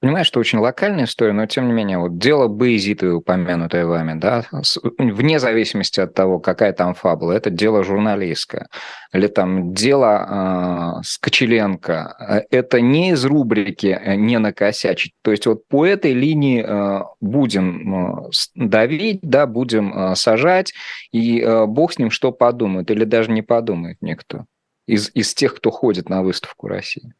Понимаю, 0.00 0.24
что 0.24 0.38
очень 0.38 0.60
локальная 0.60 1.06
история, 1.06 1.32
но 1.32 1.46
тем 1.46 1.66
не 1.66 1.72
менее, 1.72 1.98
вот 1.98 2.18
дело 2.18 2.46
Боязиты, 2.46 3.12
упомянутое 3.12 3.84
вами, 3.84 4.16
да, 4.16 4.44
вне 4.96 5.40
зависимости 5.40 5.98
от 5.98 6.14
того, 6.14 6.38
какая 6.38 6.72
там 6.72 6.94
фабула, 6.94 7.32
это 7.32 7.50
дело 7.50 7.82
журналистское. 7.82 8.68
Или 9.12 9.26
там 9.26 9.74
дело 9.74 11.00
э, 11.00 11.02
Скочеленко, 11.02 12.16
э, 12.50 12.56
это 12.56 12.80
не 12.80 13.10
из 13.10 13.24
рубрики 13.24 13.86
э, 13.88 14.14
«не 14.14 14.38
накосячить». 14.38 15.14
То 15.22 15.32
есть 15.32 15.46
вот 15.46 15.66
по 15.66 15.84
этой 15.84 16.12
линии 16.12 16.64
э, 16.64 17.02
будем 17.20 18.28
э, 18.28 18.30
давить, 18.54 19.18
да, 19.22 19.48
будем 19.48 19.92
э, 19.92 20.14
сажать, 20.14 20.74
и 21.10 21.40
э, 21.40 21.66
бог 21.66 21.92
с 21.92 21.98
ним 21.98 22.12
что 22.12 22.30
подумает, 22.30 22.92
или 22.92 23.02
даже 23.02 23.32
не 23.32 23.42
подумает 23.42 23.96
никто 24.00 24.44
из, 24.86 25.10
из 25.14 25.34
тех, 25.34 25.56
кто 25.56 25.70
ходит 25.70 26.08
на 26.08 26.22
выставку 26.22 26.68
России. 26.68 27.12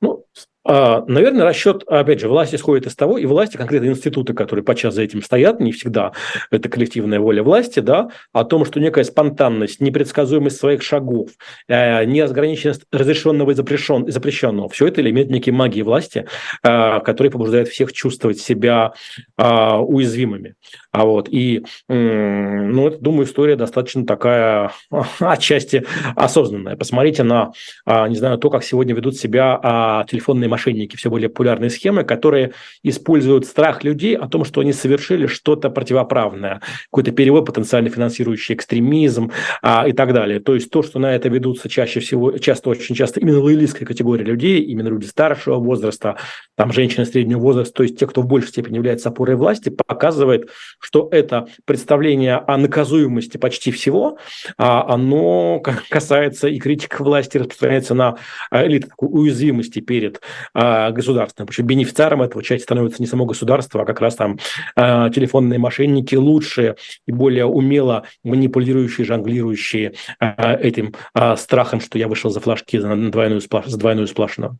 Ну, 0.00 0.24
а, 0.57 0.57
наверное, 0.68 1.44
расчет, 1.44 1.82
опять 1.86 2.20
же, 2.20 2.28
власти 2.28 2.56
исходит 2.56 2.86
из 2.86 2.94
того, 2.94 3.16
и 3.16 3.24
власти, 3.24 3.56
конкретно 3.56 3.86
институты, 3.86 4.34
которые 4.34 4.64
подчас 4.64 4.94
за 4.94 5.02
этим 5.02 5.22
стоят, 5.22 5.60
не 5.60 5.72
всегда 5.72 6.12
это 6.50 6.68
коллективная 6.68 7.20
воля 7.20 7.42
власти, 7.42 7.80
да, 7.80 8.10
о 8.32 8.44
том, 8.44 8.64
что 8.64 8.80
некая 8.80 9.04
спонтанность, 9.04 9.80
непредсказуемость 9.80 10.58
своих 10.58 10.82
шагов, 10.82 11.30
э, 11.68 12.04
неограниченность 12.04 12.82
разрешенного 12.92 13.52
и 13.52 13.54
запрещен, 13.54 14.10
запрещенного, 14.10 14.68
все 14.68 14.86
это 14.86 15.00
элемент 15.00 15.30
некой 15.30 15.52
магии 15.52 15.82
власти, 15.82 16.26
э, 16.62 17.00
который 17.00 17.30
побуждает 17.30 17.68
всех 17.68 17.92
чувствовать 17.92 18.38
себя 18.38 18.92
э, 19.36 19.76
уязвимыми. 19.76 20.54
А 20.90 21.04
вот, 21.04 21.28
и, 21.30 21.64
ну, 21.88 22.88
это, 22.88 22.98
думаю, 22.98 23.26
история 23.26 23.56
достаточно 23.56 24.06
такая, 24.06 24.72
отчасти 25.20 25.84
осознанная. 26.16 26.76
Посмотрите 26.76 27.22
на, 27.22 27.52
не 27.86 28.16
знаю, 28.16 28.38
то, 28.38 28.50
как 28.50 28.64
сегодня 28.64 28.94
ведут 28.94 29.16
себя 29.16 30.04
телефонные 30.08 30.48
мошенники, 30.48 30.96
все 30.96 31.10
более 31.10 31.28
популярные 31.28 31.70
схемы, 31.70 32.04
которые 32.04 32.52
используют 32.82 33.46
страх 33.46 33.84
людей 33.84 34.16
о 34.16 34.28
том, 34.28 34.44
что 34.44 34.60
они 34.60 34.72
совершили 34.72 35.26
что-то 35.26 35.70
противоправное, 35.70 36.60
какой-то 36.90 37.12
перевод, 37.12 37.46
потенциально 37.46 37.90
финансирующий 37.90 38.54
экстремизм 38.54 39.30
а, 39.62 39.86
и 39.86 39.92
так 39.92 40.12
далее. 40.12 40.40
То 40.40 40.54
есть 40.54 40.70
то, 40.70 40.82
что 40.82 40.98
на 40.98 41.14
это 41.14 41.28
ведутся 41.28 41.68
чаще 41.68 42.00
всего, 42.00 42.38
часто, 42.38 42.70
очень 42.70 42.94
часто 42.94 43.20
именно 43.20 43.40
лоялистская 43.40 43.86
категория 43.86 44.24
людей, 44.24 44.60
именно 44.62 44.88
люди 44.88 45.06
старшего 45.06 45.56
возраста, 45.56 46.16
там 46.56 46.72
женщины 46.72 47.06
среднего 47.06 47.38
возраста, 47.40 47.74
то 47.74 47.82
есть 47.82 47.98
те, 47.98 48.06
кто 48.06 48.22
в 48.22 48.26
большей 48.26 48.48
степени 48.48 48.76
является 48.76 49.08
опорой 49.08 49.36
власти, 49.36 49.68
показывает, 49.68 50.48
что 50.78 51.08
это 51.10 51.48
представление 51.64 52.36
о 52.36 52.56
наказуемости 52.56 53.36
почти 53.36 53.70
всего, 53.70 54.18
а, 54.56 54.92
оно 54.92 55.60
касается 55.90 56.48
и 56.48 56.58
критика 56.58 57.02
власти, 57.02 57.38
распространяется 57.38 57.94
на 57.94 58.16
а, 58.50 58.66
элиту 58.66 58.88
такой 58.88 59.08
уязвимости 59.10 59.80
перед 59.80 60.20
а, 60.54 60.90
государственным. 60.90 61.48
Причем 61.48 61.66
бенефициаром 61.66 62.22
этого 62.22 62.42
части 62.42 62.64
становится 62.64 63.02
не 63.02 63.06
само 63.06 63.24
государство, 63.24 63.82
а 63.82 63.84
как 63.84 64.00
раз 64.00 64.16
там 64.16 64.38
а, 64.76 65.10
телефонные 65.10 65.58
мошенники 65.58 66.14
лучшие 66.14 66.76
и 67.06 67.12
более 67.12 67.46
умело 67.46 68.04
манипулирующие, 68.24 69.04
жонглирующие 69.06 69.94
а, 70.20 70.54
этим 70.54 70.94
страхом, 71.36 71.80
что 71.80 71.98
я 71.98 72.08
вышел 72.08 72.30
за 72.30 72.40
флажки 72.40 72.78
за 72.78 72.94
двойную, 72.94 73.40
за 73.40 73.78
двойную 73.78 74.06
сплошную. 74.06 74.58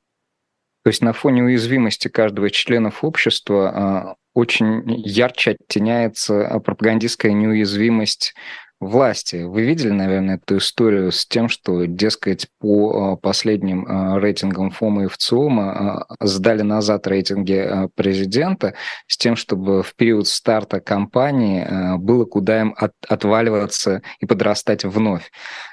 То 0.85 0.91
есть 0.91 1.03
на 1.03 1.13
фоне 1.13 1.43
уязвимости 1.43 2.09
каждого 2.09 2.47
из 2.47 2.53
членов 2.53 3.05
общества 3.05 4.17
очень 4.39 4.83
ярче 4.87 5.57
оттеняется 5.61 6.61
пропагандистская 6.65 7.33
неуязвимость 7.33 8.35
власти. 8.81 9.43
Вы 9.43 9.63
видели, 9.63 9.91
наверное, 9.91 10.37
эту 10.37 10.59
историю 10.59 11.11
с 11.11 11.27
тем, 11.27 11.49
что, 11.49 11.85
дескать, 11.87 12.47
по 12.61 13.13
а, 13.13 13.17
последним 13.17 13.85
а, 13.89 14.21
рейтингам 14.21 14.71
ФОМа 14.71 15.05
и 15.05 15.09
ВЦИОМа 15.09 15.73
а, 15.73 16.07
сдали 16.21 16.63
назад 16.63 17.07
рейтинги 17.09 17.89
президента 17.97 18.75
с 19.09 19.17
тем, 19.17 19.35
чтобы 19.35 19.83
в 19.83 19.95
период 19.97 20.29
старта 20.29 20.81
кампании 20.81 21.97
было 21.99 22.25
куда 22.25 22.61
им 22.61 22.75
от, 22.77 22.93
отваливаться 23.09 24.03
и 24.21 24.27
подрастать 24.27 24.85
вновь. 24.85 25.31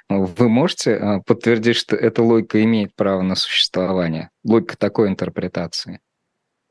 Вы 0.09 0.49
можете 0.49 1.22
подтвердить, 1.28 1.76
что 1.76 1.95
эта 1.95 2.24
логика 2.24 2.63
имеет 2.63 2.95
право 2.95 3.22
на 3.22 3.36
существование? 3.36 4.30
Логика 4.43 4.78
такой 4.78 5.09
интерпретации? 5.09 5.99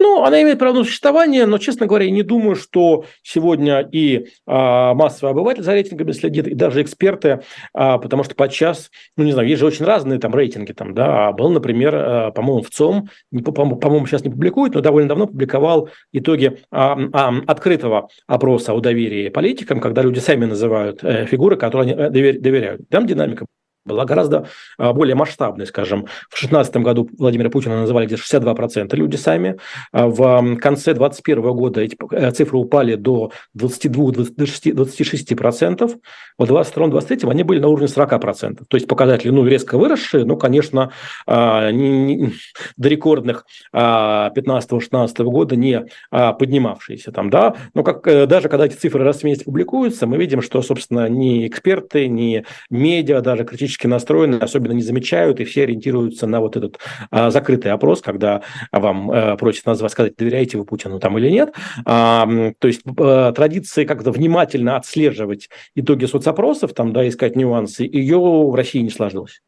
Ну, 0.05 0.23
она 0.23 0.43
имеет 0.43 0.59
право 0.59 0.75
на 0.75 0.85
существование, 0.85 1.47
но, 1.47 1.57
честно 1.57 1.87
говоря, 1.87 2.05
я 2.05 2.11
не 2.11 2.23
думаю, 2.23 2.57
что 2.57 3.07
сегодня 3.23 3.81
и 3.91 4.27
а, 4.47 4.93
массовый 4.93 5.31
обыватель 5.31 5.63
за 5.63 5.73
рейтингами 5.73 6.13
следит, 6.13 6.47
и 6.47 6.55
даже 6.55 6.83
эксперты, 6.83 7.41
а, 7.73 7.97
потому 7.97 8.23
что 8.23 8.35
подчас, 8.35 8.91
ну, 9.17 9.25
не 9.25 9.33
знаю, 9.33 9.49
есть 9.49 9.61
же 9.61 9.67
очень 9.67 9.87
разные 9.87 10.19
там 10.19 10.35
рейтинги, 10.35 10.73
там, 10.73 10.93
да, 10.93 11.33
был, 11.33 11.49
например, 11.49 11.95
а, 11.97 12.31
по-моему, 12.33 12.63
в 12.63 12.69
ЦОМ, 12.69 13.09
по-моему, 13.43 14.07
сейчас 14.07 14.23
не 14.25 14.31
публикует, 14.31 14.75
но 14.75 14.83
довольно 14.83 15.09
давно 15.09 15.27
публиковал 15.27 15.89
итоги 16.13 16.59
а, 16.71 16.99
а, 17.15 17.33
открытого 17.47 18.11
опроса 18.27 18.75
о 18.75 18.81
доверии 18.81 19.31
политикам, 19.31 19.81
когда 19.81 20.03
люди 20.03 20.19
сами 20.19 20.45
называют 20.45 21.03
э, 21.03 21.25
фигуры, 21.25 21.57
которые 21.57 21.95
они 21.95 22.03
э, 22.03 22.39
доверяют. 22.39 22.83
Там 22.91 23.07
динамика 23.07 23.47
была 23.85 24.05
гораздо 24.05 24.49
а, 24.79 24.93
более 24.93 25.15
масштабной, 25.15 25.67
скажем. 25.67 26.07
В 26.29 26.41
2016 26.41 26.77
году 26.79 27.09
Владимира 27.19 27.51
Путина 27.51 27.81
называли 27.81 28.07
где-то 28.07 28.23
62% 28.23 28.97
люди 28.97 29.17
сами. 29.17 29.59
А 29.93 30.09
в 30.09 30.57
конце 30.57 30.95
2021 30.95 31.43
года 31.53 31.81
эти 31.81 31.97
э, 32.13 32.31
цифры 32.33 32.59
упали 32.59 32.95
до 32.95 33.33
22-26%. 33.57 36.01
В 36.39 36.43
2022-2023 36.43 37.31
они 37.31 37.43
были 37.43 37.61
на 37.61 37.69
уровне 37.69 37.87
40%. 37.87 38.65
То 38.69 38.77
есть 38.77 38.89
показатели 38.89 39.31
ну, 39.31 39.47
резко 39.47 39.79
выросшие, 39.79 40.25
но, 40.25 40.37
конечно, 40.37 40.93
а, 41.27 41.71
не, 41.71 42.33
до 42.77 42.89
рекордных 42.89 43.47
15-16 43.73 45.23
года 45.25 45.57
не 45.57 45.87
поднимавшиеся. 46.11 47.13
Там, 47.13 47.31
да? 47.31 47.55
Но 47.75 47.83
как, 47.83 48.07
э, 48.07 48.27
даже 48.27 48.49
когда 48.49 48.67
эти 48.67 48.75
цифры 48.75 49.05
раз 49.05 49.21
в 49.21 49.25
месяц 49.25 49.45
публикуются, 49.45 50.07
мы 50.07 50.17
видим, 50.17 50.43
что, 50.43 50.63
собственно, 50.63 51.09
ни 51.09 51.47
эксперты, 51.47 52.09
ни 52.09 52.45
медиа, 52.71 53.21
даже 53.21 53.45
критические 53.45 53.74
критически 53.75 53.87
настроены, 53.87 54.37
особенно 54.37 54.73
не 54.73 54.83
замечают, 54.83 55.41
и 55.41 55.45
все 55.45 55.65
ориентируются 55.65 56.27
на 56.27 56.41
вот 56.41 56.57
этот 56.57 56.79
а, 57.11 57.31
закрытый 57.31 57.73
опрос, 57.73 58.01
когда 58.01 58.43
вам 58.73 59.11
а, 59.11 59.37
просят 59.37 59.67
назвать, 59.67 59.93
сказать, 59.93 60.17
доверяете 60.17 60.59
вы 60.59 60.65
Путину 60.65 61.01
там 61.01 61.19
или 61.19 61.31
нет. 61.31 61.55
А, 61.85 62.27
то 62.59 62.69
есть 62.69 62.83
а, 62.99 63.33
традиции 63.33 63.85
как-то 63.85 64.13
внимательно 64.13 64.77
отслеживать 64.77 65.49
итоги 65.75 66.07
соцопросов, 66.07 66.73
там, 66.73 66.93
да, 66.93 67.07
искать 67.07 67.37
нюансы, 67.37 67.85
ее 67.85 68.19
в 68.19 68.55
России 68.55 68.81
не 68.81 68.91
сложилось. 68.91 69.41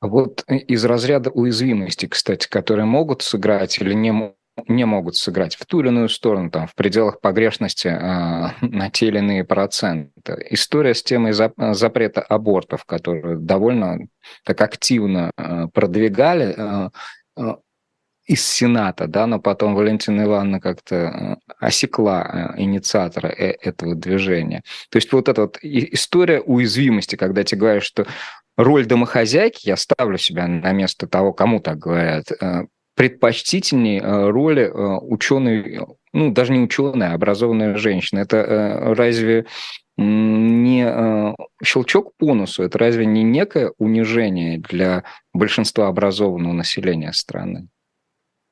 Вот 0.00 0.44
из 0.48 0.84
разряда 0.84 1.30
уязвимости, 1.30 2.06
кстати, 2.06 2.48
которые 2.48 2.86
могут 2.86 3.22
сыграть 3.22 3.78
или 3.78 3.94
не 3.94 4.10
могут 4.10 4.36
не 4.68 4.84
могут 4.84 5.16
сыграть 5.16 5.56
в 5.56 5.66
ту 5.66 5.80
или 5.80 5.88
иную 5.88 6.08
сторону, 6.08 6.50
там, 6.50 6.66
в 6.66 6.74
пределах 6.74 7.20
погрешности 7.20 7.88
э, 7.88 8.48
на 8.60 8.90
те 8.90 9.08
или 9.08 9.18
иные 9.18 9.44
проценты. 9.44 10.46
История 10.50 10.94
с 10.94 11.02
темой 11.02 11.32
зап 11.32 11.54
запрета 11.72 12.20
абортов, 12.20 12.84
которую 12.84 13.38
довольно 13.38 13.98
так 14.44 14.60
активно 14.60 15.30
э, 15.36 15.68
продвигали 15.72 16.54
э, 16.56 16.90
э, 17.36 17.56
из 18.26 18.46
Сената, 18.46 19.06
да, 19.08 19.26
но 19.26 19.40
потом 19.40 19.74
Валентина 19.74 20.22
Ивановна 20.22 20.60
как-то 20.60 21.38
осекла 21.58 22.54
инициатора 22.56 23.26
этого 23.26 23.96
движения. 23.96 24.62
То 24.90 24.96
есть 24.96 25.12
вот 25.12 25.28
эта 25.28 25.42
вот 25.42 25.58
история 25.62 26.40
уязвимости, 26.40 27.16
когда 27.16 27.42
тебе 27.42 27.60
говорят, 27.60 27.82
что 27.82 28.06
роль 28.56 28.86
домохозяйки, 28.86 29.68
я 29.68 29.76
ставлю 29.76 30.18
себя 30.18 30.46
на 30.46 30.70
место 30.72 31.08
того, 31.08 31.32
кому 31.32 31.58
так 31.58 31.78
говорят, 31.78 32.28
предпочтительнее 32.94 34.00
э, 34.00 34.30
роли 34.30 34.64
э, 34.64 34.98
ученой, 35.00 35.86
ну, 36.12 36.30
даже 36.30 36.52
не 36.52 36.60
ученой, 36.60 37.08
а 37.08 37.14
образованной 37.14 37.76
женщины. 37.76 38.20
Это 38.20 38.36
э, 38.36 38.92
разве 38.94 39.46
не 39.98 41.34
щелчок 41.62 42.12
по 42.16 42.32
носу, 42.34 42.62
это 42.62 42.78
разве 42.78 43.04
не 43.04 43.22
некое 43.22 43.72
унижение 43.76 44.58
для 44.58 45.04
большинства 45.34 45.88
образованного 45.88 46.54
населения 46.54 47.12
страны? 47.12 47.68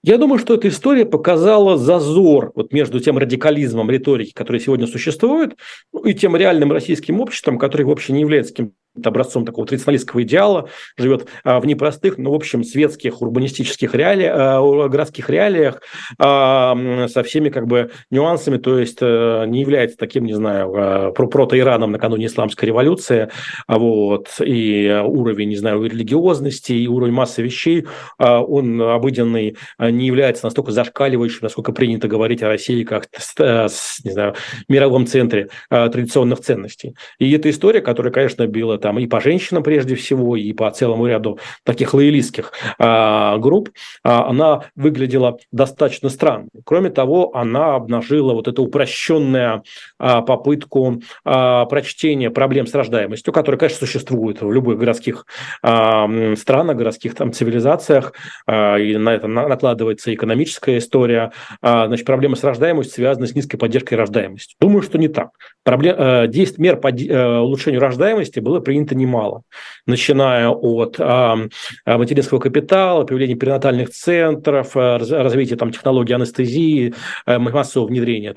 Я 0.02 0.16
думаю, 0.16 0.38
что 0.38 0.54
эта 0.54 0.68
история 0.68 1.04
показала 1.04 1.76
зазор 1.76 2.52
вот 2.54 2.72
между 2.72 3.00
тем 3.00 3.18
радикализмом 3.18 3.90
риторики, 3.90 4.32
который 4.32 4.60
сегодня 4.60 4.86
существует, 4.86 5.56
ну, 5.92 6.04
и 6.04 6.14
тем 6.14 6.36
реальным 6.36 6.72
российским 6.72 7.20
обществом, 7.20 7.58
который 7.58 7.84
вообще 7.84 8.12
не 8.12 8.20
является 8.20 8.52
каким 8.52 8.72
образцом 9.02 9.44
такого 9.44 9.66
традиционалистского 9.66 10.22
идеала, 10.22 10.68
живет 10.96 11.26
а, 11.44 11.60
в 11.60 11.66
непростых, 11.66 12.18
но, 12.18 12.32
в 12.32 12.34
общем, 12.34 12.64
светских, 12.64 13.22
урбанистических 13.22 13.94
реалиях, 13.94 14.34
а, 14.36 14.88
городских 14.88 15.30
реалиях 15.30 15.80
а, 16.18 17.06
со 17.08 17.22
всеми 17.22 17.48
как 17.50 17.66
бы 17.66 17.90
нюансами, 18.10 18.58
то 18.58 18.78
есть 18.78 18.98
а, 19.00 19.44
не 19.44 19.60
является 19.60 19.96
таким, 19.96 20.24
не 20.24 20.34
знаю, 20.34 20.72
а, 20.74 21.12
прото-Ираном 21.12 21.92
накануне 21.92 22.26
исламской 22.26 22.66
революции, 22.66 23.30
вот, 23.68 24.28
и 24.44 25.02
уровень, 25.04 25.50
не 25.50 25.56
знаю, 25.56 25.84
религиозности, 25.84 26.72
и 26.72 26.86
уровень 26.86 27.12
массы 27.12 27.42
вещей, 27.42 27.86
он 28.18 28.80
обыденный, 28.82 29.56
не 29.78 30.06
является 30.06 30.44
настолько 30.44 30.72
зашкаливающим, 30.72 31.40
насколько 31.42 31.72
принято 31.72 32.08
говорить 32.08 32.42
о 32.42 32.48
России 32.48 32.84
как, 32.84 33.08
с, 33.16 34.04
не 34.04 34.10
знаю, 34.10 34.34
мировом 34.68 35.06
центре 35.06 35.48
традиционных 35.68 36.40
ценностей. 36.40 36.94
И 37.18 37.30
эта 37.32 37.50
история, 37.50 37.80
которая, 37.80 38.12
конечно, 38.12 38.46
била 38.46 38.78
там 38.80 38.98
и 38.98 39.06
по 39.06 39.20
женщинам 39.20 39.62
прежде 39.62 39.94
всего, 39.94 40.36
и 40.36 40.52
по 40.52 40.70
целому 40.70 41.06
ряду 41.06 41.38
таких 41.64 41.94
лоялистских 41.94 42.52
а, 42.78 43.38
групп, 43.38 43.70
а, 44.02 44.28
она 44.28 44.64
выглядела 44.74 45.38
достаточно 45.52 46.08
странной. 46.08 46.48
Кроме 46.64 46.90
того, 46.90 47.36
она 47.36 47.74
обнажила 47.76 48.32
вот 48.32 48.48
эту 48.48 48.64
упрощенную 48.64 49.62
а, 49.98 50.22
попытку 50.22 51.02
прочтения 51.22 52.30
проблем 52.30 52.66
с 52.66 52.74
рождаемостью, 52.74 53.32
которая, 53.32 53.58
конечно, 53.58 53.86
существует 53.86 54.40
в 54.42 54.50
любых 54.50 54.78
городских 54.78 55.26
странах, 55.62 56.76
городских 56.76 57.14
там 57.14 57.32
цивилизациях, 57.32 58.12
и 58.48 58.96
на 58.96 59.10
это 59.10 59.26
накладывается 59.26 60.12
экономическая 60.14 60.78
история. 60.78 61.32
Значит, 61.60 62.06
проблема 62.06 62.36
с 62.36 62.44
рождаемостью 62.44 62.94
связана 62.94 63.26
с 63.26 63.34
низкой 63.34 63.58
поддержкой 63.58 63.94
рождаемости. 63.94 64.56
Думаю, 64.60 64.82
что 64.82 64.98
не 64.98 65.08
так. 65.08 65.30
Проблем, 65.62 65.96
а, 65.98 66.26
действий 66.26 66.64
мер 66.64 66.76
по 66.76 66.88
а, 66.88 67.40
улучшению 67.40 67.80
рождаемости 67.80 68.40
было 68.40 68.60
принято 68.70 68.94
немало, 68.94 69.42
начиная 69.84 70.48
от 70.48 70.94
а, 71.00 71.36
материнского 71.84 72.38
капитала, 72.38 73.04
появления 73.04 73.34
перинатальных 73.34 73.90
центров, 73.90 74.76
развития 74.76 75.56
там, 75.56 75.72
технологий 75.72 76.14
анестезии, 76.14 76.94
массового 77.26 77.88
внедрения 77.88 78.30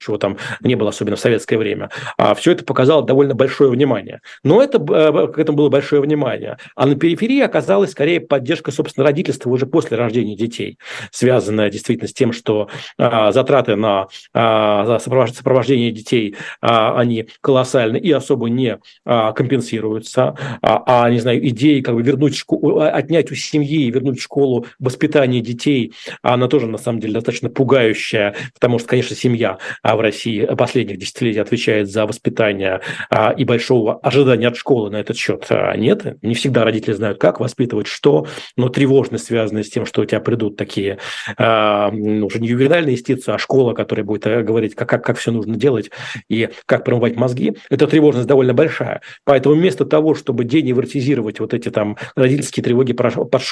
чего 0.00 0.18
там 0.18 0.38
не 0.60 0.74
было, 0.74 0.90
особенно 0.90 1.16
в 1.16 1.20
советское 1.20 1.56
время. 1.56 1.90
А 2.16 2.34
все 2.34 2.52
это 2.52 2.64
показало 2.64 3.04
довольно 3.04 3.34
большое 3.34 3.70
внимание. 3.70 4.20
Но 4.42 4.62
это, 4.62 4.78
э, 4.78 5.28
к 5.28 5.38
этому 5.38 5.58
было 5.58 5.68
большое 5.68 6.02
внимание. 6.02 6.58
А 6.74 6.86
на 6.86 6.96
периферии 6.96 7.40
оказалась 7.40 7.92
скорее 7.92 8.20
поддержка, 8.20 8.72
собственно, 8.72 9.06
родительства 9.06 9.50
уже 9.50 9.66
после 9.66 9.96
рождения 9.96 10.36
детей, 10.36 10.78
связанная 11.10 11.70
действительно 11.70 12.08
с 12.08 12.12
тем, 12.12 12.32
что 12.32 12.68
а, 12.98 13.32
затраты 13.32 13.76
на 13.76 14.08
а, 14.32 14.98
сопровождение 14.98 15.92
детей, 15.92 16.36
а, 16.60 16.98
они 16.98 17.28
колоссальны 17.40 17.98
и 17.98 18.10
особо 18.10 18.48
не 18.48 18.78
компенсируются. 19.04 20.34
А, 20.62 21.10
не 21.10 21.18
знаю, 21.18 21.46
идеи 21.48 21.80
как 21.80 21.94
бы 21.94 22.02
вернуть 22.02 22.36
школу, 22.36 22.80
отнять 22.80 23.30
у 23.30 23.34
семьи 23.34 23.90
вернуть 23.90 24.18
в 24.18 24.22
школу 24.22 24.66
воспитание 24.78 25.40
детей, 25.40 25.92
она 26.22 26.48
тоже, 26.48 26.66
на 26.66 26.78
самом 26.78 27.00
деле, 27.00 27.14
достаточно 27.14 27.48
пугающая, 27.48 28.34
потому 28.54 28.78
что, 28.78 28.88
конечно, 28.88 29.16
семья 29.16 29.58
а 29.90 29.96
в 29.96 30.00
России 30.00 30.44
последних 30.56 30.98
десятилетий 30.98 31.40
отвечает 31.40 31.90
за 31.90 32.06
воспитание 32.06 32.80
а, 33.10 33.32
и 33.36 33.44
большого 33.44 33.98
ожидания 33.98 34.46
от 34.46 34.56
школы 34.56 34.88
на 34.88 34.98
этот 34.98 35.16
счет 35.16 35.46
а, 35.50 35.76
нет. 35.76 36.16
Не 36.22 36.34
всегда 36.34 36.62
родители 36.62 36.92
знают, 36.92 37.18
как 37.18 37.40
воспитывать, 37.40 37.88
что, 37.88 38.28
но 38.56 38.68
тревожность, 38.68 39.26
связанная 39.26 39.64
с 39.64 39.68
тем, 39.68 39.86
что 39.86 40.02
у 40.02 40.04
тебя 40.04 40.20
придут 40.20 40.56
такие 40.56 40.98
ну, 41.36 42.26
уже 42.26 42.38
не 42.38 42.48
ювенальные 42.48 42.92
юстиции, 42.92 43.32
а 43.32 43.38
школа, 43.38 43.74
которая 43.74 44.04
будет 44.04 44.26
э, 44.28 44.42
говорить, 44.42 44.76
как, 44.76 44.88
как, 44.88 45.04
как 45.04 45.18
все 45.18 45.32
нужно 45.32 45.56
делать 45.56 45.90
и 46.28 46.50
как 46.66 46.84
промывать 46.84 47.16
мозги, 47.16 47.56
эта 47.68 47.88
тревожность 47.88 48.28
довольно 48.28 48.54
большая. 48.54 49.00
Поэтому 49.24 49.56
вместо 49.56 49.84
того, 49.84 50.14
чтобы 50.14 50.44
деневертизировать 50.44 51.40
вот 51.40 51.52
эти 51.52 51.68
там 51.70 51.96
родительские 52.14 52.62
тревоги 52.62 52.94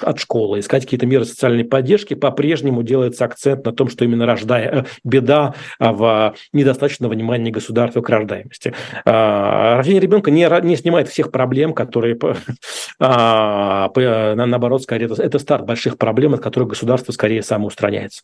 от 0.03 0.20
школы, 0.20 0.61
искать 0.61 0.84
какие-то 0.84 1.07
меры 1.07 1.24
социальной 1.24 1.64
поддержки, 1.64 2.14
по-прежнему 2.14 2.84
делается 2.84 3.24
акцент 3.24 3.64
на 3.66 3.72
том, 3.72 3.89
что 3.89 4.05
именно 4.05 4.24
рождая 4.24 4.68
э, 4.68 4.84
беда 5.03 5.55
в 5.80 6.27
недостаточного 6.52 7.12
внимания 7.12 7.50
государства 7.50 8.00
к 8.00 8.08
рождаемости. 8.08 8.74
А, 9.04 9.76
рождение 9.76 10.00
ребенка 10.00 10.30
не, 10.30 10.48
не 10.64 10.76
снимает 10.76 11.08
всех 11.08 11.30
проблем, 11.30 11.72
которые, 11.72 12.18
а, 13.00 13.90
наоборот, 14.34 14.82
скорее, 14.82 15.08
это 15.18 15.38
старт 15.38 15.64
больших 15.66 15.98
проблем, 15.98 16.34
от 16.34 16.40
которых 16.40 16.70
государство 16.70 17.12
скорее 17.12 17.42
самоустраняется. 17.42 18.22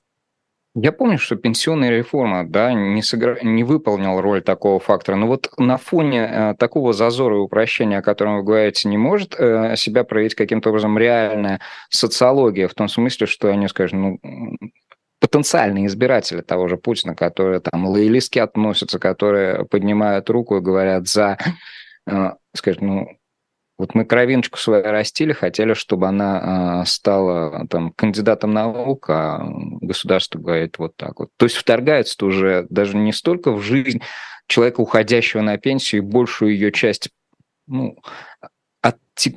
Я 0.76 0.90
помню, 0.90 1.18
что 1.18 1.36
пенсионная 1.36 1.90
реформа 1.90 2.44
да, 2.44 2.72
не, 2.72 3.00
сыгра... 3.00 3.38
не 3.42 3.62
выполнила 3.62 4.20
роль 4.20 4.42
такого 4.42 4.80
фактора. 4.80 5.14
Но 5.14 5.28
вот 5.28 5.48
на 5.56 5.76
фоне 5.76 6.28
э, 6.28 6.54
такого 6.58 6.92
зазора 6.92 7.36
и 7.36 7.38
упрощения, 7.38 7.98
о 7.98 8.02
котором 8.02 8.38
вы 8.38 8.42
говорите, 8.42 8.88
не 8.88 8.98
может 8.98 9.36
э, 9.38 9.76
себя 9.76 10.02
проявить 10.02 10.34
каким-то 10.34 10.70
образом 10.70 10.98
реальная 10.98 11.60
социология, 11.90 12.66
в 12.66 12.74
том 12.74 12.88
смысле, 12.88 13.28
что 13.28 13.50
они 13.50 13.68
скажут, 13.68 13.94
ну, 13.94 14.18
потенциальные 15.24 15.86
избиратели 15.86 16.42
того 16.42 16.68
же 16.68 16.76
Путина, 16.76 17.14
которые 17.14 17.60
там 17.60 17.86
лоялистски 17.86 18.40
относятся, 18.40 18.98
которые 18.98 19.64
поднимают 19.64 20.28
руку 20.28 20.58
и 20.58 20.60
говорят 20.60 21.08
за, 21.08 21.38
э, 22.06 22.32
скажем, 22.54 22.86
ну, 22.86 23.08
Вот 23.78 23.94
мы 23.94 24.04
кровиночку 24.04 24.58
свою 24.58 24.84
растили, 24.84 25.32
хотели, 25.32 25.72
чтобы 25.72 26.06
она 26.08 26.82
э, 26.82 26.86
стала 26.86 27.66
там 27.68 27.90
кандидатом 27.92 28.52
наук, 28.52 29.08
а 29.08 29.40
государство 29.80 30.38
говорит 30.38 30.78
вот 30.78 30.94
так 30.96 31.18
вот. 31.18 31.30
То 31.38 31.46
есть 31.46 31.56
вторгается 31.56 32.26
уже 32.26 32.66
даже 32.68 32.94
не 32.96 33.12
столько 33.12 33.50
в 33.50 33.62
жизнь 33.62 34.02
человека, 34.46 34.82
уходящего 34.82 35.40
на 35.40 35.56
пенсию, 35.56 36.02
и 36.02 36.04
большую 36.04 36.52
ее 36.52 36.70
часть 36.70 37.08
ну, 37.66 37.96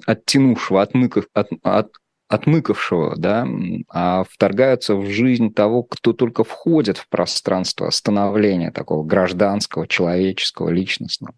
оттянувшего, 0.05 0.81
отмыков, 0.81 1.27
от, 1.33 1.47
от, 1.63 1.93
отмыкавшего, 2.27 3.15
да, 3.15 3.47
а 3.89 4.23
вторгаются 4.29 4.95
в 4.95 5.05
жизнь 5.09 5.53
того, 5.53 5.83
кто 5.83 6.13
только 6.13 6.43
входит 6.43 6.97
в 6.97 7.07
пространство 7.07 7.89
становления 7.89 8.71
такого 8.71 9.03
гражданского, 9.03 9.87
человеческого, 9.87 10.69
личностного. 10.69 11.35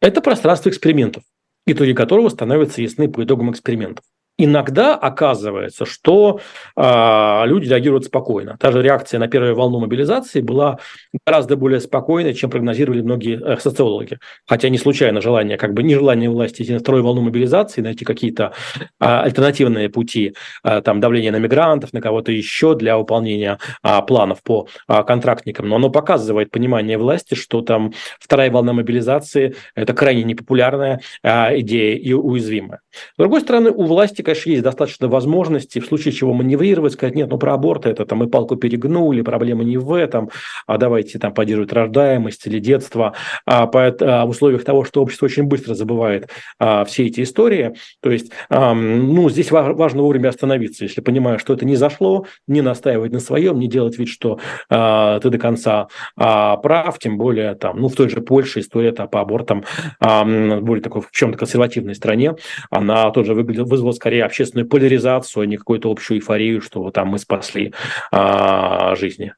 Это 0.00 0.20
пространство 0.20 0.68
экспериментов, 0.68 1.24
итоги 1.66 1.94
которого 1.94 2.28
становятся 2.28 2.82
ясны 2.82 3.08
по 3.08 3.24
итогам 3.24 3.50
экспериментов. 3.50 4.04
Иногда 4.36 4.96
оказывается, 4.96 5.86
что 5.86 6.40
э, 6.76 7.42
люди 7.46 7.68
реагируют 7.68 8.06
спокойно. 8.06 8.56
Та 8.58 8.72
же 8.72 8.82
реакция 8.82 9.20
на 9.20 9.28
первую 9.28 9.54
волну 9.54 9.78
мобилизации 9.78 10.40
была 10.40 10.80
гораздо 11.24 11.56
более 11.56 11.78
спокойной, 11.78 12.34
чем 12.34 12.50
прогнозировали 12.50 13.00
многие 13.00 13.40
э, 13.40 13.56
социологи. 13.60 14.18
Хотя 14.44 14.70
не 14.70 14.78
случайно 14.78 15.20
желание, 15.20 15.56
как 15.56 15.72
бы 15.72 15.84
нежелание 15.84 16.28
власти 16.28 16.62
идти 16.62 16.72
на 16.72 16.80
вторую 16.80 17.04
волну 17.04 17.20
мобилизации, 17.20 17.80
найти 17.80 18.04
какие-то 18.04 18.52
э, 18.76 18.80
альтернативные 18.98 19.88
пути, 19.88 20.34
э, 20.64 20.80
там 20.80 20.98
давление 20.98 21.30
на 21.30 21.38
мигрантов, 21.38 21.92
на 21.92 22.00
кого-то 22.00 22.32
еще 22.32 22.74
для 22.74 22.98
выполнения 22.98 23.58
э, 23.84 24.00
планов 24.04 24.42
по 24.42 24.66
э, 24.88 25.04
контрактникам. 25.04 25.68
Но 25.68 25.76
оно 25.76 25.90
показывает 25.90 26.50
понимание 26.50 26.98
власти, 26.98 27.34
что 27.34 27.62
там 27.62 27.92
вторая 28.18 28.50
волна 28.50 28.72
мобилизации– 28.72 29.54
это 29.76 29.94
крайне 29.94 30.24
непопулярная 30.24 31.00
э, 31.22 31.60
идея 31.60 31.96
и 31.96 32.12
уязвимая. 32.12 32.80
С 32.92 33.16
другой 33.16 33.40
стороны, 33.40 33.70
у 33.70 33.84
власти 33.84 34.23
конечно, 34.24 34.50
есть 34.50 34.62
достаточно 34.62 35.08
возможностей, 35.08 35.80
в 35.80 35.86
случае 35.86 36.12
чего 36.12 36.32
маневрировать, 36.32 36.94
сказать, 36.94 37.14
нет, 37.14 37.28
ну 37.30 37.38
про 37.38 37.54
аборт 37.54 37.86
это 37.86 38.04
там 38.06 38.18
мы 38.18 38.28
палку 38.28 38.56
перегнули, 38.56 39.22
проблема 39.22 39.64
не 39.64 39.76
в 39.76 39.92
этом, 39.92 40.30
а 40.66 40.78
давайте 40.78 41.18
там 41.18 41.32
поддерживать 41.32 41.72
рождаемость 41.72 42.46
или 42.46 42.58
детство. 42.58 43.14
А, 43.46 43.66
по, 43.66 43.86
а 43.86 44.26
в 44.26 44.30
условиях 44.30 44.64
того, 44.64 44.84
что 44.84 45.02
общество 45.02 45.26
очень 45.26 45.44
быстро 45.44 45.74
забывает 45.74 46.28
а, 46.58 46.84
все 46.84 47.06
эти 47.06 47.22
истории, 47.22 47.74
то 48.00 48.10
есть, 48.10 48.32
а, 48.48 48.74
ну, 48.74 49.28
здесь 49.30 49.50
важно 49.50 50.02
вовремя 50.02 50.28
остановиться, 50.28 50.84
если 50.84 51.00
понимаешь, 51.00 51.40
что 51.40 51.54
это 51.54 51.64
не 51.64 51.76
зашло, 51.76 52.26
не 52.46 52.62
настаивать 52.62 53.12
на 53.12 53.20
своем, 53.20 53.58
не 53.58 53.68
делать 53.68 53.98
вид, 53.98 54.08
что 54.08 54.38
а, 54.70 55.20
ты 55.20 55.30
до 55.30 55.38
конца 55.38 55.88
а, 56.16 56.56
прав, 56.56 56.98
тем 56.98 57.18
более 57.18 57.54
там, 57.54 57.80
ну, 57.80 57.88
в 57.88 57.94
той 57.94 58.08
же 58.08 58.20
Польше 58.20 58.60
история 58.60 58.92
по 58.92 59.20
абортам, 59.20 59.64
а, 60.00 60.24
более 60.24 60.82
такой 60.82 61.02
в 61.02 61.10
чем-то 61.10 61.38
консервативной 61.38 61.94
стране, 61.94 62.36
она 62.70 63.10
тоже 63.10 63.34
выглядела, 63.34 63.64
вызвала 63.64 63.92
скорее 63.92 64.13
скорее 64.14 64.24
общественную 64.26 64.68
поляризацию, 64.68 65.42
а 65.42 65.46
не 65.46 65.56
какую-то 65.56 65.90
общую 65.90 66.18
эйфорию, 66.18 66.60
что 66.60 66.82
вот 66.82 66.94
там 66.94 67.08
мы 67.08 67.18
спасли 67.18 67.74
а, 68.12 68.94
жизни. 68.94 69.34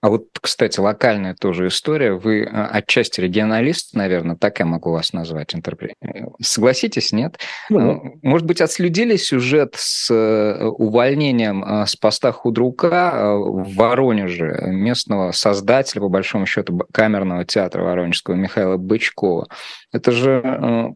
А 0.00 0.08
вот, 0.08 0.28
кстати, 0.40 0.80
локальная 0.80 1.34
тоже 1.34 1.66
история. 1.66 2.14
Вы 2.14 2.44
а, 2.44 2.68
отчасти 2.68 3.20
регионалист, 3.20 3.94
наверное, 3.94 4.36
так 4.36 4.60
я 4.60 4.64
могу 4.64 4.92
вас 4.92 5.12
назвать. 5.12 5.54
Интерпре... 5.54 5.92
Согласитесь, 6.40 7.12
нет? 7.12 7.38
Ну, 7.68 8.18
Может 8.22 8.46
быть, 8.46 8.62
отследили 8.62 9.16
сюжет 9.16 9.74
с 9.76 10.10
э, 10.10 10.64
увольнением 10.64 11.62
а, 11.62 11.84
с 11.84 11.96
поста 11.96 12.32
худрука 12.32 13.36
в 13.36 13.74
Воронеже 13.74 14.58
местного 14.68 15.32
создателя, 15.32 16.00
по 16.00 16.08
большому 16.08 16.46
счету, 16.46 16.80
камерного 16.92 17.44
театра 17.44 17.82
Воронежского 17.82 18.36
Михаила 18.36 18.78
Бычкова. 18.78 19.48
Это 19.92 20.12
же 20.12 20.40
э, 20.42 20.94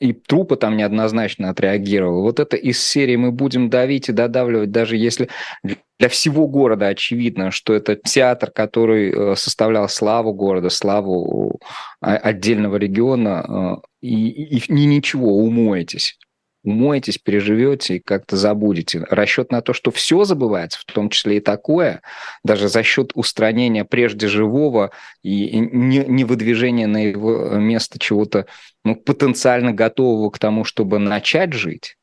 и 0.00 0.12
трупа 0.12 0.56
там 0.56 0.76
неоднозначно 0.76 1.50
отреагировал. 1.50 2.22
Вот 2.22 2.40
это 2.40 2.56
из 2.56 2.82
серии 2.82 3.16
мы 3.16 3.32
будем 3.32 3.68
давить 3.68 4.08
и 4.08 4.12
додавливать, 4.12 4.70
даже 4.70 4.96
если 4.96 5.28
для 5.62 6.08
всего 6.08 6.46
города 6.46 6.86
очевидно, 6.86 7.50
что 7.50 7.74
это 7.74 7.96
театр, 7.96 8.50
который 8.50 9.10
э, 9.10 9.36
составлял 9.36 9.88
славу 9.88 10.32
города, 10.32 10.70
славу 10.70 11.58
а, 12.00 12.16
отдельного 12.16 12.76
региона, 12.76 13.80
э, 13.82 14.06
и, 14.06 14.28
и, 14.28 14.58
и 14.58 14.86
ничего, 14.86 15.36
умоетесь 15.36 16.16
умоетесь, 16.64 17.18
переживете 17.18 17.96
и 17.96 18.00
как-то 18.00 18.36
забудете. 18.36 19.04
Расчет 19.10 19.50
на 19.50 19.62
то, 19.62 19.72
что 19.72 19.90
все 19.90 20.24
забывается, 20.24 20.80
в 20.80 20.84
том 20.84 21.08
числе 21.08 21.38
и 21.38 21.40
такое, 21.40 22.02
даже 22.44 22.68
за 22.68 22.82
счет 22.82 23.12
устранения 23.14 23.84
прежде 23.84 24.28
живого 24.28 24.90
и 25.22 25.58
не, 25.58 26.04
не 26.04 26.86
на 26.86 27.08
его 27.08 27.50
место 27.56 27.98
чего-то 27.98 28.46
ну, 28.84 28.96
потенциально 28.96 29.72
готового 29.72 30.30
к 30.30 30.38
тому, 30.38 30.64
чтобы 30.64 30.98
начать 30.98 31.52
жить. 31.52 31.96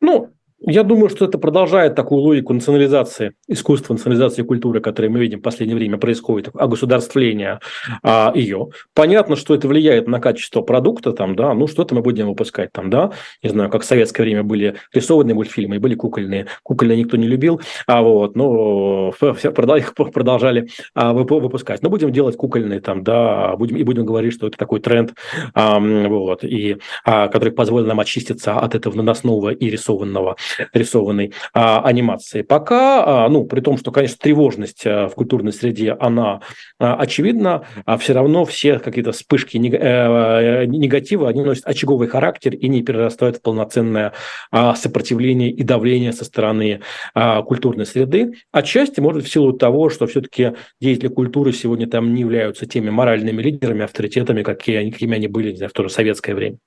Ну, 0.00 0.32
я 0.60 0.82
думаю, 0.82 1.08
что 1.08 1.24
это 1.24 1.38
продолжает 1.38 1.94
такую 1.94 2.20
логику 2.20 2.52
национализации 2.52 3.34
искусства, 3.46 3.94
национализации 3.94 4.42
культуры, 4.42 4.80
которую 4.80 5.12
мы 5.12 5.20
видим 5.20 5.38
в 5.38 5.42
последнее 5.42 5.76
время 5.76 5.98
происходит, 5.98 6.50
огосударствления 6.54 7.60
а, 8.02 8.32
ее. 8.34 8.68
Понятно, 8.92 9.36
что 9.36 9.54
это 9.54 9.68
влияет 9.68 10.08
на 10.08 10.20
качество 10.20 10.62
продукта, 10.62 11.12
там, 11.12 11.36
да, 11.36 11.54
ну 11.54 11.68
что-то 11.68 11.94
мы 11.94 12.02
будем 12.02 12.26
выпускать 12.26 12.72
там, 12.72 12.90
да, 12.90 13.12
не 13.42 13.50
знаю, 13.50 13.70
как 13.70 13.82
в 13.82 13.84
советское 13.84 14.24
время 14.24 14.42
были 14.42 14.76
рисованные 14.92 15.34
мультфильмы 15.34 15.78
были 15.78 15.94
кукольные. 15.94 16.46
Кукольные 16.62 16.98
никто 16.98 17.16
не 17.16 17.26
любил, 17.26 17.60
а 17.86 18.02
вот, 18.02 18.34
но 18.36 19.12
все 19.12 19.32
их 19.76 19.94
продолжали 19.94 20.68
а, 20.94 21.12
выпускать. 21.12 21.82
Но 21.82 21.88
будем 21.88 22.12
делать 22.12 22.36
кукольные 22.36 22.80
там, 22.80 23.04
да, 23.04 23.56
будем, 23.56 23.76
и 23.76 23.84
будем 23.84 24.04
говорить, 24.04 24.34
что 24.34 24.48
это 24.48 24.58
такой 24.58 24.80
тренд, 24.80 25.14
а, 25.54 25.78
вот, 25.78 26.42
и, 26.42 26.78
а, 27.04 27.28
который 27.28 27.52
позволил 27.52 27.86
нам 27.86 28.00
очиститься 28.00 28.58
от 28.58 28.74
этого 28.74 28.96
наносного 28.96 29.50
и 29.50 29.70
рисованного 29.70 30.36
рисованной 30.72 31.32
а, 31.52 31.82
анимации. 31.82 32.42
Пока, 32.42 33.24
а, 33.24 33.28
ну, 33.28 33.44
при 33.44 33.60
том, 33.60 33.78
что, 33.78 33.90
конечно, 33.90 34.16
тревожность 34.20 34.86
а, 34.86 35.08
в 35.08 35.14
культурной 35.14 35.52
среде, 35.52 35.96
она 35.98 36.40
а, 36.78 36.96
очевидна, 36.96 37.64
а 37.84 37.98
все 37.98 38.12
равно 38.12 38.44
все 38.44 38.78
какие-то 38.78 39.12
вспышки 39.12 39.56
нег, 39.56 39.74
э, 39.74 40.64
негатива, 40.66 41.28
они 41.28 41.42
носят 41.42 41.66
очаговый 41.66 42.08
характер 42.08 42.54
и 42.54 42.68
не 42.68 42.82
перерастают 42.82 43.36
в 43.36 43.42
полноценное 43.42 44.12
а, 44.50 44.74
сопротивление 44.74 45.50
и 45.50 45.62
давление 45.62 46.12
со 46.12 46.24
стороны 46.24 46.80
а, 47.14 47.42
культурной 47.42 47.86
среды. 47.86 48.34
Отчасти, 48.52 49.00
может, 49.00 49.24
в 49.24 49.28
силу 49.28 49.52
того, 49.52 49.90
что 49.90 50.06
все-таки 50.06 50.52
деятели 50.80 51.08
культуры 51.08 51.52
сегодня 51.52 51.88
там 51.88 52.14
не 52.14 52.20
являются 52.20 52.66
теми 52.66 52.90
моральными 52.90 53.42
лидерами, 53.42 53.84
авторитетами, 53.84 54.42
какие, 54.42 54.90
какими 54.90 55.16
они 55.16 55.28
были, 55.28 55.50
не 55.50 55.56
знаю, 55.56 55.70
в 55.70 55.74
то 55.74 55.82
же 55.82 55.90
советское 55.90 56.34
время. 56.34 56.58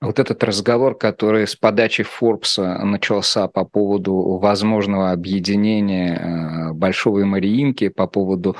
Вот 0.00 0.20
этот 0.20 0.44
разговор, 0.44 0.96
который 0.96 1.46
с 1.46 1.56
подачи 1.56 2.04
Форбса 2.04 2.78
начался 2.84 3.48
по 3.48 3.64
поводу 3.64 4.38
возможного 4.40 5.10
объединения 5.10 6.14
э, 6.16 6.72
Большого 6.72 7.20
и 7.20 7.24
Мариинки, 7.24 7.88
по 7.88 8.06
поводу 8.06 8.56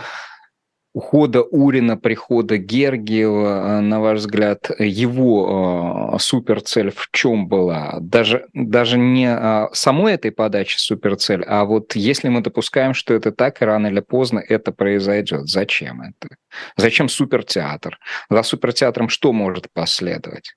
ухода 0.95 1.43
Урина, 1.43 1.97
прихода 1.97 2.59
Гергиева, 2.59 3.79
э, 3.79 3.81
на 3.83 4.01
ваш 4.01 4.19
взгляд, 4.19 4.69
его 4.81 6.11
э, 6.17 6.19
суперцель 6.19 6.91
в 6.91 7.09
чем 7.13 7.47
была? 7.47 7.99
Даже, 8.01 8.49
даже 8.53 8.99
не 8.99 9.69
самой 9.75 10.15
этой 10.15 10.33
подачи 10.33 10.77
суперцель, 10.79 11.45
а 11.45 11.65
вот 11.67 11.95
если 11.95 12.31
мы 12.31 12.41
допускаем, 12.41 12.95
что 12.95 13.15
это 13.15 13.31
так, 13.31 13.63
и 13.63 13.65
рано 13.65 13.87
или 13.87 14.01
поздно 14.01 14.41
это 14.41 14.73
произойдет, 14.73 15.47
зачем 15.49 16.01
это? 16.01 16.35
Зачем 16.77 17.09
супертеатр? 17.09 17.97
За 18.29 18.43
супертеатром 18.43 19.09
что 19.09 19.33
может 19.33 19.69
последовать? 19.73 20.57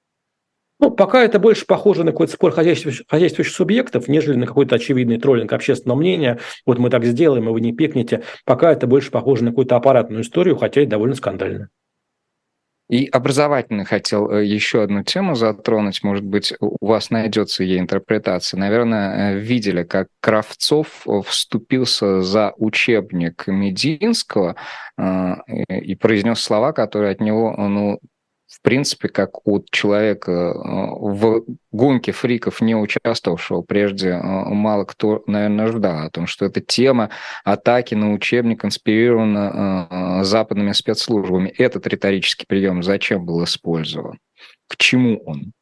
Ну, 0.81 0.89
пока 0.89 1.23
это 1.23 1.37
больше 1.37 1.67
похоже 1.67 2.03
на 2.03 2.11
какой-то 2.11 2.33
спор 2.33 2.51
хозяйствующих, 2.51 3.05
хозяйствующих 3.07 3.53
субъектов, 3.53 4.07
нежели 4.07 4.35
на 4.35 4.47
какой-то 4.47 4.75
очевидный 4.75 5.19
троллинг 5.19 5.53
общественного 5.53 5.99
мнения. 5.99 6.39
Вот 6.65 6.79
мы 6.79 6.89
так 6.89 7.05
сделаем, 7.05 7.47
и 7.47 7.51
вы 7.51 7.61
не 7.61 7.71
пикнете. 7.71 8.23
Пока 8.45 8.71
это 8.71 8.87
больше 8.87 9.11
похоже 9.11 9.43
на 9.43 9.51
какую-то 9.51 9.75
аппаратную 9.75 10.23
историю, 10.23 10.57
хотя 10.57 10.81
и 10.81 10.87
довольно 10.87 11.13
скандальную. 11.13 11.69
И 12.89 13.05
образовательно 13.05 13.85
хотел 13.85 14.29
э, 14.31 14.43
еще 14.43 14.83
одну 14.83 15.03
тему 15.03 15.35
затронуть. 15.35 16.03
Может 16.03 16.25
быть, 16.25 16.53
у 16.59 16.85
вас 16.85 17.09
найдется 17.09 17.63
ей 17.63 17.79
интерпретация. 17.79 18.59
Наверное, 18.59 19.35
э, 19.35 19.39
видели, 19.39 19.83
как 19.83 20.07
Кравцов 20.19 21.07
э, 21.07 21.21
вступился 21.25 22.21
за 22.21 22.53
учебник 22.57 23.45
Мединского 23.47 24.55
и 24.97 25.95
произнес 25.95 26.39
слова, 26.41 26.73
которые 26.73 27.13
от 27.13 27.21
него 27.21 27.55
ну, 27.57 27.99
в 28.51 28.61
принципе, 28.61 29.07
как 29.07 29.47
от 29.47 29.71
человека 29.71 30.31
э, 30.31 30.53
в 30.53 31.45
гонке 31.71 32.11
фриков, 32.11 32.59
не 32.59 32.75
участвовавшего 32.75 33.61
прежде, 33.61 34.09
э, 34.09 34.21
мало 34.21 34.83
кто, 34.83 35.23
наверное, 35.25 35.67
ждал 35.67 36.05
о 36.05 36.09
том, 36.09 36.27
что 36.27 36.45
эта 36.45 36.59
тема 36.59 37.11
атаки 37.45 37.95
на 37.95 38.11
учебник 38.11 38.65
инспирирована 38.65 39.87
э, 39.89 40.23
западными 40.25 40.73
спецслужбами. 40.73 41.47
Этот 41.47 41.87
риторический 41.87 42.45
прием 42.45 42.83
зачем 42.83 43.25
был 43.25 43.41
использован? 43.45 44.19
К 44.67 44.75
чему 44.75 45.21
он? 45.25 45.53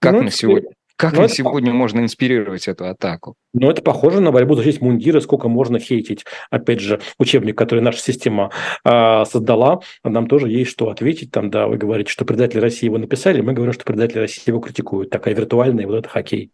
Как 0.00 0.14
ну, 0.14 0.22
на 0.22 0.30
сегодня? 0.30 0.70
Как 0.96 1.12
Но 1.12 1.22
на 1.22 1.28
сегодня 1.28 1.72
по... 1.72 1.76
можно 1.76 2.00
инспирировать 2.00 2.68
эту 2.68 2.86
атаку? 2.86 3.36
Ну, 3.52 3.70
это 3.70 3.82
похоже 3.82 4.20
на 4.20 4.32
борьбу 4.32 4.54
за 4.54 4.64
честь 4.64 4.80
мундира, 4.80 5.20
сколько 5.20 5.48
можно 5.48 5.78
хейтить. 5.78 6.24
Опять 6.50 6.80
же, 6.80 7.00
учебник, 7.18 7.56
который 7.56 7.80
наша 7.80 8.00
система 8.00 8.50
э, 8.84 9.24
создала, 9.26 9.80
нам 10.04 10.26
тоже 10.26 10.48
есть 10.48 10.70
что 10.70 10.88
ответить. 10.88 11.30
Там, 11.30 11.50
да, 11.50 11.66
вы 11.66 11.76
говорите, 11.76 12.10
что 12.10 12.24
предатели 12.24 12.60
России 12.60 12.86
его 12.86 12.98
написали, 12.98 13.42
мы 13.42 13.52
говорим, 13.52 13.74
что 13.74 13.84
предатели 13.84 14.20
России 14.20 14.42
его 14.46 14.60
критикуют. 14.60 15.10
Такая 15.10 15.34
виртуальная 15.34 15.86
вот 15.86 15.96
это 15.96 16.08
хоккей 16.08 16.50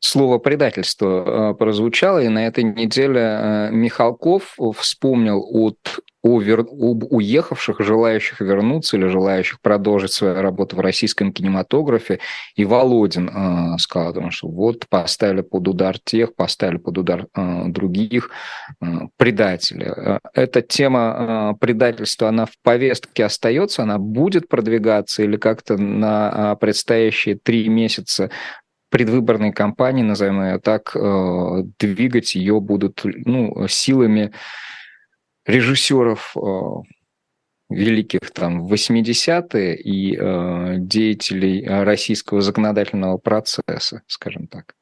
слово 0.00 0.38
предательство 0.38 1.54
прозвучало, 1.58 2.22
и 2.22 2.28
на 2.28 2.46
этой 2.46 2.64
неделе 2.64 3.68
Михалков 3.72 4.56
вспомнил 4.76 5.44
от 5.50 6.00
об 6.22 7.04
уехавших, 7.12 7.80
желающих 7.80 8.40
вернуться 8.40 8.96
или 8.96 9.06
желающих 9.06 9.60
продолжить 9.60 10.12
свою 10.12 10.40
работу 10.40 10.76
в 10.76 10.80
российском 10.80 11.32
кинематографе. 11.32 12.18
И 12.56 12.64
Володин 12.64 13.28
э, 13.28 13.78
сказал, 13.78 14.12
потому 14.12 14.30
что 14.30 14.48
вот 14.48 14.86
поставили 14.88 15.42
под 15.42 15.68
удар 15.68 15.96
тех, 15.98 16.34
поставили 16.34 16.78
под 16.78 16.98
удар 16.98 17.26
э, 17.34 17.64
других 17.68 18.30
э, 18.80 18.86
предателей. 19.16 19.86
Э, 19.86 20.18
эта 20.34 20.60
тема 20.60 21.54
э, 21.54 21.58
предательства, 21.60 22.28
она 22.28 22.46
в 22.46 22.52
повестке 22.62 23.24
остается, 23.24 23.82
она 23.82 23.98
будет 23.98 24.48
продвигаться 24.48 25.22
или 25.22 25.36
как-то 25.36 25.76
на 25.76 26.56
предстоящие 26.56 27.36
три 27.36 27.68
месяца 27.68 28.30
предвыборной 28.90 29.52
кампании, 29.52 30.02
назовем 30.02 30.42
ее 30.42 30.58
так, 30.58 30.94
э, 30.94 31.62
двигать 31.78 32.34
ее 32.34 32.60
будут 32.60 33.02
ну, 33.04 33.66
силами 33.68 34.32
режиссеров 35.46 36.36
э, 36.36 36.40
великих 37.70 38.30
там 38.32 38.66
80-е 38.66 39.76
и 39.76 40.16
э, 40.16 40.76
деятелей 40.78 41.66
российского 41.66 42.40
законодательного 42.40 43.18
процесса, 43.18 44.02
скажем 44.06 44.46
так. 44.46 44.74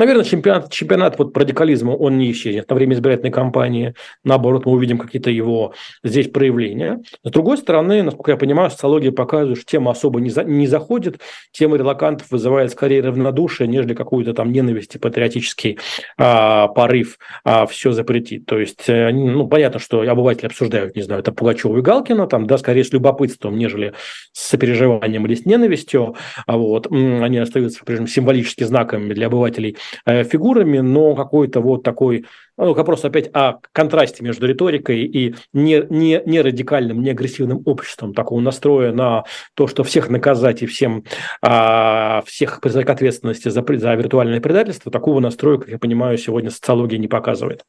Наверное, 0.00 0.24
чемпионат, 0.24 0.72
чемпионат 0.72 1.18
вот 1.18 1.34
по 1.34 1.40
радикализму, 1.40 1.94
он 1.94 2.16
не 2.16 2.32
исчезнет 2.32 2.70
на 2.70 2.74
время 2.74 2.94
избирательной 2.94 3.30
кампании. 3.30 3.92
Наоборот, 4.24 4.64
мы 4.64 4.72
увидим 4.72 4.96
какие-то 4.96 5.28
его 5.28 5.74
здесь 6.02 6.30
проявления. 6.30 7.02
С 7.22 7.30
другой 7.30 7.58
стороны, 7.58 8.02
насколько 8.02 8.30
я 8.30 8.38
понимаю, 8.38 8.70
социология 8.70 9.12
показывает, 9.12 9.58
что 9.58 9.66
тема 9.72 9.90
особо 9.90 10.22
не, 10.22 10.30
за, 10.30 10.42
не 10.42 10.66
заходит. 10.66 11.20
Тема 11.52 11.76
релакантов 11.76 12.30
вызывает 12.30 12.70
скорее 12.70 13.02
равнодушие, 13.02 13.68
нежели 13.68 13.92
какую-то 13.92 14.32
там 14.32 14.52
ненависть 14.52 14.94
и 14.94 14.98
патриотический 14.98 15.78
а, 16.16 16.68
порыв 16.68 17.18
а, 17.44 17.66
все 17.66 17.92
запретить. 17.92 18.46
То 18.46 18.58
есть, 18.58 18.88
э, 18.88 19.10
ну, 19.12 19.48
понятно, 19.48 19.80
что 19.80 20.00
обыватели 20.00 20.46
обсуждают, 20.46 20.96
не 20.96 21.02
знаю, 21.02 21.20
это 21.20 21.30
Пугачева 21.30 21.76
и 21.76 21.82
Галкина, 21.82 22.26
там, 22.26 22.46
да, 22.46 22.56
скорее 22.56 22.84
с 22.84 22.92
любопытством, 22.94 23.58
нежели 23.58 23.92
с 24.32 24.48
сопереживанием 24.48 25.26
или 25.26 25.34
с 25.34 25.44
ненавистью. 25.44 26.16
А 26.46 26.56
вот, 26.56 26.90
они 26.90 27.36
остаются, 27.36 27.84
прежде 27.84 28.06
символически 28.06 28.64
знаками 28.64 29.12
для 29.12 29.26
обывателей 29.26 29.76
фигурами, 30.06 30.78
но 30.78 31.14
какой-то 31.14 31.60
вот 31.60 31.82
такой 31.82 32.24
ну, 32.60 32.74
вопрос 32.74 33.04
опять 33.06 33.30
о 33.32 33.54
контрасте 33.72 34.22
между 34.22 34.46
риторикой 34.46 35.04
и 35.04 35.34
не, 35.54 35.82
не, 35.88 36.22
не 36.26 36.40
радикальным, 36.42 37.00
не 37.02 37.10
агрессивным 37.10 37.62
обществом, 37.64 38.12
такого 38.12 38.40
настроя 38.40 38.92
на 38.92 39.24
то, 39.54 39.66
что 39.66 39.82
всех 39.82 40.10
наказать 40.10 40.62
и 40.62 40.66
всем, 40.66 41.04
а, 41.40 42.22
всех 42.26 42.60
призвать 42.60 42.86
к 42.86 42.90
ответственности 42.90 43.48
за, 43.48 43.64
за 43.66 43.94
виртуальное 43.94 44.40
предательство, 44.40 44.92
такого 44.92 45.20
настроя, 45.20 45.58
как 45.58 45.68
я 45.68 45.78
понимаю, 45.78 46.18
сегодня 46.18 46.50
социология 46.50 46.98
не 46.98 47.08
показывает. 47.08 47.62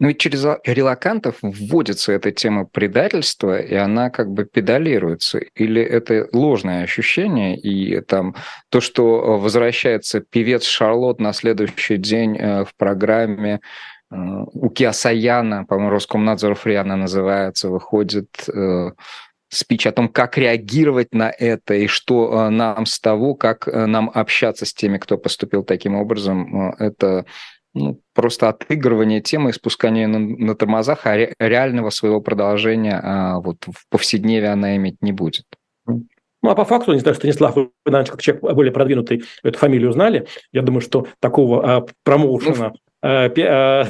Ну 0.00 0.08
ведь 0.08 0.18
через 0.18 0.44
релакантов 0.64 1.38
вводится 1.42 2.12
эта 2.12 2.30
тема 2.30 2.64
предательства, 2.66 3.58
и 3.58 3.74
она 3.74 4.10
как 4.10 4.30
бы 4.30 4.44
педалируется. 4.44 5.38
Или 5.38 5.82
это 5.82 6.28
ложное 6.32 6.84
ощущение, 6.84 7.58
и 7.58 8.00
там 8.02 8.36
то, 8.68 8.80
что 8.80 9.38
возвращается 9.38 10.20
певец 10.20 10.62
Шарлот 10.64 11.20
на 11.20 11.32
следующий 11.32 11.96
день 11.96 12.36
э, 12.36 12.64
в 12.64 12.76
программе 12.76 13.60
э, 14.10 14.14
у 14.14 14.70
Киасаяна, 14.70 15.64
по-моему, 15.64 15.90
Роскомнадзор 15.90 16.54
Фриана 16.54 16.94
называется, 16.94 17.68
выходит 17.68 18.48
э, 18.48 18.92
спич 19.48 19.84
о 19.88 19.92
том, 19.92 20.08
как 20.08 20.38
реагировать 20.38 21.12
на 21.12 21.28
это 21.28 21.74
и 21.74 21.88
что 21.88 22.50
нам 22.50 22.86
с 22.86 23.00
того, 23.00 23.34
как 23.34 23.66
нам 23.66 24.12
общаться 24.14 24.64
с 24.64 24.74
теми, 24.74 24.98
кто 24.98 25.18
поступил 25.18 25.64
таким 25.64 25.96
образом, 25.96 26.74
это 26.78 27.24
ну, 27.74 28.00
просто 28.14 28.48
отыгрывание 28.48 29.20
темы 29.20 29.50
и 29.50 29.52
спускание 29.52 30.06
на, 30.06 30.18
на 30.18 30.54
тормозах, 30.54 31.06
а 31.06 31.16
ре, 31.16 31.34
реального 31.38 31.90
своего 31.90 32.20
продолжения 32.20 33.00
а, 33.02 33.40
вот 33.40 33.64
в 33.66 33.88
повседневе 33.88 34.48
она 34.48 34.76
иметь 34.76 35.02
не 35.02 35.12
будет. 35.12 35.44
Ну, 35.86 36.50
а 36.50 36.54
по 36.54 36.64
факту, 36.64 36.92
не 36.92 37.00
знаю, 37.00 37.16
Станислав, 37.16 37.56
вы, 37.56 37.70
наверное, 37.84 38.10
как 38.10 38.22
человек 38.22 38.42
более 38.42 38.72
продвинутый, 38.72 39.24
эту 39.42 39.58
фамилию 39.58 39.92
знали. 39.92 40.26
Я 40.52 40.62
думаю, 40.62 40.80
что 40.80 41.06
такого 41.20 41.76
а, 41.76 41.86
промоушена 42.04 42.74
ну, 43.00 43.08
а, 43.08 43.26
а, 43.26 43.86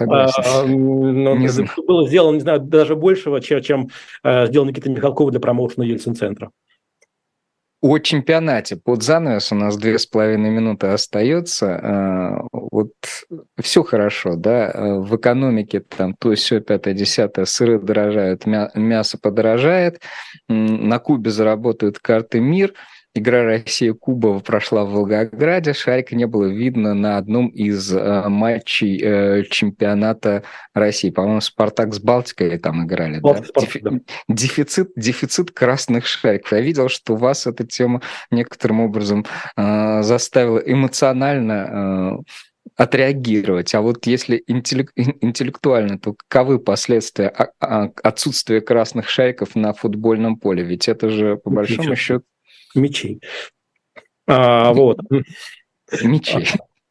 а, 0.00 0.64
ну, 0.66 1.36
было 1.86 2.08
сделано, 2.08 2.34
не 2.34 2.40
знаю, 2.40 2.60
даже 2.60 2.96
большего, 2.96 3.40
чем, 3.40 3.60
чем 3.62 3.88
сделал 4.24 4.66
Никита 4.66 4.90
Михалков 4.90 5.30
для 5.30 5.38
промоушена 5.38 5.84
Ельцин-центра. 5.84 6.50
О 7.80 7.98
чемпионате 7.98 8.74
под 8.74 9.04
занавес 9.04 9.52
у 9.52 9.54
нас 9.54 9.76
две 9.76 10.00
с 10.00 10.06
половиной 10.06 10.50
минуты 10.50 10.88
остается. 10.88 11.78
А, 11.80 12.40
вот 12.50 12.90
все 13.60 13.84
хорошо, 13.84 14.34
да, 14.34 14.70
а, 14.70 14.94
в 14.98 15.16
экономике 15.16 15.80
там 15.80 16.14
то, 16.18 16.34
все, 16.34 16.60
пятое, 16.60 16.94
десятое, 16.94 17.44
сыры 17.44 17.78
дорожают, 17.78 18.46
мясо 18.46 19.16
подорожает, 19.22 20.02
на 20.48 20.98
Кубе 20.98 21.30
заработают 21.30 22.00
карты 22.00 22.40
«Мир», 22.40 22.74
Игра 23.18 23.44
Россия-Куба 23.44 24.40
прошла 24.40 24.84
в 24.84 24.90
Волгограде. 24.90 25.72
Шарика 25.72 26.14
не 26.14 26.26
было 26.26 26.46
видно 26.46 26.94
на 26.94 27.16
одном 27.16 27.48
из 27.48 27.92
э, 27.92 28.28
матчей 28.28 29.00
э, 29.02 29.44
чемпионата 29.50 30.44
России. 30.74 31.10
По-моему, 31.10 31.40
Спартак 31.40 31.94
с 31.94 32.00
Балтикой 32.00 32.58
там 32.58 32.86
играли. 32.86 33.20
да? 33.20 33.42
Спартак, 33.42 33.82
да. 33.82 33.90
Дефицит, 34.28 34.90
дефицит 34.96 35.50
красных 35.50 36.06
шариков. 36.06 36.52
Я 36.52 36.60
видел, 36.60 36.88
что 36.88 37.16
вас 37.16 37.46
эта 37.46 37.66
тема 37.66 38.02
некоторым 38.30 38.80
образом 38.80 39.26
э, 39.56 40.02
заставила 40.02 40.58
эмоционально 40.58 42.22
э, 42.22 42.32
отреагировать. 42.76 43.74
А 43.74 43.80
вот 43.80 44.06
если 44.06 44.42
интеллек, 44.46 44.92
интеллектуально, 44.94 45.98
то 45.98 46.14
каковы 46.28 46.58
последствия 46.58 47.28
отсутствия 47.58 48.60
красных 48.60 49.08
шариков 49.08 49.54
на 49.54 49.72
футбольном 49.72 50.36
поле? 50.36 50.62
Ведь 50.62 50.88
это 50.88 51.10
же, 51.10 51.36
по 51.36 51.50
большому 51.50 51.96
счету, 51.96 52.24
мечей. 52.78 53.20
А, 54.26 54.72
вот. 54.72 54.98
Мечей. 56.02 56.48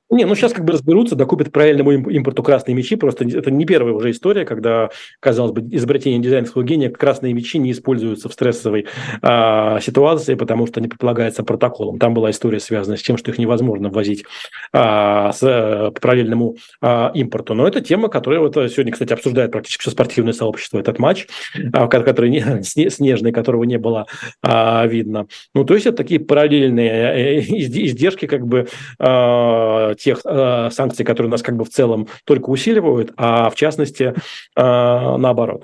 Не, 0.10 0.24
ну 0.24 0.36
сейчас 0.36 0.54
как 0.54 0.64
бы 0.64 0.72
разберутся, 0.72 1.16
докупят 1.16 1.52
правильному 1.52 1.92
импорту 1.92 2.42
красные 2.42 2.76
мечи. 2.76 2.96
Просто 2.96 3.26
это 3.26 3.52
не 3.52 3.66
первая 3.66 3.94
уже 3.94 4.12
история, 4.12 4.46
когда, 4.46 4.90
казалось 5.20 5.52
бы, 5.52 5.62
изобретение 5.76 6.20
дизайнерского 6.22 6.64
гения, 6.64 6.90
красные 6.90 7.34
мечи 7.34 7.58
не 7.58 7.72
используются 7.72 8.30
в 8.30 8.34
стрессовой 8.34 8.88
а, 9.22 9.82
ситуации, 9.82 10.36
потому 10.36 10.66
что 10.66 10.80
не 10.80 10.88
предполагается 10.88 11.44
протоколом. 11.44 12.00
Там 12.00 12.14
была 12.14 12.32
история, 12.32 12.62
связанная 12.62 12.98
с 12.98 13.02
тем, 13.02 13.18
что 13.18 13.32
их 13.32 13.38
невозможно 13.38 13.90
ввозить 13.90 14.24
а, 14.72 15.34
с, 15.34 15.40
а, 15.44 15.92
по 15.92 16.00
параллельному 16.00 16.56
а, 16.82 17.12
импорту. 17.14 17.54
Но 17.54 17.68
это 17.68 17.82
тема, 17.82 18.08
которая 18.08 18.40
вот 18.40 18.54
сегодня, 18.56 18.94
кстати, 18.94 19.12
обсуждает 19.12 19.52
практически 19.52 19.82
все 19.82 19.92
спортивное 19.92 20.34
сообщество, 20.34 20.80
этот 20.80 21.00
матч, 21.00 21.28
а, 21.74 21.88
который 21.88 22.30
не, 22.30 22.64
снежный, 22.90 23.34
которого 23.34 23.66
не 23.66 23.78
было 23.78 24.06
а, 24.42 24.86
видно. 24.88 25.28
Ну, 25.54 25.66
то 25.66 25.74
есть 25.74 25.86
это 25.86 25.98
такие 25.98 26.22
параллельные 26.22 27.40
э, 27.40 27.40
издержки, 27.42 28.26
как 28.26 28.48
бы 28.48 28.68
а, 29.00 29.96
тех 29.98 30.22
э, 30.26 30.70
санкций, 30.72 31.06
которые 31.06 31.30
нас 31.30 31.42
как 31.42 31.56
бы 31.56 31.66
в 31.66 31.70
целом 31.70 32.08
только 32.26 32.50
усиливают, 32.50 33.14
а 33.18 33.50
в 33.50 33.56
частности 33.56 34.14
э, 34.14 34.14
наоборот. 34.56 35.64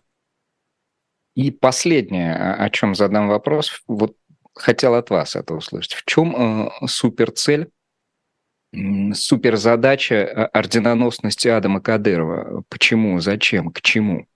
И 1.36 1.50
последнее, 1.50 2.36
о 2.36 2.70
чем 2.70 2.94
задам 2.94 3.28
вопрос, 3.28 3.82
вот 3.88 4.16
хотел 4.54 4.96
от 4.96 5.10
вас 5.10 5.36
это 5.36 5.56
услышать. 5.56 5.94
В 5.94 6.06
чем 6.06 6.36
э, 6.36 6.88
суперцель, 6.88 7.70
суперзадача 9.14 10.16
э, 10.16 10.46
орденоносности 10.46 11.48
Адама 11.48 11.82
Кадырова? 11.82 12.64
Почему, 12.70 13.20
зачем, 13.20 13.72
к 13.72 13.82
чему? 13.82 14.28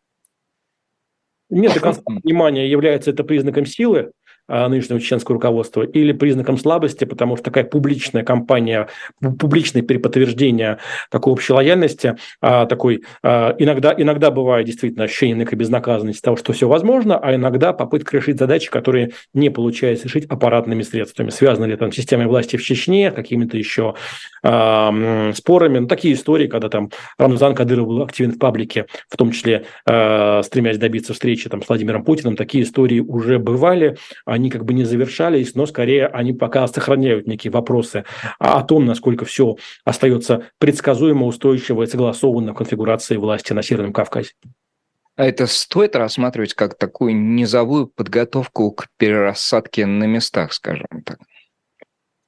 Нет 1.49 1.73
до 1.73 1.79
конца 1.79 2.01
понимания, 2.05 2.69
является 2.69 3.11
это 3.11 3.23
признаком 3.23 3.65
силы, 3.65 4.11
нынешнего 4.47 4.99
чеченского 4.99 5.35
руководства 5.35 5.83
или 5.83 6.11
признаком 6.11 6.57
слабости, 6.57 7.05
потому 7.05 7.35
что 7.35 7.45
такая 7.45 7.63
публичная 7.63 8.23
кампания, 8.23 8.87
публичное 9.39 9.81
переподтверждение 9.81 10.79
такой 11.09 11.33
общей 11.33 11.53
лояльности, 11.53 12.17
а, 12.41 12.65
такой 12.65 13.03
а, 13.23 13.55
иногда, 13.57 13.93
иногда 13.97 14.31
бывает 14.31 14.65
действительно 14.65 15.05
ощущение 15.05 15.37
некой 15.37 15.57
безнаказанности 15.57 16.21
того, 16.21 16.37
что 16.37 16.53
все 16.53 16.67
возможно, 16.67 17.17
а 17.17 17.35
иногда 17.35 17.73
попытка 17.73 18.17
решить 18.17 18.37
задачи, 18.37 18.69
которые 18.69 19.11
не 19.33 19.49
получается 19.49 20.05
решить 20.05 20.25
аппаратными 20.25 20.83
средствами. 20.83 21.29
Связано 21.29 21.65
ли 21.65 21.75
там 21.75 21.91
с 21.91 21.95
системой 21.95 22.27
власти 22.27 22.57
в 22.57 22.63
Чечне, 22.63 23.11
какими-то 23.11 23.57
еще 23.57 23.95
э, 24.43 25.31
спорами. 25.35 25.79
Ну, 25.79 25.87
такие 25.87 26.13
истории, 26.13 26.47
когда 26.47 26.69
там 26.69 26.89
Рамзан 27.17 27.55
Кадыров 27.55 27.87
был 27.87 28.03
активен 28.03 28.31
в 28.31 28.39
паблике, 28.39 28.85
в 29.09 29.17
том 29.17 29.31
числе 29.31 29.65
э, 29.85 30.41
стремясь 30.43 30.77
добиться 30.77 31.13
встречи 31.13 31.49
там, 31.49 31.61
с 31.61 31.67
Владимиром 31.67 32.03
Путиным, 32.03 32.35
такие 32.35 32.63
истории 32.63 32.99
уже 32.99 33.39
бывали 33.39 33.97
они 34.37 34.49
как 34.49 34.63
бы 34.63 34.73
не 34.73 34.85
завершались, 34.85 35.55
но 35.55 35.65
скорее 35.65 36.07
они 36.07 36.33
пока 36.33 36.67
сохраняют 36.67 37.27
некие 37.27 37.51
вопросы 37.51 38.05
о 38.39 38.63
том, 38.63 38.85
насколько 38.85 39.25
все 39.25 39.57
остается 39.83 40.43
предсказуемо, 40.59 41.25
устойчиво 41.25 41.83
и 41.83 41.87
согласованно 41.87 42.53
в 42.53 42.57
конфигурации 42.57 43.17
власти 43.17 43.53
на 43.53 43.61
Северном 43.61 43.93
Кавказе. 43.93 44.31
А 45.15 45.25
это 45.25 45.47
стоит 45.47 45.95
рассматривать 45.95 46.53
как 46.53 46.77
такую 46.77 47.15
низовую 47.15 47.87
подготовку 47.87 48.71
к 48.71 48.87
перерассадке 48.97 49.87
на 49.87 50.03
местах, 50.03 50.53
скажем 50.53 50.87
так? 51.03 51.17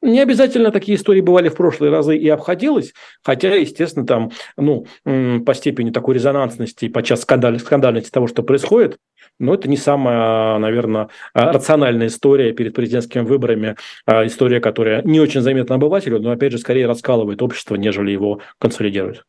Не 0.01 0.21
обязательно 0.21 0.71
такие 0.71 0.97
истории 0.97 1.19
бывали 1.19 1.49
в 1.49 1.55
прошлые 1.55 1.91
разы 1.91 2.17
и 2.17 2.29
обходилось, 2.29 2.93
хотя, 3.21 3.53
естественно, 3.55 4.05
там, 4.05 4.31
ну, 4.55 4.85
по 5.03 5.53
степени 5.53 5.91
такой 5.91 6.15
резонансности 6.15 6.85
и 6.85 6.89
подчас 6.89 7.21
скандаль, 7.21 7.59
скандальности 7.59 8.09
того, 8.09 8.27
что 8.27 8.41
происходит, 8.41 8.97
но 9.39 9.53
это 9.53 9.67
не 9.67 9.75
самая, 9.75 10.57
наверное, 10.57 11.09
рациональная 11.33 12.07
история 12.07 12.53
перед 12.53 12.73
президентскими 12.73 13.23
выборами, 13.23 13.75
а 14.05 14.25
история, 14.25 14.61
которая 14.61 15.01
не 15.03 15.19
очень 15.19 15.41
заметна 15.41 15.75
обывателю, 15.75 16.19
но, 16.19 16.31
опять 16.31 16.53
же, 16.53 16.59
скорее 16.59 16.87
раскалывает 16.87 17.41
общество, 17.41 17.75
нежели 17.75 18.11
его 18.11 18.39
консолидирует. 18.57 19.25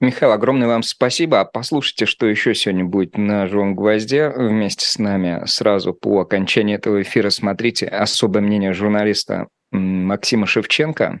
Михаил, 0.00 0.30
огромное 0.30 0.68
вам 0.68 0.84
спасибо. 0.84 1.44
Послушайте, 1.44 2.06
что 2.06 2.26
еще 2.26 2.54
сегодня 2.54 2.84
будет 2.84 3.18
на 3.18 3.48
«Живом 3.48 3.74
гвозде» 3.74 4.28
вместе 4.28 4.86
с 4.86 4.98
нами. 4.98 5.42
Сразу 5.46 5.92
по 5.92 6.20
окончании 6.20 6.76
этого 6.76 7.02
эфира 7.02 7.30
смотрите 7.30 7.86
особое 7.86 8.40
мнение 8.40 8.72
журналиста 8.72 9.48
Максима 9.70 10.46
Шевченко. 10.46 11.20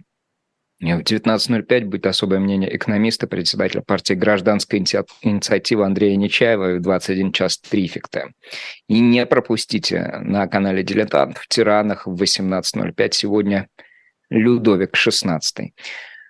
В 0.80 0.84
19.05 0.84 1.86
будет 1.86 2.06
особое 2.06 2.38
мнение 2.38 2.74
экономиста, 2.74 3.26
председателя 3.26 3.82
партии 3.82 4.14
«Гражданская 4.14 4.80
инициатива» 4.80 5.84
Андрея 5.84 6.14
Нечаева 6.14 6.76
в 6.76 6.80
21 6.80 7.32
час 7.32 7.58
трификта. 7.58 8.30
И 8.88 9.00
не 9.00 9.26
пропустите 9.26 10.20
на 10.22 10.46
канале 10.46 10.84
«Дилетант» 10.84 11.38
в 11.38 11.48
«Тиранах» 11.48 12.06
в 12.06 12.22
18.05 12.22 13.08
сегодня 13.10 13.68
Людовик 14.30 14.94
XVI. 14.94 15.40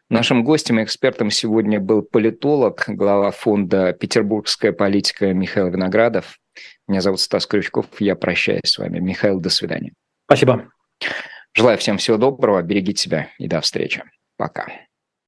Нашим 0.09 0.43
гостем 0.43 0.81
и 0.81 0.85
экспертом 0.85 1.31
сегодня 1.31 1.79
был 1.79 2.01
политолог, 2.01 2.85
глава 2.89 3.31
фонда 3.31 3.93
«Петербургская 3.93 4.73
политика» 4.73 5.35
Михаил 5.35 5.69
Виноградов. 5.69 6.39
Меня 6.87 7.03
зовут 7.03 7.21
Стас 7.21 7.47
Крючков, 7.47 7.87
я 7.99 8.17
прощаюсь 8.17 8.63
с 8.65 8.79
вами. 8.79 8.99
Михаил, 8.99 9.41
до 9.41 9.51
свидания. 9.51 9.93
Спасибо. 10.25 10.71
Желаю 11.55 11.79
всем 11.79 11.99
всего 11.99 12.17
доброго, 12.17 12.63
берегите 12.63 13.03
себя 13.03 13.31
и 13.39 13.49
до 13.49 13.61
встречи. 13.61 14.05
Пока. 14.37 14.88